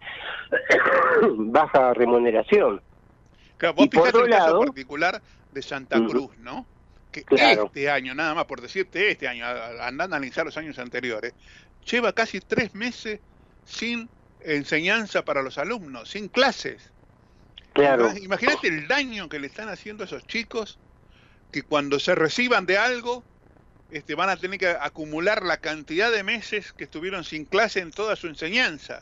baja 1.51 1.93
remuneración. 1.93 2.81
Claro, 3.57 3.75
vos 3.75 3.85
Y 3.85 3.89
por 3.89 4.07
otro 4.07 4.23
el 4.23 4.31
caso 4.31 4.45
lado- 4.45 4.59
particular 4.61 5.21
de 5.51 5.61
Santa. 5.61 5.97
Cruz, 6.07 6.29
¿no? 6.39 6.65
Que 7.23 7.35
Claro. 7.35 7.65
este 7.67 7.89
año, 7.89 8.13
nada 8.15 8.33
más 8.33 8.45
por 8.45 8.61
decirte 8.61 9.11
este 9.11 9.27
año, 9.27 9.45
andando 9.81 10.15
a 10.15 10.17
analizar 10.17 10.45
los 10.45 10.57
años 10.57 10.77
anteriores, 10.79 11.33
lleva 11.89 12.13
casi 12.13 12.39
tres 12.41 12.73
meses 12.75 13.19
sin 13.65 14.09
enseñanza 14.41 15.23
para 15.25 15.41
los 15.41 15.57
alumnos, 15.57 16.09
sin 16.09 16.27
clases. 16.27 16.91
Claro. 17.73 18.09
Ima- 18.11 18.19
Imagínate 18.23 18.67
el 18.67 18.87
daño 18.87 19.29
que 19.29 19.39
le 19.39 19.47
están 19.47 19.69
haciendo 19.69 20.03
a 20.03 20.07
esos 20.07 20.25
chicos 20.27 20.79
que 21.51 21.63
cuando 21.63 21.99
se 21.99 22.15
reciban 22.15 22.65
de 22.65 22.77
algo 22.77 23.23
este, 23.91 24.13
van 24.15 24.29
a 24.29 24.37
tener 24.37 24.59
que 24.59 24.67
acumular 24.67 25.41
la 25.43 25.57
cantidad 25.57 26.11
de 26.11 26.23
meses 26.23 26.73
que 26.73 26.83
estuvieron 26.83 27.23
sin 27.23 27.45
clase 27.45 27.79
en 27.79 27.91
toda 27.91 28.15
su 28.15 28.27
enseñanza. 28.27 29.01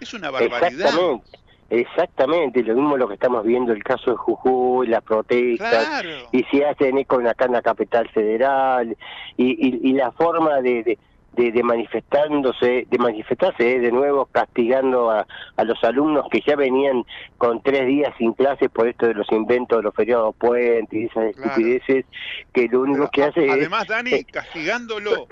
Es 0.00 0.14
una 0.14 0.30
barbaridad. 0.30 0.86
Exactamente. 0.88 1.41
Exactamente, 1.72 2.62
lo 2.62 2.74
mismo 2.74 2.98
lo 2.98 3.08
que 3.08 3.14
estamos 3.14 3.44
viendo, 3.44 3.72
el 3.72 3.82
caso 3.82 4.10
de 4.10 4.16
Jujuy, 4.18 4.88
las 4.88 5.02
protestas, 5.02 5.86
Claro. 5.86 6.10
y 6.30 6.44
se 6.44 6.66
hacen 6.66 6.98
eco 6.98 7.18
en 7.18 7.28
acá 7.28 7.46
en 7.46 7.52
la 7.52 7.62
capital 7.62 8.06
federal, 8.10 8.94
y, 9.38 9.46
y, 9.68 9.80
y 9.90 9.92
la 9.94 10.12
forma 10.12 10.60
de, 10.60 10.82
de, 10.82 10.98
de, 11.32 11.50
de 11.50 11.62
manifestándose, 11.62 12.86
de 12.90 12.98
manifestarse 12.98 13.76
eh, 13.76 13.80
de 13.80 13.90
nuevo 13.90 14.26
castigando 14.26 15.10
a, 15.10 15.26
a 15.56 15.64
los 15.64 15.82
alumnos 15.82 16.26
que 16.30 16.42
ya 16.46 16.56
venían 16.56 17.04
con 17.38 17.62
tres 17.62 17.86
días 17.86 18.12
sin 18.18 18.34
clases 18.34 18.68
por 18.68 18.86
esto 18.86 19.06
de 19.06 19.14
los 19.14 19.32
inventos 19.32 19.78
de 19.78 19.82
los 19.84 19.94
feriados 19.94 20.34
puentes 20.36 20.92
y 20.92 21.04
esas 21.06 21.24
estupideces, 21.34 22.04
que 22.52 22.68
lo 22.68 22.82
único 22.82 23.08
que 23.10 23.24
hace 23.24 23.50
Además, 23.50 23.84
es... 23.84 23.88
Dani, 23.88 24.10
eh, 24.12 24.26
castigándolo 24.30 25.26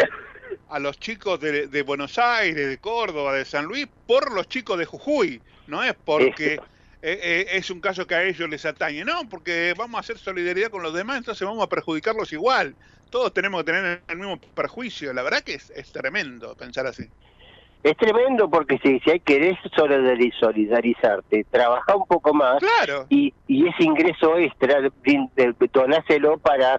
a 0.71 0.79
los 0.79 0.99
chicos 0.99 1.39
de, 1.39 1.67
de 1.67 1.83
Buenos 1.83 2.19
Aires, 2.19 2.67
de 2.67 2.79
Córdoba, 2.79 3.35
de 3.35 3.45
San 3.45 3.67
Luis, 3.67 3.87
por 4.07 4.33
los 4.33 4.49
chicos 4.49 4.79
de 4.79 4.87
Jujuy. 4.87 5.43
No 5.71 5.83
es 5.83 5.95
porque 6.05 6.55
eh, 6.55 6.59
eh, 7.23 7.47
es 7.53 7.71
un 7.71 7.81
caso 7.81 8.07
que 8.07 8.15
a 8.15 8.23
ellos 8.25 8.49
les 8.51 8.67
atañe, 8.67 9.05
no, 9.05 9.29
porque 9.31 9.73
vamos 9.77 9.97
a 9.97 10.01
hacer 10.01 10.19
solidaridad 10.19 10.69
con 10.71 10.83
los 10.83 10.93
demás, 10.93 11.19
entonces 11.19 11.47
vamos 11.47 11.65
a 11.65 11.69
perjudicarlos 11.69 12.33
igual. 12.33 12.75
Todos 13.11 13.33
tenemos 13.33 13.63
que 13.65 13.73
tener 13.73 14.03
el 14.07 14.17
mismo 14.19 14.39
perjuicio. 14.55 15.13
La 15.13 15.23
verdad 15.23 15.43
que 15.43 15.55
es, 15.55 15.71
es 15.71 15.91
tremendo 15.91 16.55
pensar 16.55 16.87
así. 16.87 17.05
Es 17.83 17.97
tremendo 17.97 18.51
porque 18.51 18.79
si, 18.83 19.01
si 19.01 19.11
hay 19.11 19.21
querés 19.21 19.57
solidari- 19.75 20.33
solidarizarte, 20.39 21.47
trabaja 21.51 21.97
un 21.97 22.07
poco 22.07 22.35
más 22.35 22.59
Claro. 22.59 23.07
y, 23.09 23.33
y 23.49 23.67
ese 23.67 23.85
ingreso 23.85 24.37
extra, 24.37 24.81
donáselo 25.73 26.39
para 26.39 26.79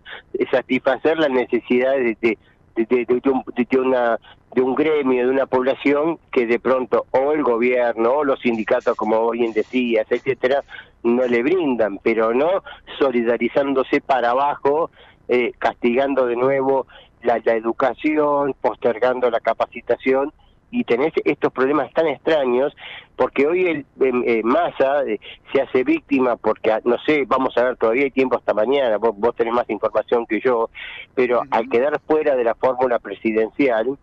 satisfacer 0.51 1.17
las 1.17 1.32
necesidades 1.32 2.17
de, 2.21 2.38
de, 2.75 2.86
de- 2.86 3.06
de- 3.06 3.19
de 3.19 3.30
un, 3.32 3.43
de 3.56 3.80
una, 3.80 4.19
de 4.53 4.61
un 4.61 4.75
gremio, 4.75 5.25
de 5.25 5.31
una 5.31 5.45
población 5.45 6.19
que 6.31 6.45
de 6.45 6.59
pronto 6.59 7.05
o 7.11 7.31
el 7.31 7.43
gobierno 7.43 8.11
o 8.11 8.23
los 8.23 8.39
sindicatos, 8.41 8.95
como 8.95 9.31
bien 9.31 9.53
decías, 9.53 10.05
etcétera, 10.09 10.63
no 11.03 11.25
le 11.25 11.41
brindan, 11.41 11.99
pero 11.99 12.33
no 12.33 12.63
solidarizándose 12.99 14.01
para 14.01 14.31
abajo, 14.31 14.91
eh, 15.27 15.53
castigando 15.57 16.25
de 16.25 16.35
nuevo 16.35 16.87
la, 17.23 17.39
la 17.43 17.53
educación, 17.53 18.55
postergando 18.59 19.29
la 19.29 19.39
capacitación 19.39 20.33
y 20.71 20.85
tenés 20.85 21.13
estos 21.25 21.51
problemas 21.51 21.91
tan 21.93 22.07
extraños 22.07 22.73
porque 23.17 23.45
hoy 23.45 23.85
el 23.99 24.43
Massa 24.43 25.03
eh, 25.05 25.19
se 25.53 25.61
hace 25.61 25.83
víctima 25.83 26.37
porque 26.37 26.71
ah, 26.71 26.79
no 26.85 26.97
sé 26.99 27.25
vamos 27.27 27.55
a 27.57 27.65
ver 27.65 27.75
todavía 27.75 28.05
hay 28.05 28.11
tiempo 28.11 28.37
hasta 28.37 28.53
mañana 28.53 28.97
vos, 28.97 29.13
vos 29.17 29.35
tenés 29.35 29.53
más 29.53 29.69
información 29.69 30.25
que 30.25 30.39
yo 30.39 30.69
pero 31.13 31.41
al 31.51 31.69
quedar 31.69 31.99
fuera 32.07 32.35
de 32.35 32.45
la 32.45 32.55
fórmula 32.55 32.99
presidencial 32.99 33.97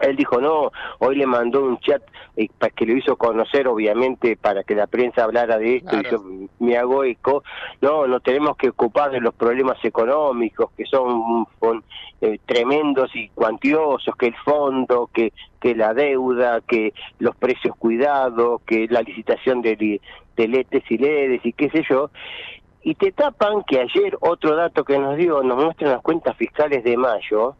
él 0.00 0.16
dijo 0.16 0.40
no, 0.40 0.72
hoy 0.98 1.16
le 1.16 1.26
mandó 1.26 1.64
un 1.64 1.78
chat 1.78 2.02
eh, 2.36 2.48
pa- 2.58 2.70
que 2.70 2.86
lo 2.86 2.96
hizo 2.96 3.16
conocer 3.16 3.68
obviamente 3.68 4.36
para 4.36 4.64
que 4.64 4.74
la 4.74 4.86
prensa 4.86 5.24
hablara 5.24 5.58
de 5.58 5.76
esto 5.76 5.96
y 6.00 6.10
yo 6.10 6.22
me 6.58 6.76
hago 6.76 7.04
eco, 7.04 7.44
no, 7.80 8.06
nos 8.06 8.22
tenemos 8.22 8.56
que 8.56 8.70
ocupar 8.70 9.10
de 9.10 9.20
los 9.20 9.34
problemas 9.34 9.76
económicos 9.84 10.70
que 10.76 10.86
son, 10.86 11.46
son, 11.60 11.84
eh, 12.20 12.38
tremendos 12.46 13.14
y 13.14 13.28
cuantiosos, 13.30 14.14
que 14.16 14.26
el 14.28 14.36
fondo, 14.36 15.10
que, 15.12 15.32
que 15.60 15.74
la 15.74 15.92
deuda, 15.92 16.60
que 16.60 16.94
los 17.18 17.34
precios 17.36 17.74
cuidados, 17.76 18.62
que 18.62 18.86
la 18.88 19.02
licitación 19.02 19.60
de, 19.60 20.00
de 20.36 20.48
letes 20.48 20.84
y 20.88 20.98
ledes 20.98 21.44
y 21.44 21.52
qué 21.52 21.68
sé 21.70 21.84
yo, 21.88 22.10
y 22.84 22.94
te 22.94 23.12
tapan 23.12 23.62
que 23.64 23.80
ayer 23.80 24.16
otro 24.20 24.56
dato 24.56 24.84
que 24.84 24.98
nos 24.98 25.16
dio, 25.16 25.42
nos 25.42 25.62
muestran 25.62 25.90
las 25.92 26.00
cuentas 26.02 26.36
fiscales 26.36 26.82
de 26.84 26.96
mayo, 26.96 27.54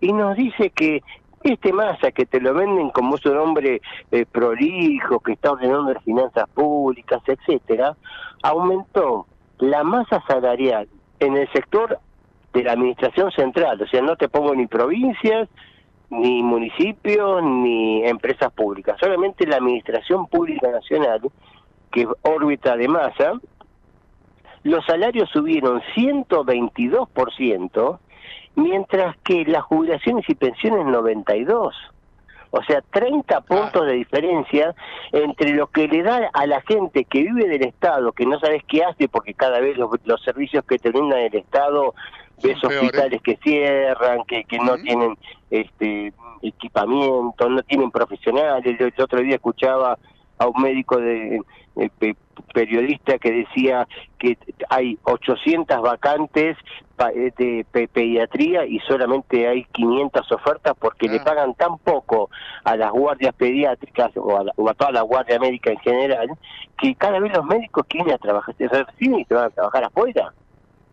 y 0.00 0.12
nos 0.12 0.36
dice 0.36 0.70
que 0.70 1.00
Este 1.44 1.72
Massa 1.72 2.12
que 2.12 2.26
te 2.26 2.40
lo 2.40 2.54
venden 2.54 2.90
como 2.90 3.16
es 3.16 3.26
un 3.26 3.36
hombre 3.36 3.80
eh, 4.10 4.26
prolijo, 4.30 5.20
que 5.20 5.32
está 5.32 5.52
ordenando 5.52 5.92
las 5.92 6.04
finanzas 6.04 6.48
públicas, 6.50 7.20
etcétera, 7.26 7.96
aumentó 8.42 9.26
la 9.58 9.82
masa 9.82 10.22
salarial 10.26 10.88
en 11.18 11.36
el 11.36 11.50
sector 11.52 11.98
de 12.52 12.64
la 12.64 12.72
administración 12.72 13.30
central, 13.32 13.80
o 13.80 13.86
sea, 13.86 14.02
no 14.02 14.16
te 14.16 14.28
pongo 14.28 14.54
ni 14.54 14.66
provincias, 14.66 15.48
ni 16.10 16.42
municipios, 16.42 17.42
ni 17.42 18.04
empresas 18.04 18.52
públicas, 18.52 18.98
solamente 19.00 19.46
la 19.46 19.56
administración 19.56 20.26
pública 20.26 20.70
nacional, 20.70 21.22
que 21.90 22.02
es 22.02 22.08
órbita 22.22 22.76
de 22.76 22.88
masa, 22.88 23.40
los 24.64 24.84
salarios 24.84 25.30
subieron 25.30 25.80
122%, 25.96 27.98
mientras 28.54 29.16
que 29.18 29.44
las 29.44 29.62
jubilaciones 29.64 30.28
y 30.28 30.34
pensiones 30.34 30.86
92. 30.86 31.74
O 32.54 32.62
sea, 32.64 32.82
30 32.92 33.40
puntos 33.40 33.86
de 33.86 33.94
diferencia 33.94 34.74
entre 35.10 35.54
lo 35.54 35.68
que 35.68 35.88
le 35.88 36.02
da 36.02 36.30
a 36.34 36.46
la 36.46 36.60
gente 36.60 37.04
que 37.06 37.22
vive 37.22 37.48
del 37.48 37.64
Estado, 37.64 38.12
que 38.12 38.26
no 38.26 38.38
sabes 38.38 38.62
qué 38.68 38.84
hace 38.84 39.08
porque 39.08 39.32
cada 39.32 39.58
vez 39.58 39.78
los, 39.78 39.90
los 40.04 40.22
servicios 40.22 40.62
que 40.66 40.78
te 40.78 40.90
brindan 40.90 41.20
el 41.20 41.34
Estado, 41.34 41.94
ves 42.42 42.62
hospitales 42.62 43.22
que 43.22 43.38
cierran, 43.42 44.24
que, 44.24 44.44
que 44.44 44.58
no 44.58 44.76
tienen 44.76 45.16
este 45.50 46.12
equipamiento, 46.42 47.48
no 47.48 47.62
tienen 47.62 47.90
profesionales. 47.90 48.76
El, 48.78 48.92
otro 49.02 49.20
día 49.20 49.36
escuchaba 49.36 49.96
a 50.38 50.46
un 50.46 50.62
médico 50.62 50.98
de, 50.98 51.40
periodista 52.54 53.18
que 53.18 53.30
decía 53.32 53.86
que 54.18 54.36
hay 54.68 54.98
800 55.04 55.80
vacantes 55.80 56.56
eh, 57.14 57.32
de 57.36 57.66
pe- 57.70 57.88
pediatría 57.88 58.64
y 58.66 58.78
solamente 58.80 59.48
hay 59.48 59.64
500 59.72 60.30
ofertas 60.32 60.74
porque 60.78 61.08
le 61.08 61.18
pagan 61.24 61.54
tan 61.54 61.78
poco 61.78 62.30
a 62.64 62.76
las 62.76 62.90
guardias 62.92 63.34
pediátricas 63.34 64.10
o 64.16 64.38
a, 64.38 64.44
la- 64.44 64.52
o 64.56 64.68
a 64.68 64.74
toda 64.74 64.92
la 64.92 65.02
guardia 65.02 65.38
médica 65.38 65.70
en 65.70 65.78
general 65.78 66.28
que 66.80 66.94
cada 66.94 67.18
vez 67.18 67.32
los 67.34 67.44
médicos 67.44 67.84
quieren 67.88 68.12
a 68.14 68.18
trabajar, 68.18 68.54
se 68.56 68.68
reciben 68.68 69.20
y 69.20 69.24
se 69.24 69.34
van 69.34 69.46
a 69.46 69.50
trabajar 69.50 69.84
afuera. 69.84 70.32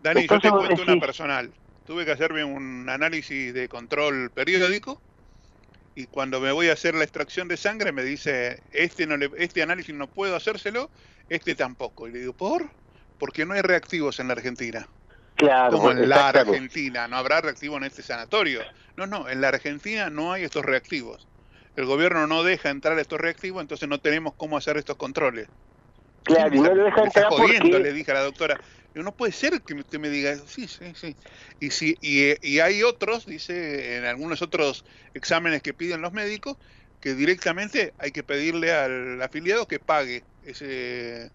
Dani, 0.02 0.22
Entonces 0.22 0.50
yo 0.50 0.58
te 0.58 0.66
cuento 0.66 0.82
una 0.92 1.00
personal. 1.00 1.50
Tuve 1.86 2.04
que 2.04 2.12
hacerme 2.12 2.44
un 2.44 2.88
análisis 2.88 3.52
de 3.52 3.68
control 3.68 4.30
periódico 4.30 5.00
y 6.00 6.06
cuando 6.06 6.40
me 6.40 6.50
voy 6.50 6.68
a 6.68 6.72
hacer 6.72 6.94
la 6.94 7.04
extracción 7.04 7.46
de 7.46 7.58
sangre 7.58 7.92
me 7.92 8.02
dice, 8.02 8.62
este, 8.72 9.06
no 9.06 9.18
le, 9.18 9.30
este 9.36 9.62
análisis 9.62 9.94
no 9.94 10.06
puedo 10.06 10.34
hacérselo, 10.34 10.90
este 11.28 11.54
tampoco. 11.54 12.08
Y 12.08 12.12
le 12.12 12.20
digo, 12.20 12.32
¿por? 12.32 12.70
Porque 13.18 13.44
no 13.44 13.52
hay 13.52 13.60
reactivos 13.60 14.18
en 14.18 14.28
la 14.28 14.32
Argentina. 14.32 14.88
Claro, 15.36 15.76
Como 15.76 15.90
en 15.90 16.08
la. 16.08 16.28
Argentina, 16.30 17.06
no 17.06 17.16
habrá 17.16 17.42
reactivo 17.42 17.76
en 17.76 17.84
este 17.84 18.02
sanatorio. 18.02 18.62
No, 18.96 19.06
no, 19.06 19.28
en 19.28 19.40
la 19.40 19.48
Argentina 19.48 20.08
no 20.08 20.32
hay 20.32 20.44
estos 20.44 20.64
reactivos. 20.64 21.28
El 21.76 21.84
gobierno 21.84 22.26
no 22.26 22.42
deja 22.42 22.70
entrar 22.70 22.98
estos 22.98 23.20
reactivos, 23.20 23.60
entonces 23.60 23.88
no 23.88 24.00
tenemos 24.00 24.34
cómo 24.34 24.56
hacer 24.56 24.76
estos 24.78 24.96
controles. 24.96 25.48
Claro, 26.24 26.54
y 26.54 26.60
no 26.60 26.74
lo 26.74 26.84
deja 26.84 27.04
entrar 27.04 27.26
jodiendo, 27.26 27.70
porque... 27.70 27.78
le 27.78 27.92
dije 27.92 28.10
a 28.10 28.14
la 28.14 28.22
doctora. 28.22 28.60
Digo, 28.92 29.04
no 29.04 29.14
puede 29.16 29.32
ser 29.32 29.62
que 29.62 29.74
usted 29.74 29.98
me 30.00 30.08
diga, 30.10 30.36
sí, 30.46 30.66
sí, 30.68 30.94
sí. 30.94 31.16
Y, 31.60 31.70
si, 31.70 31.96
y, 32.00 32.34
y 32.46 32.58
hay 32.60 32.82
otros, 32.82 33.24
dice, 33.26 33.96
en 33.96 34.04
algunos 34.04 34.42
otros 34.42 34.84
exámenes 35.14 35.62
que 35.62 35.74
piden 35.74 36.00
los 36.02 36.12
médicos, 36.12 36.56
que 37.00 37.14
directamente 37.14 37.94
hay 37.98 38.12
que 38.12 38.24
pedirle 38.24 38.72
al 38.72 39.22
afiliado 39.22 39.68
que 39.68 39.78
pague 39.80 40.26
ese, 40.42 41.32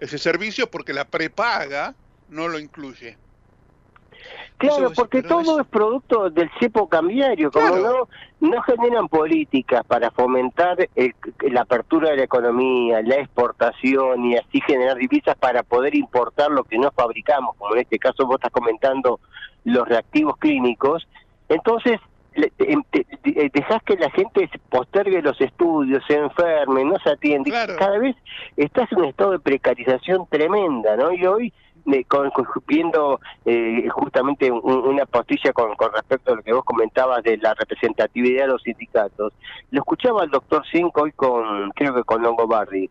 ese 0.00 0.18
servicio 0.18 0.70
porque 0.70 0.92
la 0.94 1.10
prepaga 1.10 1.98
no 2.26 2.48
lo 2.48 2.58
incluye. 2.60 3.20
Claro, 4.58 4.90
porque 4.94 5.22
todo 5.28 5.60
es 5.60 5.66
producto 5.66 6.30
del 6.30 6.48
cepo 6.60 6.88
cambiario, 6.88 7.50
como 7.50 7.76
no, 7.82 8.08
no 8.50 8.62
generan 8.62 9.08
políticas 9.08 9.82
para 9.84 10.10
fomentar 10.12 10.88
el- 10.94 11.14
la 11.50 11.62
apertura 11.62 12.10
de 12.10 12.18
la 12.18 12.22
economía, 12.24 13.02
la 13.02 13.16
exportación 13.16 14.24
y 14.24 14.36
así 14.36 14.60
generar 14.66 14.96
divisas 14.96 15.36
para 15.36 15.62
poder 15.62 15.94
importar 15.94 16.50
lo 16.50 16.64
que 16.64 16.78
no 16.78 16.90
fabricamos, 16.92 17.56
como 17.56 17.74
en 17.74 17.80
este 17.82 17.98
caso 17.98 18.26
vos 18.26 18.36
estás 18.36 18.52
comentando 18.52 19.18
los 19.64 19.88
reactivos 19.88 20.36
clínicos, 20.38 21.06
entonces 21.48 22.00
em- 22.58 22.82
te- 22.90 23.06
dejás 23.52 23.80
que 23.84 23.96
la 23.96 24.10
gente 24.10 24.50
postergue 24.68 25.22
los 25.22 25.40
estudios, 25.40 26.02
se 26.06 26.16
enferme, 26.16 26.84
no 26.84 26.98
se 26.98 27.10
atiende, 27.10 27.50
cada 27.76 27.98
vez 27.98 28.16
estás 28.56 28.90
en 28.92 28.98
un 28.98 29.04
estado 29.04 29.30
de 29.32 29.38
precarización 29.38 30.26
tremenda, 30.28 30.96
¿no? 30.96 31.12
Y 31.12 31.24
hoy 31.26 31.52
con- 32.08 32.30
eh, 33.44 33.88
justamente 33.90 34.50
un- 34.50 34.62
una 34.88 35.06
postilla 35.06 35.52
con, 35.52 35.74
con 35.76 35.92
respecto 35.92 36.32
a 36.32 36.36
lo 36.36 36.42
que 36.42 36.52
vos 36.52 36.64
comentabas 36.64 37.22
de 37.22 37.36
la 37.38 37.54
representatividad 37.54 38.42
de 38.46 38.52
los 38.52 38.62
sindicatos, 38.62 39.32
lo 39.70 39.80
escuchaba 39.80 40.24
el 40.24 40.30
doctor 40.30 40.62
Cinco 40.70 41.02
hoy 41.02 41.12
con, 41.12 41.70
creo 41.72 41.94
que 41.94 42.04
con 42.04 42.22
Longobardi, 42.22 42.88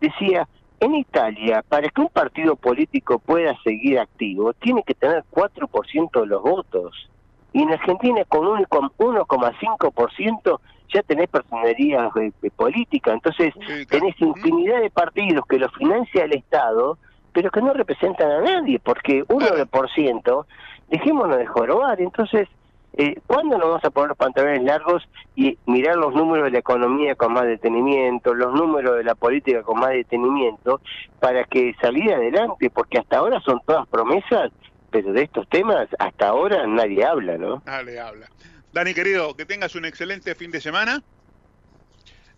decía, 0.00 0.46
en 0.80 0.94
Italia, 0.96 1.64
para 1.68 1.88
que 1.88 2.00
un 2.02 2.08
partido 2.08 2.56
político 2.56 3.18
pueda 3.18 3.56
seguir 3.62 3.98
activo, 3.98 4.52
tiene 4.54 4.82
que 4.82 4.94
tener 4.94 5.24
4% 5.30 6.20
de 6.20 6.26
los 6.26 6.42
votos. 6.42 7.08
Y 7.52 7.62
en 7.62 7.72
Argentina 7.72 8.22
con 8.28 8.46
un- 8.46 8.64
con 8.64 8.90
1,5% 8.98 10.60
ya 10.92 11.02
tenés 11.02 11.28
personería 11.28 12.10
eh, 12.20 12.30
eh, 12.42 12.50
política. 12.50 13.12
Entonces 13.12 13.54
tenés 13.86 14.20
infinidad 14.20 14.80
de 14.80 14.90
partidos 14.90 15.44
que 15.48 15.58
los 15.58 15.72
financia 15.74 16.24
el 16.24 16.32
Estado, 16.34 16.98
pero 17.34 17.50
que 17.50 17.60
no 17.60 17.74
representan 17.74 18.30
a 18.30 18.40
nadie, 18.40 18.78
porque 18.78 19.24
uno 19.28 19.50
de 19.50 19.66
por 19.66 19.90
ciento, 19.90 20.46
dejémonos 20.88 21.36
de 21.36 21.46
jorobar. 21.46 22.00
Entonces, 22.00 22.48
eh, 22.96 23.16
¿cuándo 23.26 23.58
nos 23.58 23.68
vamos 23.68 23.84
a 23.84 23.90
poner 23.90 24.10
los 24.10 24.16
pantalones 24.16 24.62
largos 24.62 25.02
y 25.34 25.58
mirar 25.66 25.96
los 25.96 26.14
números 26.14 26.44
de 26.46 26.52
la 26.52 26.58
economía 26.60 27.16
con 27.16 27.32
más 27.32 27.44
detenimiento, 27.44 28.32
los 28.34 28.54
números 28.54 28.96
de 28.96 29.02
la 29.02 29.16
política 29.16 29.62
con 29.62 29.80
más 29.80 29.90
detenimiento, 29.90 30.80
para 31.18 31.44
que 31.44 31.74
salir 31.82 32.12
adelante? 32.12 32.70
Porque 32.70 32.98
hasta 32.98 33.18
ahora 33.18 33.40
son 33.40 33.60
todas 33.66 33.88
promesas, 33.88 34.52
pero 34.90 35.12
de 35.12 35.22
estos 35.22 35.48
temas 35.48 35.88
hasta 35.98 36.28
ahora 36.28 36.64
nadie 36.68 37.04
habla, 37.04 37.36
¿no? 37.36 37.62
Dale, 37.66 37.98
habla. 37.98 38.28
Dani, 38.72 38.94
querido, 38.94 39.34
que 39.34 39.44
tengas 39.44 39.74
un 39.74 39.86
excelente 39.86 40.36
fin 40.36 40.52
de 40.52 40.60
semana. 40.60 41.02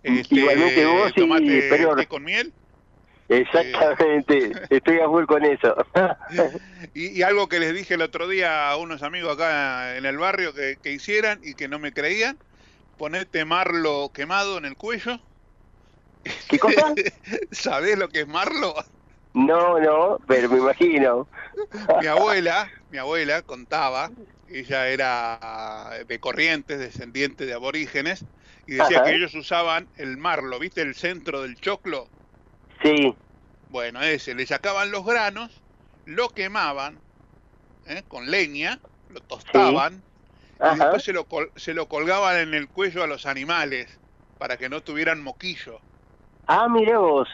Este, 0.02 0.36
Igualmente 0.36 0.86
vos 0.86 1.12
y 1.16 1.60
Superior. 1.60 1.96
té 1.98 2.06
con 2.06 2.24
miel. 2.24 2.52
Exactamente, 3.28 4.52
estoy 4.70 5.00
a 5.00 5.06
full 5.06 5.26
con 5.26 5.44
eso. 5.44 5.74
Y, 6.94 7.18
y 7.18 7.22
algo 7.22 7.48
que 7.48 7.58
les 7.60 7.74
dije 7.74 7.94
el 7.94 8.02
otro 8.02 8.28
día 8.28 8.70
a 8.70 8.76
unos 8.76 9.02
amigos 9.02 9.34
acá 9.34 9.96
en 9.96 10.06
el 10.06 10.18
barrio 10.18 10.54
que, 10.54 10.78
que 10.82 10.92
hicieran 10.92 11.40
y 11.42 11.54
que 11.54 11.68
no 11.68 11.78
me 11.78 11.92
creían, 11.92 12.40
ponete 12.96 13.44
marlo 13.44 14.10
quemado 14.14 14.58
en 14.58 14.64
el 14.66 14.76
cuello. 14.76 15.20
¿Qué 16.48 16.58
cosa? 16.58 16.94
¿Sabés 17.52 17.98
lo 17.98 18.08
que 18.08 18.20
es 18.20 18.28
marlo? 18.28 18.74
No, 19.34 19.78
no, 19.78 20.18
pero 20.26 20.48
me 20.48 20.58
imagino. 20.58 21.28
mi 22.00 22.06
abuela, 22.06 22.70
mi 22.88 22.98
abuela 22.98 23.42
contaba, 23.42 24.10
ella 24.46 24.88
era 24.88 25.90
de 26.06 26.20
Corrientes, 26.20 26.78
descendiente 26.78 27.46
de 27.46 27.54
aborígenes, 27.54 28.24
y 28.66 28.74
decía 28.74 28.98
Ajá. 28.98 29.04
que 29.04 29.14
ellos 29.16 29.34
usaban 29.34 29.90
el 29.96 30.16
marlo, 30.16 30.58
¿viste? 30.58 30.82
El 30.82 30.94
centro 30.94 31.42
del 31.42 31.56
choclo. 31.56 32.12
Sí. 32.82 33.14
Bueno, 33.68 34.02
ese, 34.02 34.34
le 34.34 34.46
sacaban 34.46 34.90
los 34.90 35.04
granos, 35.04 35.50
lo 36.04 36.28
quemaban 36.30 36.98
¿eh? 37.86 38.02
con 38.08 38.30
leña, 38.30 38.78
lo 39.10 39.20
tostaban, 39.20 40.02
y 40.60 40.78
después 40.78 41.02
se 41.04 41.12
lo, 41.12 41.24
col- 41.24 41.52
se 41.56 41.74
lo 41.74 41.88
colgaban 41.88 42.36
en 42.36 42.54
el 42.54 42.68
cuello 42.68 43.02
a 43.02 43.06
los 43.06 43.26
animales 43.26 44.00
para 44.38 44.56
que 44.56 44.68
no 44.68 44.82
tuvieran 44.82 45.22
moquillo. 45.22 45.80
Ah, 46.46 46.68
mira 46.68 46.98
vos. 46.98 47.28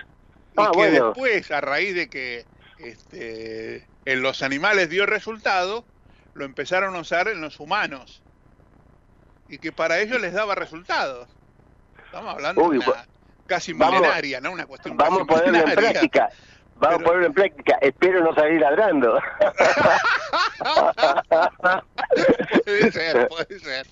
Y 0.54 0.60
Ah, 0.60 0.70
que 0.76 0.78
bueno. 0.78 1.06
después, 1.06 1.50
a 1.50 1.60
raíz 1.60 1.94
de 1.94 2.08
que 2.08 2.46
este, 2.78 3.86
en 4.04 4.22
los 4.22 4.42
animales 4.42 4.88
dio 4.90 5.06
resultado, 5.06 5.84
lo 6.34 6.44
empezaron 6.44 6.94
a 6.96 7.00
usar 7.00 7.28
en 7.28 7.40
los 7.40 7.60
humanos. 7.60 8.22
Y 9.48 9.58
que 9.58 9.72
para 9.72 10.00
ellos 10.00 10.20
les 10.20 10.32
daba 10.32 10.54
resultados. 10.54 11.28
Estamos 12.04 12.34
hablando 12.34 12.62
Uy, 12.62 12.78
de 12.78 12.84
una 12.86 13.06
casi 13.46 13.72
vamos- 13.72 14.00
milenaria, 14.00 14.40
¿no? 14.40 14.52
Una 14.52 14.66
cuestión 14.66 14.96
Vamos 14.96 15.22
a 15.22 15.26
casi 15.26 15.40
ponerlo 15.40 15.68
en 15.68 15.74
práctica. 15.74 16.30
Vamos 16.76 17.00
a 17.00 17.04
ponerlo 17.04 17.26
en 17.26 17.32
práctica. 17.34 17.78
Espero 17.80 18.22
no 18.24 18.34
salir 18.34 18.60
ladrando. 18.60 19.20
puede 22.64 22.92
ser, 22.92 23.28
puede 23.28 23.60
ser. 23.60 23.86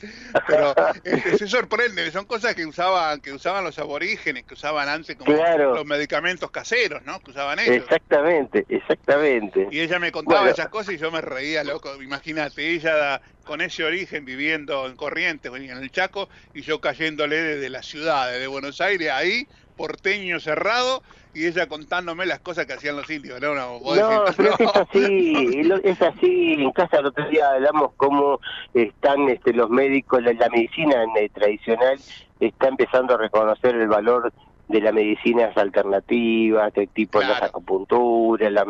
Pero 0.47 0.75
este, 1.05 1.39
se 1.39 1.49
sorprende, 1.49 2.11
son 2.11 2.25
cosas 2.25 2.55
que 2.55 2.67
usaban, 2.67 3.21
que 3.21 3.33
usaban 3.33 3.65
los 3.65 3.79
aborígenes, 3.79 4.45
que 4.45 4.55
usaban 4.55 4.89
antes 4.89 5.17
como 5.17 5.35
Claro. 5.35 5.75
los 5.75 5.87
medicamentos 5.87 6.51
caseros, 6.51 7.03
¿no? 7.05 7.21
Que 7.21 7.31
usaban 7.31 7.59
ellos. 7.61 7.77
Exactamente, 7.85 8.67
exactamente. 8.69 9.69
Y 9.71 9.81
ella 9.81 9.99
me 9.99 10.13
contaba 10.13 10.41
Bueno. 10.41 10.53
esas 10.55 10.69
cosas 10.69 10.95
y 10.95 10.99
yo 10.99 11.11
me 11.11 11.21
reía, 11.21 11.65
loco. 11.65 12.01
Imagínate, 12.03 12.69
ella 12.71 13.21
con 13.45 13.61
ese 13.61 13.85
origen 13.85 14.25
viviendo 14.25 14.87
en 14.87 14.97
Corrientes, 14.97 15.53
en 15.53 15.71
el 15.71 15.91
Chaco, 15.91 16.29
y 16.55 16.63
yo 16.63 16.81
cayéndole 16.81 17.37
desde 17.37 17.69
la 17.71 17.83
ciudad, 17.83 18.31
desde 18.31 18.47
Buenos 18.47 18.81
Aires, 18.81 19.11
ahí, 19.11 19.47
porteño 19.81 20.39
cerrado 20.41 21.03
y 21.33 21.47
ella 21.47 21.67
contándome 21.67 22.27
las 22.27 22.41
cosas 22.41 22.67
que 22.67 22.75
hacían 22.75 22.97
los 22.97 23.09
indios. 23.09 23.41
No, 23.41 23.55
no, 23.55 23.79
vos 23.81 23.97
No, 23.99 24.25
decís, 24.25 24.35
pero 24.37 24.51
es 24.59 24.61
no. 24.61 24.73
así, 24.83 25.61
es 25.85 26.03
así. 26.03 26.53
En 26.59 26.71
casa 26.73 26.99
el 26.99 27.07
otro 27.07 27.27
día 27.31 27.49
hablamos 27.51 27.93
cómo 27.97 28.41
están 28.75 29.29
este, 29.31 29.55
los 29.55 29.71
médicos, 29.71 30.23
la, 30.23 30.33
la 30.35 30.49
medicina 30.51 31.05
eh, 31.19 31.31
tradicional 31.33 31.99
está 32.41 32.69
empezando 32.69 33.15
a 33.15 33.19
reconocer 33.19 33.75
el 33.75 33.89
valor 33.89 34.33
de 34.69 34.81
las 34.81 34.93
medicinas 34.93 35.57
alternativas, 35.57 36.73
de 36.75 36.87
tipo 36.89 37.21
la 37.21 37.39
acupuntura, 37.47 38.51
la, 38.51 38.65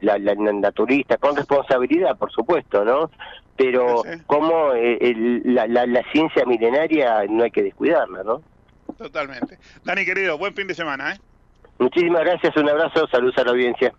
la, 0.00 0.18
la 0.18 0.34
naturista, 0.34 1.18
con 1.18 1.36
responsabilidad, 1.36 2.16
por 2.16 2.32
supuesto, 2.32 2.84
¿no? 2.84 3.10
Pero 3.56 4.02
cómo 4.26 4.72
eh, 4.72 4.98
el- 5.00 5.42
la, 5.44 5.66
la, 5.66 5.86
la 5.86 6.02
ciencia 6.12 6.44
milenaria 6.46 7.24
no 7.28 7.44
hay 7.44 7.50
que 7.50 7.62
descuidarla, 7.62 8.22
¿no? 8.24 8.42
Totalmente. 8.98 9.58
Dani, 9.84 10.04
querido, 10.04 10.38
buen 10.38 10.54
fin 10.54 10.66
de 10.66 10.74
semana, 10.74 11.12
¿eh? 11.12 11.20
Muchísimas 11.78 12.24
gracias, 12.24 12.56
un 12.56 12.68
abrazo, 12.68 13.06
saludos 13.08 13.36
a 13.38 13.44
la 13.44 13.50
audiencia. 13.50 13.92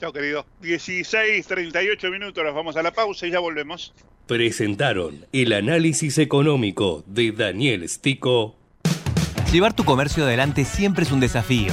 Chao, 0.00 0.12
querido. 0.12 0.46
16, 0.60 1.46
38 1.46 2.10
minutos, 2.10 2.44
nos 2.44 2.54
vamos 2.54 2.76
a 2.76 2.82
la 2.82 2.92
pausa 2.92 3.26
y 3.26 3.30
ya 3.30 3.40
volvemos. 3.40 3.92
Presentaron 4.26 5.26
el 5.32 5.52
análisis 5.52 6.18
económico 6.18 7.04
de 7.06 7.32
Daniel 7.32 7.88
Stico. 7.88 8.56
Llevar 9.52 9.74
tu 9.74 9.84
comercio 9.84 10.24
adelante 10.24 10.64
siempre 10.64 11.04
es 11.04 11.12
un 11.12 11.20
desafío. 11.20 11.72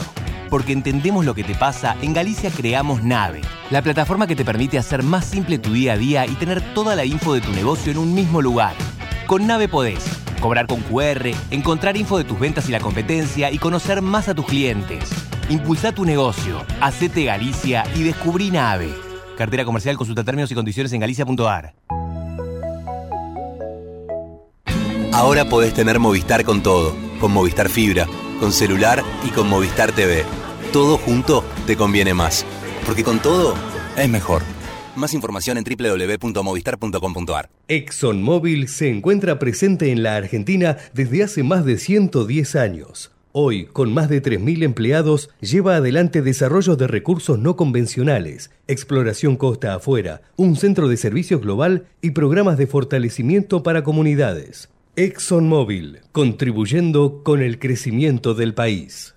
Porque 0.49 0.73
entendemos 0.73 1.25
lo 1.25 1.33
que 1.33 1.45
te 1.45 1.55
pasa, 1.55 1.95
en 2.01 2.13
Galicia 2.13 2.51
creamos 2.51 3.03
Nave, 3.03 3.39
la 3.69 3.81
plataforma 3.81 4.27
que 4.27 4.35
te 4.35 4.43
permite 4.43 4.77
hacer 4.77 5.01
más 5.01 5.25
simple 5.25 5.57
tu 5.57 5.71
día 5.71 5.93
a 5.93 5.97
día 5.97 6.25
y 6.25 6.35
tener 6.35 6.61
toda 6.73 6.93
la 6.93 7.05
info 7.05 7.33
de 7.33 7.39
tu 7.39 7.51
negocio 7.53 7.91
en 7.91 7.97
un 7.97 8.13
mismo 8.13 8.41
lugar. 8.41 8.75
Con 9.27 9.47
Nave 9.47 9.67
podés 9.67 10.03
cobrar 10.41 10.67
con 10.67 10.81
QR, 10.81 11.29
encontrar 11.51 11.95
info 11.95 12.17
de 12.17 12.23
tus 12.23 12.39
ventas 12.39 12.67
y 12.67 12.71
la 12.71 12.79
competencia 12.79 13.51
y 13.51 13.59
conocer 13.59 14.01
más 14.01 14.27
a 14.27 14.35
tus 14.35 14.45
clientes. 14.45 15.09
Impulsa 15.49 15.91
tu 15.91 16.03
negocio, 16.03 16.65
hacete 16.81 17.25
Galicia 17.25 17.83
y 17.95 18.03
descubrí 18.03 18.49
Nave. 18.51 18.93
Cartera 19.37 19.63
comercial, 19.63 19.97
consulta 19.97 20.23
términos 20.23 20.51
y 20.51 20.55
condiciones 20.55 20.91
en 20.93 20.99
galicia.ar. 20.99 21.73
Ahora 25.13 25.45
podés 25.45 25.73
tener 25.73 25.99
Movistar 25.99 26.43
con 26.43 26.63
todo, 26.63 26.95
con 27.19 27.31
Movistar 27.31 27.69
Fibra, 27.69 28.07
con 28.39 28.51
celular 28.51 29.03
y 29.25 29.29
con 29.29 29.47
Movistar 29.47 29.91
TV. 29.91 30.25
Todo 30.73 30.97
junto 30.97 31.43
te 31.67 31.75
conviene 31.75 32.13
más, 32.13 32.45
porque 32.85 33.03
con 33.03 33.19
todo 33.19 33.53
es 33.95 34.09
mejor. 34.09 34.41
Más 34.95 35.13
información 35.13 35.57
en 35.57 35.63
www.movistar.com.ar. 35.63 37.49
ExxonMobil 37.67 38.67
se 38.67 38.89
encuentra 38.89 39.39
presente 39.39 39.91
en 39.91 40.03
la 40.03 40.15
Argentina 40.15 40.77
desde 40.93 41.23
hace 41.23 41.43
más 41.43 41.63
de 41.65 41.77
110 41.77 42.55
años. 42.55 43.11
Hoy, 43.33 43.65
con 43.67 43.93
más 43.93 44.09
de 44.09 44.21
3.000 44.21 44.63
empleados, 44.63 45.29
lleva 45.39 45.77
adelante 45.77 46.21
desarrollos 46.21 46.77
de 46.77 46.87
recursos 46.87 47.39
no 47.39 47.55
convencionales, 47.55 48.51
exploración 48.67 49.37
costa 49.37 49.73
afuera, 49.73 50.21
un 50.35 50.57
centro 50.57 50.89
de 50.89 50.97
servicios 50.97 51.39
global 51.39 51.85
y 52.01 52.11
programas 52.11 52.57
de 52.57 52.67
fortalecimiento 52.67 53.63
para 53.63 53.85
comunidades. 53.85 54.69
ExxonMobil, 54.97 55.99
contribuyendo 56.11 57.23
con 57.23 57.41
el 57.41 57.59
crecimiento 57.59 58.33
del 58.33 58.53
país. 58.53 59.15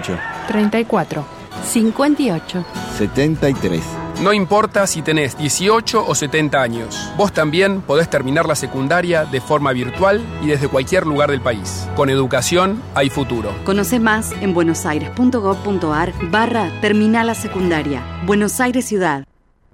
28, 0.00 0.18
34, 0.48 1.24
58. 1.64 2.64
73. 2.96 3.82
No 4.22 4.32
importa 4.34 4.86
si 4.86 5.00
tenés 5.00 5.36
18 5.38 6.06
o 6.06 6.14
70 6.14 6.60
años, 6.60 7.12
vos 7.16 7.32
también 7.32 7.80
podés 7.80 8.10
terminar 8.10 8.46
la 8.46 8.54
secundaria 8.54 9.24
de 9.24 9.40
forma 9.40 9.72
virtual 9.72 10.20
y 10.42 10.48
desde 10.48 10.68
cualquier 10.68 11.06
lugar 11.06 11.30
del 11.30 11.40
país. 11.40 11.88
Con 11.96 12.10
educación 12.10 12.82
hay 12.94 13.08
futuro. 13.08 13.50
Conoce 13.64 13.98
más 13.98 14.32
en 14.42 14.52
buenosaires.gov.ar 14.52 16.12
barra 16.30 16.70
Terminal 16.80 17.28
la 17.28 17.34
Secundaria. 17.34 18.02
Buenos 18.26 18.60
Aires 18.60 18.84
Ciudad. 18.84 19.24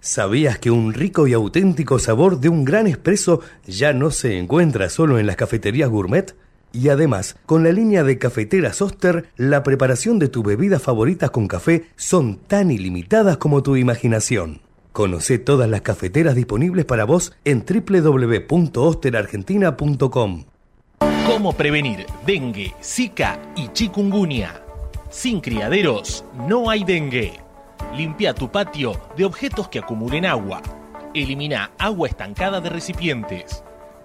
¿Sabías 0.01 0.61
que 0.61 0.71
un 0.71 0.95
rico 0.95 1.27
y 1.27 1.33
auténtico 1.33 1.99
sabor 1.99 2.39
de 2.39 2.49
un 2.49 2.65
gran 2.65 2.87
espresso 2.87 3.41
ya 3.67 3.93
no 3.93 4.13
se 4.13 4.39
encuentra 4.39 4.89
solo 4.89 5.19
en 5.19 5.27
las 5.27 5.35
cafeterías 5.35 5.89
gourmet? 5.89 6.37
Y 6.77 6.91
además, 6.91 7.37
con 7.47 7.65
la 7.65 7.73
línea 7.73 8.05
de 8.05 8.19
cafeteras 8.19 8.83
Oster, 8.83 9.31
la 9.37 9.63
preparación 9.63 10.19
de 10.19 10.29
tus 10.29 10.45
bebidas 10.45 10.83
favoritas 10.83 11.31
con 11.31 11.49
café 11.49 11.87
son 11.97 12.37
tan 12.37 12.71
ilimitadas 12.71 13.39
como 13.39 13.63
tu 13.63 13.77
imaginación. 13.77 14.61
Conoce 14.93 15.39
todas 15.39 15.71
las 15.71 15.81
cafeteras 15.81 16.35
disponibles 16.35 16.85
para 16.85 17.07
vos 17.07 17.33
en 17.47 17.65
www.osterargentina.com. 17.65 20.45
¿Cómo 21.27 21.55
prevenir 21.55 22.05
dengue, 22.27 22.75
zika 22.83 23.41
y 23.57 23.69
chikungunya? 23.69 24.61
Sin 25.09 25.41
criaderos 25.41 26.27
no 26.47 26.69
hay 26.69 26.85
dengue. 26.85 27.41
Limpia 27.97 28.35
tu 28.35 28.53
patio 28.53 29.01
de 29.17 29.25
objetos 29.25 29.69
que 29.69 29.79
acumulen 29.79 30.27
agua. 30.27 30.61
Elimina 31.15 31.71
agua 31.79 32.09
estancada 32.09 32.61
de 32.61 32.69
recipientes. 32.69 33.65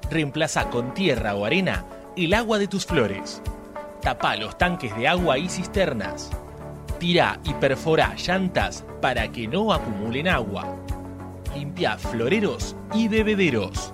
Reemplaza 0.09 0.69
con 0.69 0.93
tierra 0.93 1.36
o 1.36 1.43
arena 1.43 1.84
el 2.18 2.34
agua 2.34 2.59
de 2.59 2.68
tus 2.68 2.86
flores. 2.86 3.41
Tapa 4.01 4.36
los 4.36 4.57
tanques 4.57 4.95
de 4.95 5.07
agua 5.07 5.38
y 5.38 5.47
cisternas. 5.47 6.32
Tira 6.99 7.39
y 7.43 7.53
perfora 7.53 8.16
llantas 8.16 8.86
para 9.01 9.32
que 9.32 9.47
no 9.47 9.74
acumulen 9.74 10.28
agua. 10.28 10.76
Limpia 11.55 11.97
floreros 11.97 12.76
y 12.93 13.07
bebederos. 13.07 13.93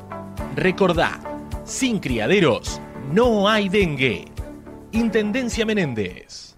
Recordá, 0.55 1.19
sin 1.63 1.99
criaderos 1.99 2.81
no 3.11 3.47
hay 3.47 3.69
dengue. 3.69 4.25
Intendencia 4.91 5.65
Menéndez. 5.65 6.55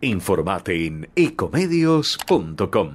Informate 0.00 0.86
en 0.86 1.08
ecomedios.com. 1.14 2.90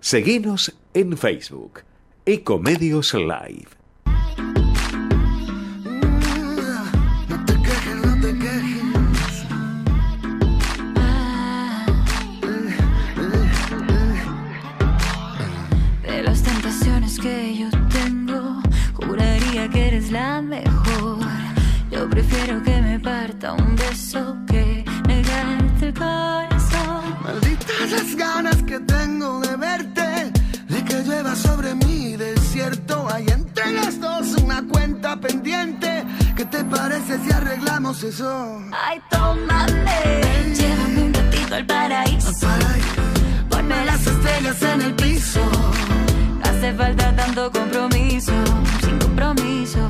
Seguinos 0.00 0.74
en 0.94 1.16
Facebook. 1.16 1.82
Ecomedios 2.26 3.14
Live. 3.14 3.77
Prefiero 22.18 22.60
que 22.64 22.82
me 22.82 22.98
parta 22.98 23.52
un 23.52 23.76
beso 23.76 24.36
que 24.48 24.84
negarte 25.06 25.86
el 25.86 25.94
corazón. 25.94 27.16
Malditas 27.22 27.90
las 27.92 28.16
ganas 28.16 28.56
que 28.64 28.80
tengo 28.80 29.40
de 29.40 29.56
verte, 29.56 30.32
de 30.68 30.84
que 30.84 31.02
llueva 31.04 31.36
sobre 31.36 31.76
mi 31.76 32.16
desierto. 32.16 33.06
Hay 33.12 33.24
entre 33.28 33.72
las 33.72 34.00
dos 34.00 34.34
una 34.42 34.66
cuenta 34.66 35.20
pendiente. 35.20 36.04
¿Qué 36.36 36.44
te 36.44 36.64
parece 36.64 37.18
si 37.24 37.30
arreglamos 37.30 38.02
eso? 38.02 38.62
Ay, 38.72 39.00
tómame, 39.10 40.54
llévame 40.58 41.02
un 41.04 41.14
ratito 41.14 41.54
al 41.54 41.66
paraíso. 41.66 42.32
Ponme 43.48 43.84
las 43.84 44.04
estrellas 44.04 44.62
en 44.62 44.82
el 44.82 44.94
piso. 44.94 45.42
Hace 46.42 46.74
falta 46.74 47.14
tanto 47.14 47.52
compromiso, 47.52 48.32
sin 48.82 48.98
compromiso. 48.98 49.88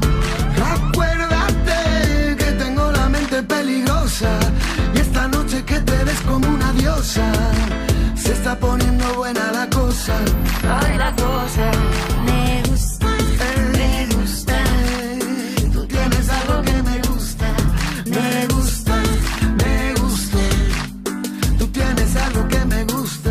Peligrosa 3.43 4.31
y 4.95 4.99
esta 4.99 5.29
noche 5.29 5.65
que 5.65 5.81
te 5.81 6.05
ves 6.05 6.21
como 6.23 6.49
una 6.49 6.73
diosa. 6.73 7.31
Se 8.15 8.33
está 8.33 8.59
poniendo 8.59 9.15
buena 9.15 9.53
la 9.53 9.69
cosa. 9.69 10.15
La 10.99 11.15
cosa 11.15 11.71
me 12.25 12.63
gusta, 12.69 13.07
me 13.73 14.07
gusta. 14.15 14.55
Tú 15.73 15.87
tienes 15.87 16.29
algo 16.31 16.63
que 16.63 16.83
me 16.83 16.99
gusta, 17.09 17.47
me 18.07 18.47
gusta, 18.55 19.03
me 19.63 19.95
gusta. 20.01 20.39
Tú 21.59 21.67
tienes 21.69 22.17
algo 22.17 22.49
que 22.49 22.65
me 22.65 22.85
gusta. 22.85 23.31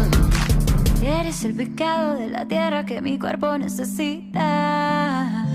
Eres 1.01 1.43
el 1.43 1.53
pecado 1.55 2.15
de 2.15 2.29
la 2.29 2.47
tierra 2.47 2.85
que 2.85 3.01
mi 3.01 3.19
cuerpo 3.19 3.57
necesita. 3.57 5.46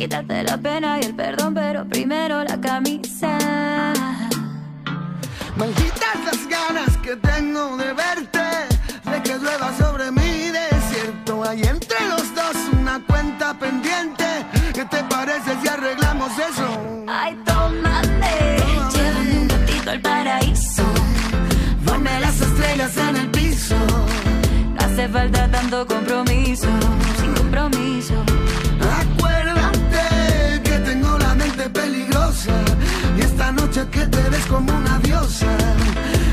Quítate 0.00 0.42
la 0.44 0.56
pena 0.56 0.98
y 0.98 1.04
el 1.04 1.14
perdón, 1.14 1.52
pero 1.52 1.86
primero 1.86 2.42
la 2.42 2.58
camisa. 2.58 3.36
Malditas 5.58 6.16
las 6.24 6.48
ganas 6.48 6.96
que 7.02 7.16
tengo 7.16 7.76
de 7.76 7.92
verte, 7.92 8.46
de 9.10 9.22
que 9.22 9.36
llueva 9.36 9.76
sobre 9.76 10.10
mi 10.10 10.48
desierto. 10.48 11.44
Hay 11.44 11.60
entre 11.64 12.00
los 12.08 12.34
dos 12.34 12.56
una 12.80 12.98
cuenta 13.06 13.52
pendiente. 13.58 14.24
¿Qué 14.72 14.86
te 14.86 15.04
parece 15.04 15.50
si 15.60 15.68
arreglamos 15.68 16.32
eso? 16.32 17.04
Ay, 17.06 17.38
tómame, 17.44 18.56
llévame 18.94 19.38
un 19.38 19.48
ratito 19.50 19.90
al 19.90 20.00
paraíso. 20.00 20.84
Ponme 21.84 22.20
las 22.20 22.40
estrellas 22.40 22.96
en 22.96 23.16
el 23.16 23.30
piso. 23.32 23.76
No 23.76 24.80
hace 24.80 25.08
falta 25.08 25.46
tanto 25.50 25.86
compromiso, 25.86 26.29
Noche 33.52 33.84
que 33.90 34.06
te 34.06 34.30
ves 34.30 34.46
como 34.46 34.72
una 34.72 34.98
diosa. 35.00 35.46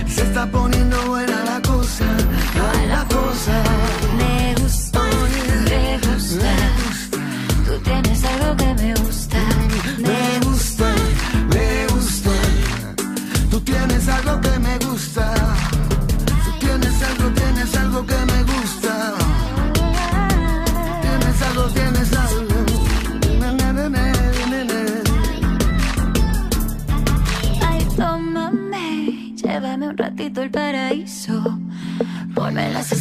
Se 0.08 0.22
está 0.22 0.46
poniendo 0.52 0.98
buena 1.08 1.44
la 1.46 1.62
cosa. 1.62 2.06
La 2.90 3.04
cosa. 3.06 4.17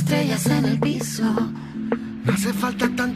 Estrellas 0.06 0.46
en 0.46 0.64
el 0.66 0.78
piso. 0.78 1.24
No 1.24 2.32
hace 2.32 2.52
falta 2.52 2.88
tanto 2.94 3.15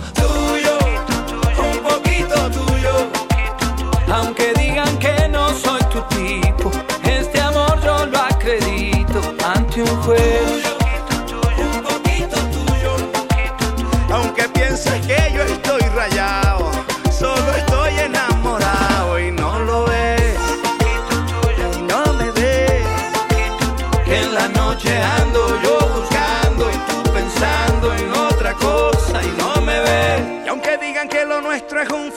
Aunque 4.11 4.53
digan 4.55 4.99
que 4.99 5.29
no 5.29 5.49
soy 5.53 5.79
tu 5.89 6.01
tipo, 6.13 6.69
este 7.03 7.39
amor 7.39 7.79
yo 7.81 8.05
lo 8.05 8.19
acredito 8.19 9.21
ante 9.45 9.83
un 9.83 10.01
juez. 10.01 10.40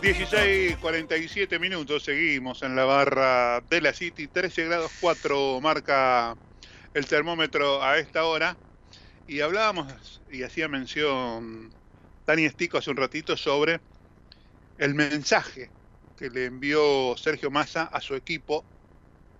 16, 0.00 0.76
47 0.78 1.58
minutos, 1.58 2.04
seguimos 2.04 2.62
en 2.62 2.74
la 2.74 2.84
barra 2.84 3.60
de 3.68 3.80
la 3.80 3.92
City, 3.92 4.26
13 4.28 4.64
grados 4.66 4.90
4 5.00 5.60
marca 5.60 6.36
el 6.94 7.06
termómetro 7.06 7.82
a 7.82 7.98
esta 7.98 8.24
hora. 8.24 8.56
Y 9.26 9.40
hablábamos 9.40 10.20
y 10.30 10.42
hacía 10.42 10.68
mención 10.68 11.72
Tani 12.24 12.44
Estico 12.44 12.78
hace 12.78 12.90
un 12.90 12.96
ratito 12.96 13.36
sobre 13.36 13.80
el 14.78 14.94
mensaje 14.94 15.70
que 16.16 16.30
le 16.30 16.46
envió 16.46 17.16
Sergio 17.16 17.50
Massa 17.50 17.84
a 17.84 18.00
su 18.00 18.14
equipo 18.14 18.64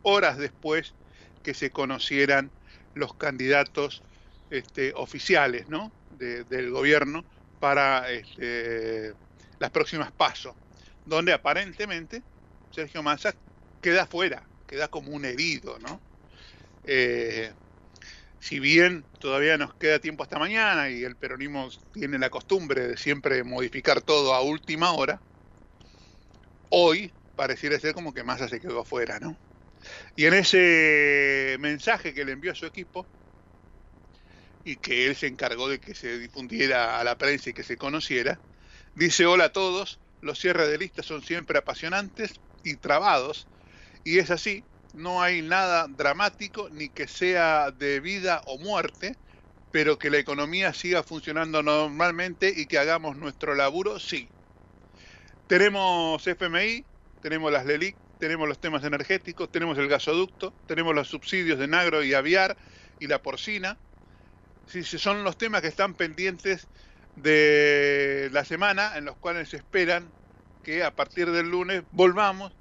horas 0.02 0.38
después 0.38 0.94
que 1.42 1.54
se 1.54 1.70
conocieran 1.70 2.50
los 2.94 3.14
candidatos 3.14 4.02
este, 4.50 4.92
oficiales 4.94 5.68
¿no? 5.68 5.92
de- 6.10 6.44
del 6.44 6.70
gobierno 6.70 7.24
para 7.58 8.10
este, 8.10 9.14
las 9.62 9.70
próximas 9.70 10.10
pasos, 10.10 10.56
donde 11.04 11.32
aparentemente 11.32 12.24
Sergio 12.72 13.00
Massa 13.00 13.32
queda 13.80 14.06
fuera, 14.06 14.50
queda 14.66 14.88
como 14.88 15.12
un 15.12 15.24
herido, 15.24 15.78
¿no? 15.78 16.02
Eh, 16.82 17.54
si 18.40 18.58
bien 18.58 19.06
todavía 19.20 19.56
nos 19.56 19.72
queda 19.76 20.00
tiempo 20.00 20.24
hasta 20.24 20.40
mañana 20.40 20.90
y 20.90 21.04
el 21.04 21.16
peronismo 21.16 21.68
tiene 21.92 22.18
la 22.18 22.28
costumbre 22.28 22.88
de 22.88 22.96
siempre 22.96 23.44
modificar 23.44 24.02
todo 24.02 24.34
a 24.34 24.42
última 24.42 24.92
hora, 24.94 25.22
hoy 26.68 27.14
pareciera 27.36 27.78
ser 27.78 27.94
como 27.94 28.12
que 28.12 28.24
Massa 28.24 28.48
se 28.48 28.58
quedó 28.58 28.80
afuera, 28.80 29.20
¿no? 29.20 29.38
Y 30.16 30.26
en 30.26 30.34
ese 30.34 31.56
mensaje 31.60 32.12
que 32.12 32.24
le 32.24 32.32
envió 32.32 32.50
a 32.50 32.56
su 32.56 32.66
equipo, 32.66 33.08
y 34.64 34.76
que 34.76 35.06
él 35.06 35.16
se 35.16 35.26
encargó 35.26 35.68
de 35.68 35.78
que 35.80 35.94
se 35.94 36.18
difundiera 36.18 36.98
a 36.98 37.04
la 37.04 37.16
prensa 37.16 37.50
y 37.50 37.52
que 37.52 37.64
se 37.64 37.76
conociera, 37.76 38.40
dice 38.94 39.26
hola 39.26 39.46
a 39.46 39.52
todos, 39.52 39.98
los 40.20 40.38
cierres 40.38 40.68
de 40.68 40.78
listas 40.78 41.06
son 41.06 41.22
siempre 41.22 41.58
apasionantes 41.58 42.34
y 42.64 42.76
trabados, 42.76 43.46
y 44.04 44.18
es 44.18 44.30
así, 44.30 44.64
no 44.94 45.22
hay 45.22 45.42
nada 45.42 45.86
dramático 45.88 46.68
ni 46.70 46.88
que 46.88 47.08
sea 47.08 47.70
de 47.70 48.00
vida 48.00 48.42
o 48.46 48.58
muerte, 48.58 49.16
pero 49.70 49.98
que 49.98 50.10
la 50.10 50.18
economía 50.18 50.74
siga 50.74 51.02
funcionando 51.02 51.62
normalmente 51.62 52.52
y 52.54 52.66
que 52.66 52.78
hagamos 52.78 53.16
nuestro 53.16 53.54
laburo, 53.54 53.98
sí. 53.98 54.28
Tenemos 55.48 56.26
FMI, 56.26 56.84
tenemos 57.22 57.50
las 57.50 57.64
LELIC, 57.64 57.96
tenemos 58.18 58.48
los 58.48 58.60
temas 58.60 58.84
energéticos, 58.84 59.50
tenemos 59.50 59.78
el 59.78 59.88
gasoducto, 59.88 60.52
tenemos 60.66 60.94
los 60.94 61.08
subsidios 61.08 61.58
de 61.58 61.68
Nagro 61.68 62.04
y 62.04 62.14
Aviar 62.14 62.56
y 63.00 63.06
la 63.06 63.20
porcina. 63.20 63.78
Sí, 64.66 64.84
son 64.84 65.24
los 65.24 65.36
temas 65.36 65.62
que 65.62 65.68
están 65.68 65.94
pendientes 65.94 66.68
de 67.14 68.28
la 68.32 68.44
semana 68.44 68.96
en 68.96 69.04
los 69.04 69.16
cuales 69.18 69.50
se 69.50 69.58
esperan 69.58 70.14
que 70.62 70.84
a 70.84 70.94
partir 70.94 71.30
del 71.30 71.50
lunes 71.50 71.84
volvamos 71.90 72.56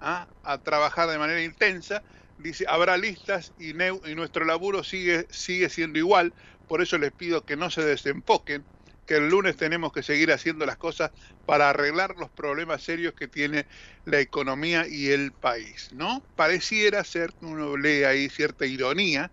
a, 0.00 0.30
a 0.42 0.62
trabajar 0.62 1.08
de 1.08 1.18
manera 1.18 1.42
intensa. 1.42 2.04
Dice, 2.36 2.66
habrá 2.68 2.96
listas 2.98 3.54
y, 3.56 3.70
y 3.70 4.14
nuestro 4.14 4.44
laburo 4.44 4.84
sigue, 4.84 5.26
sigue 5.30 5.68
siendo 5.70 5.98
igual. 5.98 6.34
Por 6.66 6.82
eso 6.82 6.98
les 6.98 7.12
pido 7.12 7.44
que 7.44 7.56
no 7.56 7.70
se 7.70 7.82
desenfoquen, 7.84 8.68
que 9.06 9.16
el 9.16 9.28
lunes 9.28 9.56
tenemos 9.56 9.92
que 9.92 10.02
seguir 10.02 10.32
haciendo 10.32 10.66
las 10.66 10.76
cosas 10.76 11.12
para 11.44 11.70
arreglar 11.70 12.16
los 12.18 12.30
problemas 12.30 12.82
serios 12.82 13.14
que 13.14 13.28
tiene 13.28 13.66
la 14.04 14.20
economía 14.20 14.86
y 14.88 15.08
el 15.10 15.32
país, 15.34 15.88
¿no? 15.92 16.26
Pareciera 16.34 17.04
ser 17.04 17.34
que 17.34 17.46
uno 17.46 17.76
lee 17.76 18.04
ahí 18.04 18.28
cierta 18.28 18.66
ironía 18.66 19.32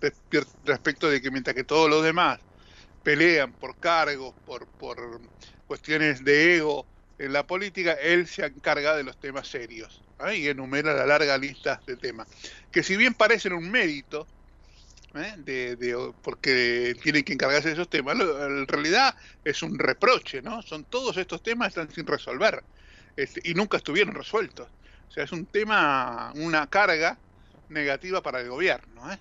respe- 0.00 0.46
respecto 0.62 1.08
de 1.10 1.20
que 1.22 1.30
mientras 1.30 1.54
que 1.56 1.64
todos 1.64 1.90
los 1.90 2.04
demás 2.04 2.40
pelean 3.02 3.54
por 3.54 3.78
cargos, 3.78 4.36
por, 4.44 4.70
por 4.72 5.20
cuestiones 5.66 6.24
de 6.24 6.56
ego 6.56 6.90
en 7.18 7.32
la 7.32 7.46
política, 7.46 7.92
él 7.94 8.26
se 8.26 8.44
encarga 8.46 8.96
de 8.96 9.04
los 9.04 9.18
temas 9.18 9.48
serios 9.48 10.04
¿eh? 10.26 10.36
y 10.38 10.48
enumera 10.48 10.94
la 10.94 11.06
larga 11.06 11.36
lista 11.38 11.82
de 11.86 11.96
temas, 11.96 12.28
que 12.70 12.82
si 12.82 12.96
bien 12.96 13.14
parecen 13.14 13.52
un 13.52 13.70
mérito, 13.70 14.30
¿eh? 15.14 15.34
de, 15.38 15.76
de- 15.76 16.14
porque 16.22 16.94
tienen 17.02 17.24
que 17.24 17.32
encargarse 17.34 17.68
de 17.68 17.74
esos 17.74 17.88
temas, 17.88 18.16
en 18.20 18.66
realidad 18.68 19.14
es 19.44 19.62
un 19.62 19.78
reproche, 19.78 20.42
¿no? 20.42 20.62
Son 20.62 20.84
todos 20.86 21.16
estos 21.16 21.42
temas 21.42 21.68
están 21.68 21.90
sin 21.90 22.06
resolver 22.06 22.64
este, 23.16 23.40
y 23.44 23.54
nunca 23.54 23.78
estuvieron 23.78 24.14
resueltos. 24.14 24.70
O 25.08 25.10
sea, 25.12 25.24
es 25.24 25.32
un 25.32 25.46
tema, 25.46 26.32
una 26.36 26.68
carga 26.68 27.20
negativa 27.68 28.22
para 28.22 28.40
el 28.40 28.48
gobierno. 28.48 29.12
¿eh? 29.12 29.18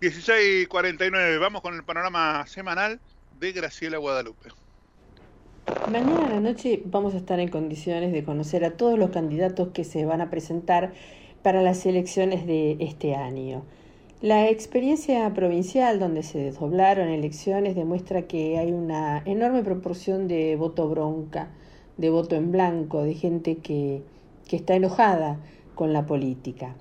16.49, 0.00 1.38
vamos 1.38 1.62
con 1.62 1.74
el 1.74 1.84
panorama 1.84 2.46
semanal 2.46 3.02
de 3.38 3.52
Graciela 3.52 3.98
Guadalupe. 3.98 4.50
Mañana 5.90 6.26
a 6.26 6.30
la 6.30 6.40
noche 6.40 6.82
vamos 6.84 7.14
a 7.14 7.16
estar 7.16 7.40
en 7.40 7.48
condiciones 7.48 8.12
de 8.12 8.24
conocer 8.24 8.64
a 8.64 8.76
todos 8.76 8.98
los 8.98 9.10
candidatos 9.10 9.68
que 9.68 9.84
se 9.84 10.04
van 10.04 10.20
a 10.20 10.30
presentar 10.30 10.92
para 11.42 11.62
las 11.62 11.84
elecciones 11.86 12.46
de 12.46 12.76
este 12.80 13.14
año. 13.14 13.64
La 14.20 14.48
experiencia 14.48 15.32
provincial 15.34 15.98
donde 15.98 16.22
se 16.22 16.38
desdoblaron 16.38 17.08
elecciones 17.08 17.74
demuestra 17.74 18.22
que 18.22 18.58
hay 18.58 18.72
una 18.72 19.22
enorme 19.26 19.62
proporción 19.62 20.28
de 20.28 20.56
voto 20.56 20.88
bronca, 20.88 21.50
de 21.98 22.10
voto 22.10 22.34
en 22.34 22.50
blanco, 22.50 23.02
de 23.02 23.14
gente 23.14 23.56
que, 23.56 24.02
que 24.48 24.56
está 24.56 24.74
enojada 24.74 25.38
con 25.74 25.92
la 25.92 26.06
política. 26.06 26.74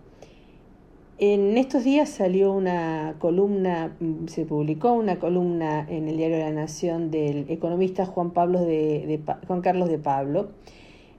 En 1.19 1.59
estos 1.59 1.83
días 1.83 2.09
salió 2.09 2.51
una 2.51 3.15
columna, 3.19 3.95
mm, 3.99 4.27
se 4.27 4.45
publicó 4.45 4.93
una 4.93 5.19
columna 5.19 5.85
en 5.87 6.07
el 6.07 6.17
diario 6.17 6.39
La 6.39 6.49
Nación 6.49 7.11
del 7.11 7.45
economista 7.49 8.07
Juan, 8.07 8.31
Pablo 8.31 8.61
de, 8.61 9.21
Juan 9.47 9.61
Carlos 9.61 9.89
de 9.89 9.99
Pablo, 9.99 10.49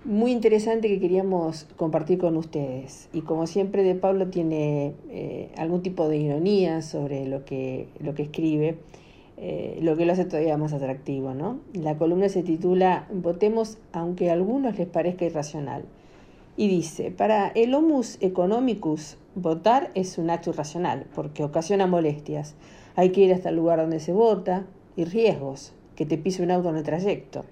muy 0.05 0.32
interesante 0.32 0.88
que 0.88 0.99
queríamos 0.99 1.68
compartir 1.76 2.18
con 2.18 2.36
ustedes. 2.36 3.09
Y 3.12 3.20
como 3.20 3.47
siempre, 3.47 3.84
de 3.84 3.95
Pablo 3.95 4.26
tiene 4.26 4.95
eh, 5.11 5.51
algún 5.57 5.82
tipo 5.82 6.09
de 6.09 6.16
ironía 6.16 6.82
sobre 6.82 7.26
lo 7.28 7.45
que, 7.45 7.86
lo 8.01 8.14
que 8.14 8.24
escribe, 8.24 8.78
eh, 9.36 9.78
lo 9.80 9.97
que 9.97 10.07
lo 10.07 10.12
hace 10.12 10.24
todavía 10.24 10.57
más 10.59 10.72
atractivo. 10.72 11.34
¿no? 11.34 11.61
La 11.72 11.97
columna 11.97 12.28
se 12.28 12.42
titula 12.42 13.07
Votemos 13.12 13.78
aunque 13.92 14.30
a 14.30 14.32
algunos 14.32 14.76
les 14.76 14.88
parezca 14.88 15.24
irracional. 15.24 15.84
Y 16.57 16.68
dice, 16.68 17.12
para 17.12 17.49
el 17.49 17.74
homus 17.74 18.18
economicus, 18.20 19.18
votar 19.35 19.91
es 19.95 20.18
un 20.18 20.30
acto 20.30 20.51
irracional 20.51 21.07
porque 21.14 21.45
ocasiona 21.45 21.87
molestias. 21.87 22.55
Hay 22.97 23.11
que 23.11 23.22
ir 23.22 23.32
hasta 23.32 23.49
el 23.49 23.57
lugar 23.57 23.78
donde 23.80 24.01
se 24.01 24.12
vota 24.12 24.64
y 24.97 25.05
riesgos, 25.05 25.72
que 25.97 26.07
te 26.07 26.18
pise 26.18 26.43
un 26.43 26.51
auto 26.51 26.70
en 26.70 26.76
el 26.76 26.82
trayecto. 26.85 27.45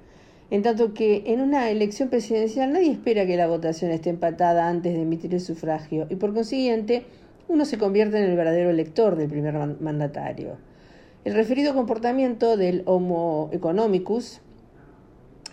En 0.50 0.62
tanto 0.62 0.92
que 0.92 1.24
en 1.26 1.40
una 1.40 1.70
elección 1.70 2.10
presidencial 2.10 2.72
nadie 2.72 2.90
espera 2.92 3.26
que 3.26 3.36
la 3.36 3.46
votación 3.46 3.90
esté 3.90 4.10
empatada 4.10 4.68
antes 4.68 4.92
de 4.92 5.02
emitir 5.02 5.32
el 5.32 5.40
sufragio 5.40 6.06
y 6.10 6.16
por 6.16 6.34
consiguiente 6.34 7.04
uno 7.48 7.64
se 7.64 7.78
convierte 7.78 8.18
en 8.18 8.30
el 8.30 8.36
verdadero 8.36 8.70
elector 8.70 9.16
del 9.16 9.28
primer 9.28 9.54
man- 9.54 9.78
mandatario. 9.80 10.56
El 11.24 11.34
referido 11.34 11.74
comportamiento 11.74 12.56
del 12.56 12.82
Homo 12.84 13.48
economicus 13.52 14.40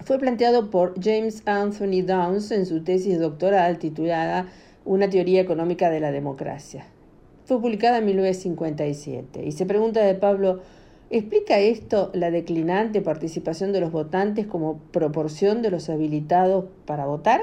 fue 0.03 0.19
planteado 0.19 0.69
por 0.69 0.93
James 1.01 1.43
Anthony 1.45 2.01
Downs 2.05 2.51
en 2.51 2.65
su 2.65 2.83
tesis 2.83 3.19
doctoral 3.19 3.79
titulada 3.79 4.47
Una 4.89 5.07
teoría 5.07 5.39
económica 5.39 5.91
de 5.91 5.99
la 5.99 6.11
democracia. 6.11 6.83
Fue 7.45 7.61
publicada 7.61 7.99
en 7.99 8.07
1957 8.07 9.45
y 9.45 9.51
se 9.51 9.67
pregunta 9.67 10.01
de 10.01 10.15
Pablo, 10.15 10.61
¿explica 11.11 11.59
esto 11.59 12.09
la 12.15 12.31
declinante 12.31 12.99
participación 12.99 13.71
de 13.71 13.81
los 13.81 13.91
votantes 13.91 14.47
como 14.47 14.79
proporción 14.91 15.61
de 15.61 15.69
los 15.69 15.91
habilitados 15.91 16.65
para 16.87 17.05
votar? 17.05 17.39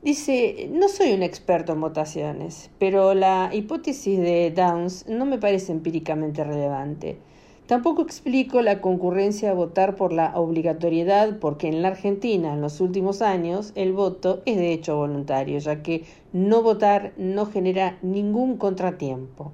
Dice, 0.00 0.70
no 0.72 0.88
soy 0.88 1.12
un 1.12 1.22
experto 1.22 1.74
en 1.74 1.82
votaciones, 1.82 2.70
pero 2.78 3.12
la 3.12 3.50
hipótesis 3.52 4.18
de 4.18 4.50
Downs 4.52 5.06
no 5.08 5.26
me 5.26 5.36
parece 5.36 5.72
empíricamente 5.72 6.42
relevante. 6.44 7.18
Tampoco 7.66 8.02
explico 8.02 8.62
la 8.62 8.80
concurrencia 8.80 9.50
a 9.50 9.54
votar 9.54 9.96
por 9.96 10.12
la 10.12 10.38
obligatoriedad, 10.38 11.40
porque 11.40 11.66
en 11.66 11.82
la 11.82 11.88
Argentina 11.88 12.54
en 12.54 12.60
los 12.60 12.80
últimos 12.80 13.22
años 13.22 13.72
el 13.74 13.92
voto 13.92 14.40
es 14.46 14.56
de 14.56 14.72
hecho 14.72 14.96
voluntario, 14.96 15.58
ya 15.58 15.82
que 15.82 16.04
no 16.32 16.62
votar 16.62 17.12
no 17.16 17.44
genera 17.46 17.98
ningún 18.02 18.56
contratiempo. 18.56 19.50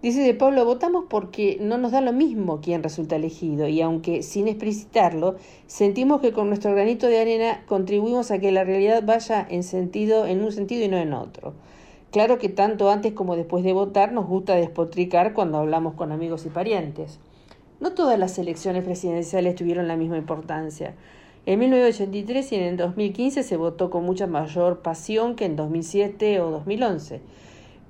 Dice 0.00 0.20
de 0.20 0.34
Pablo, 0.34 0.64
votamos 0.64 1.06
porque 1.08 1.58
no 1.60 1.76
nos 1.76 1.90
da 1.90 2.02
lo 2.02 2.12
mismo 2.12 2.60
quién 2.60 2.84
resulta 2.84 3.16
elegido 3.16 3.66
y 3.66 3.80
aunque 3.80 4.22
sin 4.22 4.46
explicitarlo, 4.46 5.34
sentimos 5.66 6.20
que 6.20 6.32
con 6.32 6.48
nuestro 6.48 6.72
granito 6.72 7.08
de 7.08 7.18
arena 7.18 7.64
contribuimos 7.66 8.30
a 8.30 8.38
que 8.38 8.52
la 8.52 8.62
realidad 8.62 9.02
vaya 9.04 9.44
en 9.50 9.64
sentido 9.64 10.26
en 10.26 10.44
un 10.44 10.52
sentido 10.52 10.84
y 10.84 10.88
no 10.88 10.98
en 10.98 11.14
otro. 11.14 11.54
Claro 12.14 12.38
que 12.38 12.48
tanto 12.48 12.90
antes 12.90 13.12
como 13.12 13.34
después 13.34 13.64
de 13.64 13.72
votar 13.72 14.12
nos 14.12 14.28
gusta 14.28 14.54
despotricar 14.54 15.32
cuando 15.32 15.58
hablamos 15.58 15.94
con 15.94 16.12
amigos 16.12 16.46
y 16.46 16.48
parientes. 16.48 17.18
No 17.80 17.90
todas 17.90 18.16
las 18.20 18.38
elecciones 18.38 18.84
presidenciales 18.84 19.56
tuvieron 19.56 19.88
la 19.88 19.96
misma 19.96 20.16
importancia. 20.16 20.94
En 21.44 21.58
1983 21.58 22.52
y 22.52 22.54
en 22.54 22.62
el 22.62 22.76
2015 22.76 23.42
se 23.42 23.56
votó 23.56 23.90
con 23.90 24.04
mucha 24.04 24.28
mayor 24.28 24.78
pasión 24.78 25.34
que 25.34 25.46
en 25.46 25.56
2007 25.56 26.40
o 26.40 26.52
2011. 26.52 27.20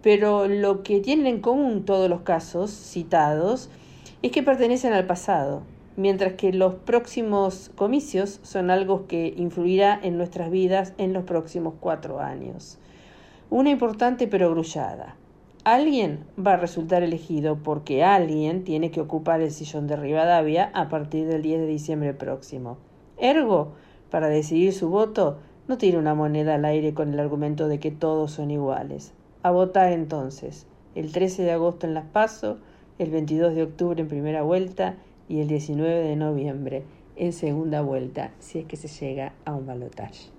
Pero 0.00 0.48
lo 0.48 0.82
que 0.82 1.00
tienen 1.00 1.26
en 1.26 1.40
común 1.42 1.84
todos 1.84 2.08
los 2.08 2.22
casos 2.22 2.70
citados 2.70 3.68
es 4.22 4.32
que 4.32 4.42
pertenecen 4.42 4.94
al 4.94 5.06
pasado, 5.06 5.64
mientras 5.98 6.32
que 6.32 6.50
los 6.54 6.76
próximos 6.76 7.70
comicios 7.74 8.40
son 8.42 8.70
algo 8.70 9.06
que 9.06 9.34
influirá 9.36 10.00
en 10.02 10.16
nuestras 10.16 10.50
vidas 10.50 10.94
en 10.96 11.12
los 11.12 11.24
próximos 11.24 11.74
cuatro 11.78 12.20
años. 12.20 12.78
Una 13.50 13.70
importante 13.70 14.26
pero 14.26 14.50
grullada. 14.50 15.16
Alguien 15.64 16.24
va 16.36 16.54
a 16.54 16.56
resultar 16.56 17.02
elegido 17.02 17.56
porque 17.62 18.02
alguien 18.02 18.64
tiene 18.64 18.90
que 18.90 19.00
ocupar 19.00 19.40
el 19.40 19.50
sillón 19.50 19.86
de 19.86 19.96
Rivadavia 19.96 20.70
a 20.74 20.88
partir 20.88 21.26
del 21.26 21.42
10 21.42 21.60
de 21.60 21.66
diciembre 21.66 22.14
próximo. 22.14 22.78
Ergo, 23.18 23.72
para 24.10 24.28
decidir 24.28 24.72
su 24.72 24.88
voto, 24.88 25.38
no 25.68 25.78
tire 25.78 25.98
una 25.98 26.14
moneda 26.14 26.54
al 26.54 26.64
aire 26.64 26.94
con 26.94 27.12
el 27.12 27.20
argumento 27.20 27.68
de 27.68 27.78
que 27.80 27.90
todos 27.90 28.32
son 28.32 28.50
iguales. 28.50 29.12
A 29.42 29.50
votar 29.50 29.92
entonces, 29.92 30.66
el 30.94 31.12
13 31.12 31.42
de 31.42 31.52
agosto 31.52 31.86
en 31.86 31.94
Las 31.94 32.06
Paso, 32.06 32.58
el 32.98 33.10
22 33.10 33.54
de 33.54 33.62
octubre 33.62 34.00
en 34.00 34.08
primera 34.08 34.42
vuelta 34.42 34.96
y 35.28 35.40
el 35.40 35.48
19 35.48 36.00
de 36.00 36.16
noviembre 36.16 36.84
en 37.16 37.32
segunda 37.32 37.82
vuelta, 37.82 38.32
si 38.38 38.58
es 38.58 38.66
que 38.66 38.76
se 38.76 38.88
llega 38.88 39.32
a 39.44 39.54
un 39.54 39.66
balotaje. 39.66 40.33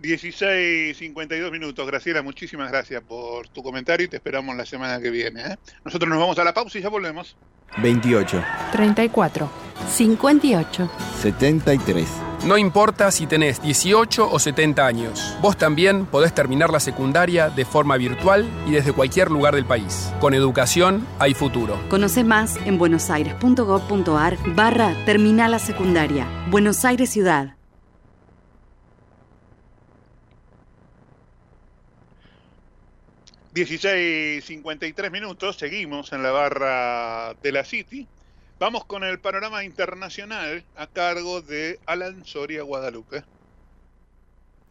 16.52 0.00 1.50
minutos. 1.50 1.86
Graciela, 1.86 2.22
muchísimas 2.22 2.70
gracias 2.70 3.02
por 3.02 3.48
tu 3.48 3.62
comentario 3.62 4.06
y 4.06 4.08
te 4.08 4.16
esperamos 4.16 4.56
la 4.56 4.66
semana 4.66 5.00
que 5.00 5.10
viene. 5.10 5.40
¿eh? 5.42 5.56
Nosotros 5.84 6.08
nos 6.08 6.18
vamos 6.18 6.38
a 6.38 6.44
la 6.44 6.54
pausa 6.54 6.78
y 6.78 6.82
ya 6.82 6.88
volvemos. 6.88 7.36
28, 7.78 8.42
34, 8.72 9.50
58. 9.90 10.90
73, 11.20 12.08
No 12.44 12.56
importa 12.56 13.10
si 13.10 13.26
tenés 13.26 13.60
18 13.60 14.30
o 14.30 14.38
70 14.38 14.86
años, 14.86 15.36
vos 15.42 15.56
también 15.56 16.06
podés 16.06 16.32
terminar 16.32 16.70
la 16.70 16.80
secundaria 16.80 17.50
de 17.50 17.64
forma 17.64 17.96
virtual 17.96 18.48
y 18.66 18.70
desde 18.70 18.92
cualquier 18.92 19.30
lugar 19.30 19.54
del 19.54 19.64
país. 19.64 20.12
Con 20.20 20.32
educación 20.34 21.06
hay 21.18 21.34
futuro. 21.34 21.80
Conoce 21.88 22.22
más 22.22 22.56
en 22.64 22.78
buenosaires.gov.ar 22.78 24.36
barra 24.54 24.94
Terminal 25.04 25.50
la 25.50 25.58
Secundaria. 25.58 26.26
Buenos 26.48 26.84
Aires 26.84 27.10
Ciudad. 27.10 27.55
16.53 33.56 35.10
minutos, 35.10 35.56
seguimos 35.56 36.12
en 36.12 36.22
la 36.22 36.30
barra 36.30 37.32
de 37.42 37.52
la 37.52 37.64
City. 37.64 38.06
Vamos 38.58 38.84
con 38.84 39.02
el 39.02 39.18
panorama 39.18 39.64
internacional 39.64 40.62
a 40.76 40.86
cargo 40.86 41.40
de 41.40 41.80
Alan 41.86 42.26
Soria 42.26 42.62
Guadalupe. 42.64 43.24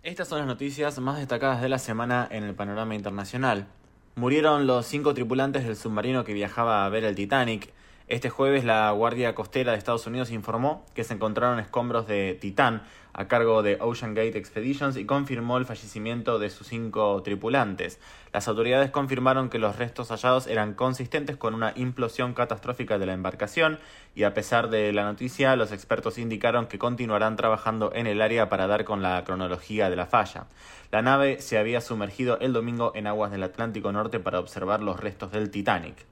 Estas 0.03 0.27
son 0.27 0.37
las 0.37 0.45
noticias 0.45 0.99
más 0.99 1.17
destacadas 1.17 1.63
de 1.63 1.69
la 1.69 1.79
semana 1.79 2.27
en 2.29 2.43
el 2.43 2.53
panorama 2.53 2.93
internacional. 2.93 3.65
Murieron 4.13 4.67
los 4.67 4.85
cinco 4.85 5.15
tripulantes 5.15 5.65
del 5.65 5.77
submarino 5.77 6.23
que 6.23 6.33
viajaba 6.33 6.85
a 6.85 6.89
ver 6.89 7.05
el 7.05 7.15
Titanic. 7.15 7.73
Este 8.07 8.29
jueves 8.29 8.65
la 8.65 8.91
Guardia 8.91 9.33
Costera 9.33 9.71
de 9.71 9.79
Estados 9.79 10.05
Unidos 10.05 10.29
informó 10.29 10.85
que 10.93 11.03
se 11.03 11.15
encontraron 11.15 11.57
escombros 11.57 12.05
de 12.05 12.37
Titán 12.39 12.83
a 13.17 13.27
cargo 13.29 13.63
de 13.63 13.77
Ocean 13.79 14.13
Gate 14.13 14.37
Expeditions 14.37 14.97
y 14.97 15.05
confirmó 15.05 15.57
el 15.57 15.65
fallecimiento 15.65 16.37
de 16.37 16.49
sus 16.49 16.67
cinco 16.67 17.21
tripulantes. 17.23 17.97
Las 18.33 18.49
autoridades 18.49 18.91
confirmaron 18.91 19.49
que 19.49 19.57
los 19.57 19.77
restos 19.77 20.09
hallados 20.09 20.47
eran 20.47 20.73
consistentes 20.73 21.37
con 21.37 21.53
una 21.53 21.71
implosión 21.77 22.33
catastrófica 22.33 22.99
de 22.99 23.05
la 23.05 23.13
embarcación 23.13 23.79
y 24.15 24.23
a 24.23 24.33
pesar 24.33 24.69
de 24.69 24.91
la 24.91 25.05
noticia, 25.05 25.55
los 25.55 25.71
expertos 25.71 26.17
indicaron 26.17 26.67
que 26.67 26.77
continuarán 26.77 27.37
trabajando 27.37 27.91
en 27.95 28.05
el 28.05 28.21
área 28.21 28.49
para 28.49 28.67
dar 28.67 28.83
con 28.83 29.01
la 29.01 29.23
cronología 29.23 29.89
de 29.89 29.95
la 29.95 30.07
falla. 30.07 30.47
La 30.91 31.01
nave 31.01 31.39
se 31.39 31.57
había 31.57 31.79
sumergido 31.79 32.37
el 32.39 32.51
domingo 32.51 32.91
en 32.95 33.07
aguas 33.07 33.31
del 33.31 33.43
Atlántico 33.43 33.93
Norte 33.93 34.19
para 34.19 34.39
observar 34.39 34.83
los 34.83 34.99
restos 34.99 35.31
del 35.31 35.51
Titanic. 35.51 36.05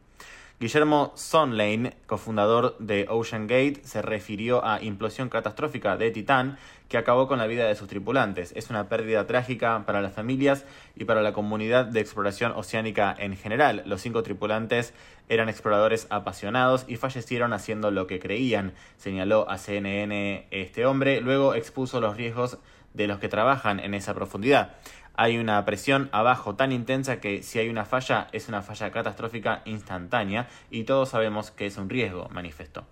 Guillermo 0.60 1.12
Sonlane, 1.16 1.97
cofundador 2.06 2.78
de 2.78 3.08
Ocean 3.10 3.47
Gate, 3.47 3.82
se 3.84 4.01
refirió 4.01 4.64
a 4.64 4.82
implosión 4.82 5.28
catastrófica 5.28 5.97
de 5.97 6.12
Titán 6.12 6.58
que 6.94 7.00
acabó 7.00 7.28
con 7.28 7.39
la 7.39 7.48
vida 7.48 7.66
de 7.66 7.74
sus 7.74 7.88
tripulantes. 7.88 8.54
Es 8.56 8.70
una 8.70 8.88
pérdida 8.88 9.26
trágica 9.26 9.84
para 9.88 10.00
las 10.00 10.14
familias 10.14 10.64
y 10.96 11.06
para 11.06 11.24
la 11.24 11.34
comunidad 11.34 11.86
de 11.86 12.00
exploración 12.00 12.52
oceánica 12.52 13.16
en 13.18 13.36
general. 13.36 13.82
Los 13.88 14.02
cinco 14.02 14.22
tripulantes 14.22 14.94
eran 15.28 15.50
exploradores 15.50 16.06
apasionados 16.12 16.86
y 16.88 16.98
fallecieron 16.98 17.52
haciendo 17.52 17.89
lo 17.89 18.06
que 18.06 18.20
creían, 18.20 18.74
señaló 18.98 19.50
a 19.50 19.58
CNN 19.58 20.46
este 20.52 20.86
hombre. 20.86 21.20
Luego 21.20 21.56
expuso 21.56 22.00
los 22.00 22.16
riesgos 22.16 22.60
de 22.94 23.08
los 23.08 23.18
que 23.18 23.28
trabajan 23.28 23.80
en 23.80 23.96
esa 23.96 24.14
profundidad. 24.14 24.76
Hay 25.16 25.39
una 25.39 25.66
presión 25.66 26.10
abajo 26.12 26.54
tan 26.54 26.72
intensa 26.72 27.20
que 27.20 27.41
si 27.41 27.58
hay 27.58 27.70
una 27.70 27.86
falla 27.86 28.28
es 28.34 28.50
una 28.50 28.62
falla 28.62 28.91
catastrófica 28.91 29.64
instantánea 29.66 30.48
y 30.70 30.84
todos 30.84 31.10
sabemos 31.10 31.50
que 31.50 31.66
es 31.66 31.76
un 31.78 31.89
riesgo, 31.89 32.30
manifestó. 32.30 32.86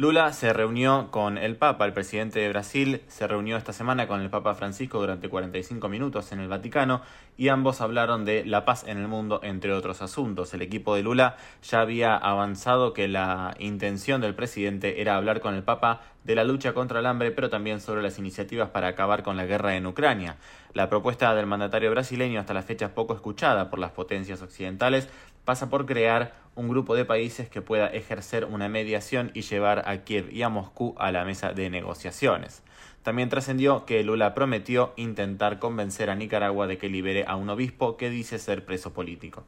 Lula 0.00 0.32
se 0.32 0.52
reunió 0.52 1.10
con 1.10 1.38
el 1.38 1.56
Papa, 1.56 1.84
el 1.84 1.92
presidente 1.92 2.38
de 2.38 2.48
Brasil 2.48 3.02
se 3.08 3.26
reunió 3.26 3.56
esta 3.56 3.72
semana 3.72 4.06
con 4.06 4.20
el 4.20 4.30
Papa 4.30 4.54
Francisco 4.54 5.00
durante 5.00 5.28
45 5.28 5.88
minutos 5.88 6.30
en 6.30 6.38
el 6.38 6.46
Vaticano 6.46 7.02
y 7.36 7.48
ambos 7.48 7.80
hablaron 7.80 8.24
de 8.24 8.44
la 8.44 8.64
paz 8.64 8.84
en 8.86 8.98
el 8.98 9.08
mundo, 9.08 9.40
entre 9.42 9.72
otros 9.72 10.00
asuntos. 10.00 10.54
El 10.54 10.62
equipo 10.62 10.94
de 10.94 11.02
Lula 11.02 11.36
ya 11.64 11.80
había 11.80 12.16
avanzado 12.16 12.92
que 12.92 13.08
la 13.08 13.56
intención 13.58 14.20
del 14.20 14.36
presidente 14.36 15.00
era 15.00 15.16
hablar 15.16 15.40
con 15.40 15.56
el 15.56 15.64
Papa 15.64 16.02
de 16.22 16.36
la 16.36 16.44
lucha 16.44 16.74
contra 16.74 17.00
el 17.00 17.06
hambre, 17.06 17.32
pero 17.32 17.50
también 17.50 17.80
sobre 17.80 18.02
las 18.02 18.20
iniciativas 18.20 18.68
para 18.68 18.86
acabar 18.86 19.24
con 19.24 19.36
la 19.36 19.46
guerra 19.46 19.74
en 19.74 19.86
Ucrania. 19.86 20.36
La 20.74 20.88
propuesta 20.88 21.34
del 21.34 21.46
mandatario 21.46 21.90
brasileño, 21.90 22.38
hasta 22.38 22.54
la 22.54 22.62
fecha 22.62 22.94
poco 22.94 23.14
escuchada 23.14 23.68
por 23.68 23.80
las 23.80 23.90
potencias 23.90 24.42
occidentales, 24.42 25.08
pasa 25.48 25.70
por 25.70 25.86
crear 25.86 26.34
un 26.56 26.68
grupo 26.68 26.94
de 26.94 27.06
países 27.06 27.48
que 27.48 27.62
pueda 27.62 27.86
ejercer 27.86 28.44
una 28.44 28.68
mediación 28.68 29.30
y 29.32 29.40
llevar 29.40 29.88
a 29.88 30.04
Kiev 30.04 30.28
y 30.30 30.42
a 30.42 30.50
Moscú 30.50 30.94
a 30.98 31.10
la 31.10 31.24
mesa 31.24 31.54
de 31.54 31.70
negociaciones. 31.70 32.62
También 33.02 33.30
trascendió 33.30 33.86
que 33.86 34.04
Lula 34.04 34.34
prometió 34.34 34.92
intentar 34.96 35.58
convencer 35.58 36.10
a 36.10 36.16
Nicaragua 36.16 36.66
de 36.66 36.76
que 36.76 36.90
libere 36.90 37.24
a 37.26 37.36
un 37.36 37.48
obispo 37.48 37.96
que 37.96 38.10
dice 38.10 38.38
ser 38.38 38.66
preso 38.66 38.92
político. 38.92 39.42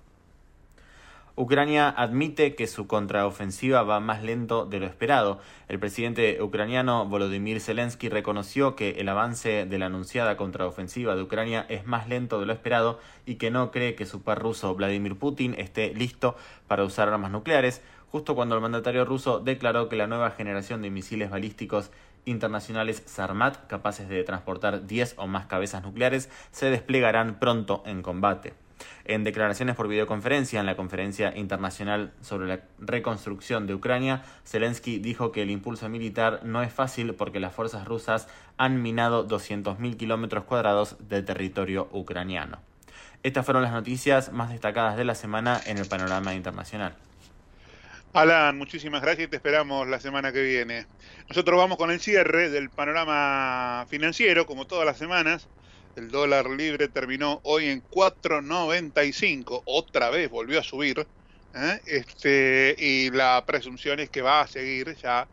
Ucrania 1.37 1.89
admite 1.89 2.55
que 2.55 2.67
su 2.67 2.87
contraofensiva 2.87 3.83
va 3.83 4.01
más 4.01 4.23
lento 4.23 4.67
de 4.67 4.81
lo 4.81 4.87
esperado. 4.87 5.39
El 5.69 5.79
presidente 5.79 6.43
ucraniano 6.43 7.07
Volodymyr 7.07 7.61
Zelensky 7.61 8.09
reconoció 8.09 8.75
que 8.77 9.01
el 9.01 9.09
avance 9.09 9.65
de 9.65 9.79
la 9.79 9.87
anunciada 9.87 10.37
contraofensiva 10.37 11.15
de 11.15 11.23
Ucrania 11.23 11.67
es 11.69 11.87
más 11.87 12.09
lento 12.09 12.41
de 12.41 12.47
lo 12.47 12.53
esperado 12.53 12.99
y 13.27 13.37
que 13.37 13.51
no 13.51 13.71
cree 13.71 13.95
que 13.95 14.07
su 14.07 14.23
par 14.23 14.41
ruso 14.41 14.75
Vladimir 14.75 15.17
Putin 15.17 15.55
esté 15.57 15.95
listo 15.95 16.37
para 16.67 16.85
usar 16.85 17.09
armas 17.09 17.31
nucleares, 17.31 17.83
justo 18.11 18.35
cuando 18.35 18.57
el 18.57 18.61
mandatario 18.61 19.05
ruso 19.05 19.39
declaró 19.39 19.89
que 19.89 19.97
la 19.97 20.09
nueva 20.09 20.33
generación 20.33 20.83
de 20.83 20.91
misiles 20.91 21.31
balísticos 21.31 21.91
internacionales 22.25 23.03
Sarmat, 23.07 23.67
capaces 23.67 24.09
de 24.09 24.25
transportar 24.25 24.87
10 24.87 25.15
o 25.17 25.27
más 25.27 25.47
cabezas 25.47 25.83
nucleares, 25.83 26.29
se 26.51 26.71
desplegarán 26.71 27.39
pronto 27.39 27.83
en 27.87 28.03
combate. 28.03 28.55
En 29.11 29.25
declaraciones 29.25 29.75
por 29.75 29.89
videoconferencia 29.89 30.61
en 30.61 30.67
la 30.67 30.77
Conferencia 30.77 31.37
Internacional 31.37 32.13
sobre 32.21 32.47
la 32.47 32.61
Reconstrucción 32.79 33.67
de 33.67 33.75
Ucrania, 33.75 34.23
Zelensky 34.47 35.01
dijo 35.01 35.33
que 35.33 35.43
el 35.43 35.51
impulso 35.51 35.89
militar 35.89 36.43
no 36.45 36.63
es 36.63 36.73
fácil 36.73 37.15
porque 37.15 37.41
las 37.41 37.53
fuerzas 37.53 37.89
rusas 37.89 38.29
han 38.57 38.81
minado 38.83 39.27
200.000 39.27 39.97
kilómetros 39.97 40.45
cuadrados 40.45 40.95
de 41.09 41.25
territorio 41.25 41.89
ucraniano. 41.91 42.61
Estas 43.25 43.45
fueron 43.45 43.65
las 43.65 43.73
noticias 43.73 44.31
más 44.31 44.51
destacadas 44.51 44.97
de 44.97 45.05
la 45.05 45.17
semana 45.17 45.61
en 45.67 45.79
el 45.79 45.89
panorama 45.89 46.33
internacional. 46.37 46.95
Alan, 48.13 48.57
muchísimas 48.57 49.03
gracias 49.03 49.27
y 49.27 49.29
te 49.29 49.37
esperamos 49.39 49.89
la 49.89 49.99
semana 49.99 50.31
que 50.31 50.45
viene. 50.45 50.87
Nosotros 51.29 51.59
vamos 51.59 51.79
con 51.79 51.91
el 51.91 51.99
cierre 51.99 52.49
del 52.49 52.71
panorama 52.71 53.87
financiero, 53.89 54.47
como 54.47 54.69
todas 54.69 54.87
las 54.87 54.99
semanas. 54.99 55.49
El 55.97 56.11
dólar 56.11 56.49
libre 56.49 56.89
terminó 56.89 57.41
hoy 57.43 57.67
en 57.67 57.83
4.95, 57.83 59.63
otra 59.65 60.11
vez 60.11 60.31
volvió 60.31 60.61
a 60.61 60.63
subir. 60.63 61.07
¿eh? 61.55 61.81
Este, 61.87 62.77
y 62.79 63.11
la 63.11 63.45
presunción 63.45 64.01
es 64.01 64.09
que 64.09 64.23
va 64.23 64.43
a 64.43 64.47
seguir 64.47 64.95
ya 64.97 65.27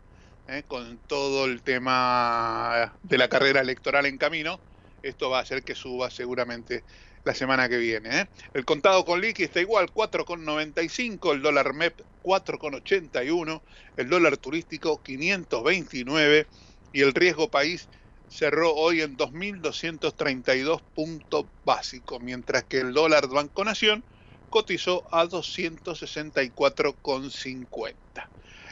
¿eh? 0.48 0.64
con 0.66 0.98
todo 1.06 1.44
el 1.44 1.62
tema 1.62 2.92
de 3.02 3.18
la 3.18 3.28
carrera 3.28 3.60
electoral 3.60 4.06
en 4.06 4.18
camino. 4.18 4.58
Esto 5.02 5.30
va 5.30 5.38
a 5.38 5.42
hacer 5.42 5.62
que 5.62 5.74
suba 5.74 6.10
seguramente 6.10 6.82
la 7.24 7.34
semana 7.34 7.68
que 7.68 7.76
viene. 7.76 8.20
¿eh? 8.20 8.28
El 8.54 8.64
contado 8.64 9.04
con 9.04 9.20
liqui 9.20 9.44
está 9.44 9.60
igual, 9.60 9.92
4,95, 9.92 11.34
el 11.34 11.42
dólar 11.42 11.74
MEP 11.74 12.00
4,81, 12.22 13.60
el 13.96 14.08
dólar 14.08 14.36
turístico 14.38 15.02
529 15.02 16.46
y 16.92 17.02
el 17.02 17.14
riesgo 17.14 17.48
país 17.50 17.88
cerró 18.28 18.74
hoy 18.74 19.02
en 19.02 19.16
2.232 19.16 20.82
puntos 20.94 21.46
básicos, 21.64 22.20
mientras 22.20 22.64
que 22.64 22.80
el 22.80 22.92
dólar 22.92 23.28
Banco 23.28 23.64
Nación 23.64 24.02
cotizó 24.50 25.06
a 25.10 25.24
264,50. 25.26 27.94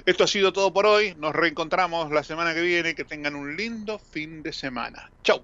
Esto 0.07 0.25
ha 0.25 0.29
sido 0.29 0.53
todo 0.53 0.73
por 0.73 0.87
hoy. 0.87 1.15
Nos 1.19 1.35
reencontramos 1.35 2.13
la 2.13 2.23
semana 2.23 2.55
que 2.55 2.63
viene. 2.63 2.95
Que 2.95 3.05
tengan 3.05 3.35
un 3.35 3.57
lindo 3.57 3.99
fin 3.99 4.43
de 4.43 4.53
semana. 4.53 5.11
Chau. 5.25 5.43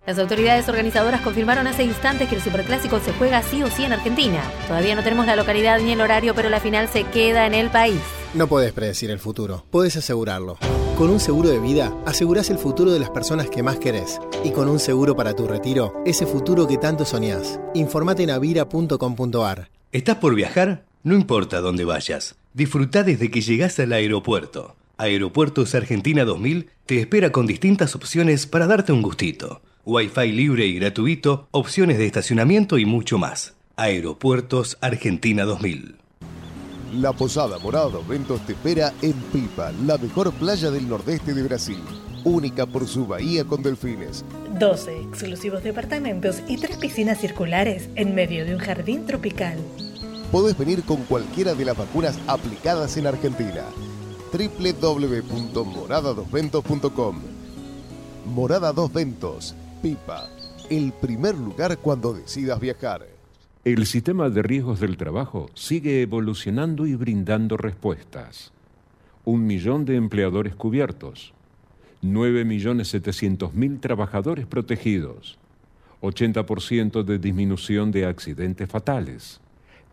Las 0.07 0.19
autoridades 0.19 0.67
organizadoras 0.71 1.21
confirmaron 1.21 1.67
hace 1.67 1.85
instantes 1.85 2.31
que 2.31 2.37
el 2.37 2.41
Superclásico 2.41 3.01
se 3.01 3.13
juega 3.13 3.43
sí 3.43 3.63
o 3.63 3.67
sí 3.67 3.85
en 3.85 3.93
Argentina. 3.93 4.41
Todavía 4.67 4.95
no 4.95 5.03
tenemos 5.03 5.27
la 5.27 5.37
localidad 5.37 5.81
ni 5.81 5.93
el 5.93 6.01
horario, 6.01 6.35
pero 6.35 6.49
la 6.49 6.61
final 6.61 6.89
se 6.89 7.05
queda 7.05 7.47
en 7.47 7.53
el 7.53 7.69
país. 7.69 8.01
No 8.33 8.47
podés 8.47 8.73
predecir 8.73 9.11
el 9.11 9.19
futuro, 9.19 9.67
podés 9.71 9.99
asegurarlo. 9.99 10.57
Con 10.99 11.11
un 11.11 11.21
seguro 11.21 11.49
de 11.49 11.61
vida, 11.61 11.97
asegurás 12.07 12.51
el 12.51 12.59
futuro 12.59 12.91
de 12.91 12.99
las 12.99 13.11
personas 13.11 13.49
que 13.49 13.63
más 13.63 13.79
querés. 13.79 14.19
Y 14.43 14.51
con 14.51 14.69
un 14.69 14.81
seguro 14.81 15.15
para 15.15 15.33
tu 15.33 15.47
retiro, 15.47 15.95
ese 16.05 16.27
futuro 16.27 16.67
que 16.67 16.77
tanto 16.77 17.05
soñás. 17.05 17.61
Informate 17.73 18.25
en 18.25 18.31
avira.com.ar. 18.31 19.71
¿Estás 19.93 20.17
por 20.17 20.35
viajar? 20.35 20.87
No 21.05 21.15
importa 21.15 21.61
dónde 21.61 21.85
vayas. 21.85 22.35
Disfruta 22.53 23.05
desde 23.05 23.31
que 23.31 23.43
llegás 23.43 23.79
al 23.79 23.93
aeropuerto. 23.93 24.75
Aeropuertos 24.97 25.77
Argentina 25.77 26.25
2000 26.25 26.69
te 26.85 26.99
espera 26.99 27.31
con 27.31 27.47
distintas 27.47 27.95
opciones 27.95 28.49
para 28.49 28.67
darte 28.67 28.91
un 28.91 29.03
gustito. 29.03 29.63
Wi-Fi 29.85 30.33
libre 30.33 30.67
y 30.67 30.81
gratuito, 30.81 31.47
opciones 31.53 31.99
de 31.99 32.07
estacionamiento 32.07 32.77
y 32.77 32.87
mucho 32.87 33.19
más. 33.19 33.55
Aeropuertos 33.77 34.77
Argentina 34.81 35.45
2000. 35.45 36.08
La 36.93 37.13
Posada 37.13 37.59
Morada 37.59 37.99
Ventos 38.09 38.41
te 38.47 38.53
espera 38.55 38.95
en 39.03 39.13
Pipa, 39.13 39.73
la 39.85 39.99
mejor 39.99 40.33
playa 40.33 40.71
del 40.71 40.89
nordeste 40.89 41.35
de 41.35 41.43
Brasil. 41.43 41.83
Única 42.25 42.65
por 42.65 42.89
su 42.89 43.07
bahía 43.07 43.45
con 43.45 43.63
delfines. 43.63 44.25
12 44.59 45.03
exclusivos 45.03 45.63
departamentos 45.63 46.37
y 46.49 46.57
tres 46.57 46.79
piscinas 46.79 47.21
circulares 47.21 47.91
en 47.95 48.15
medio 48.15 48.47
de 48.47 48.55
un 48.55 48.61
jardín 48.61 49.05
tropical. 49.05 49.59
Podés 50.33 50.57
venir 50.57 50.83
con 50.85 51.03
cualquiera 51.05 51.53
de 51.55 51.67
las 51.67 51.77
vacunas 51.77 52.19
aplicadas 52.27 52.97
en 52.97 53.07
Argentina. 53.07 53.65
www.moradadosventos.com 54.33 57.21
Morada 58.25 58.73
Dos 58.73 58.91
Ventos, 58.93 59.55
Pipa, 59.83 60.31
el 60.71 60.93
primer 60.93 61.35
lugar 61.35 61.77
cuando 61.77 62.15
decidas 62.15 62.59
viajar. 62.61 63.18
El 63.65 63.87
sistema 63.87 64.31
de 64.31 64.43
riesgos 64.43 64.79
del 64.79 64.97
trabajo 64.97 65.51
sigue 65.55 66.03
evolucionando 66.03 66.87
y 66.87 66.95
brindando 66.95 67.57
respuestas. 67.57 68.53
Un 69.25 69.47
millón 69.47 69.85
de 69.85 69.97
empleadores 69.97 70.55
cubiertos, 70.55 71.35
9.700.000 72.03 73.81
trabajadores 73.81 74.47
protegidos, 74.47 75.39
80% 76.03 77.03
de 77.03 77.19
disminución 77.19 77.91
de 77.91 78.07
accidentes 78.07 78.69
fatales, 78.71 79.41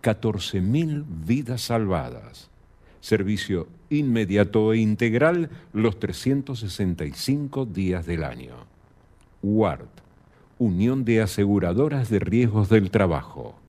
14.000 0.03 1.03
vidas 1.25 1.61
salvadas, 1.61 2.51
servicio 3.01 3.67
inmediato 3.89 4.73
e 4.73 4.77
integral 4.77 5.49
los 5.73 5.99
365 5.99 7.65
días 7.65 8.05
del 8.05 8.23
año. 8.23 8.53
Unión 10.57 11.03
de 11.03 11.21
Aseguradoras 11.21 12.09
de 12.09 12.19
Riesgos 12.19 12.69
del 12.69 12.89
Trabajo. 12.89 13.55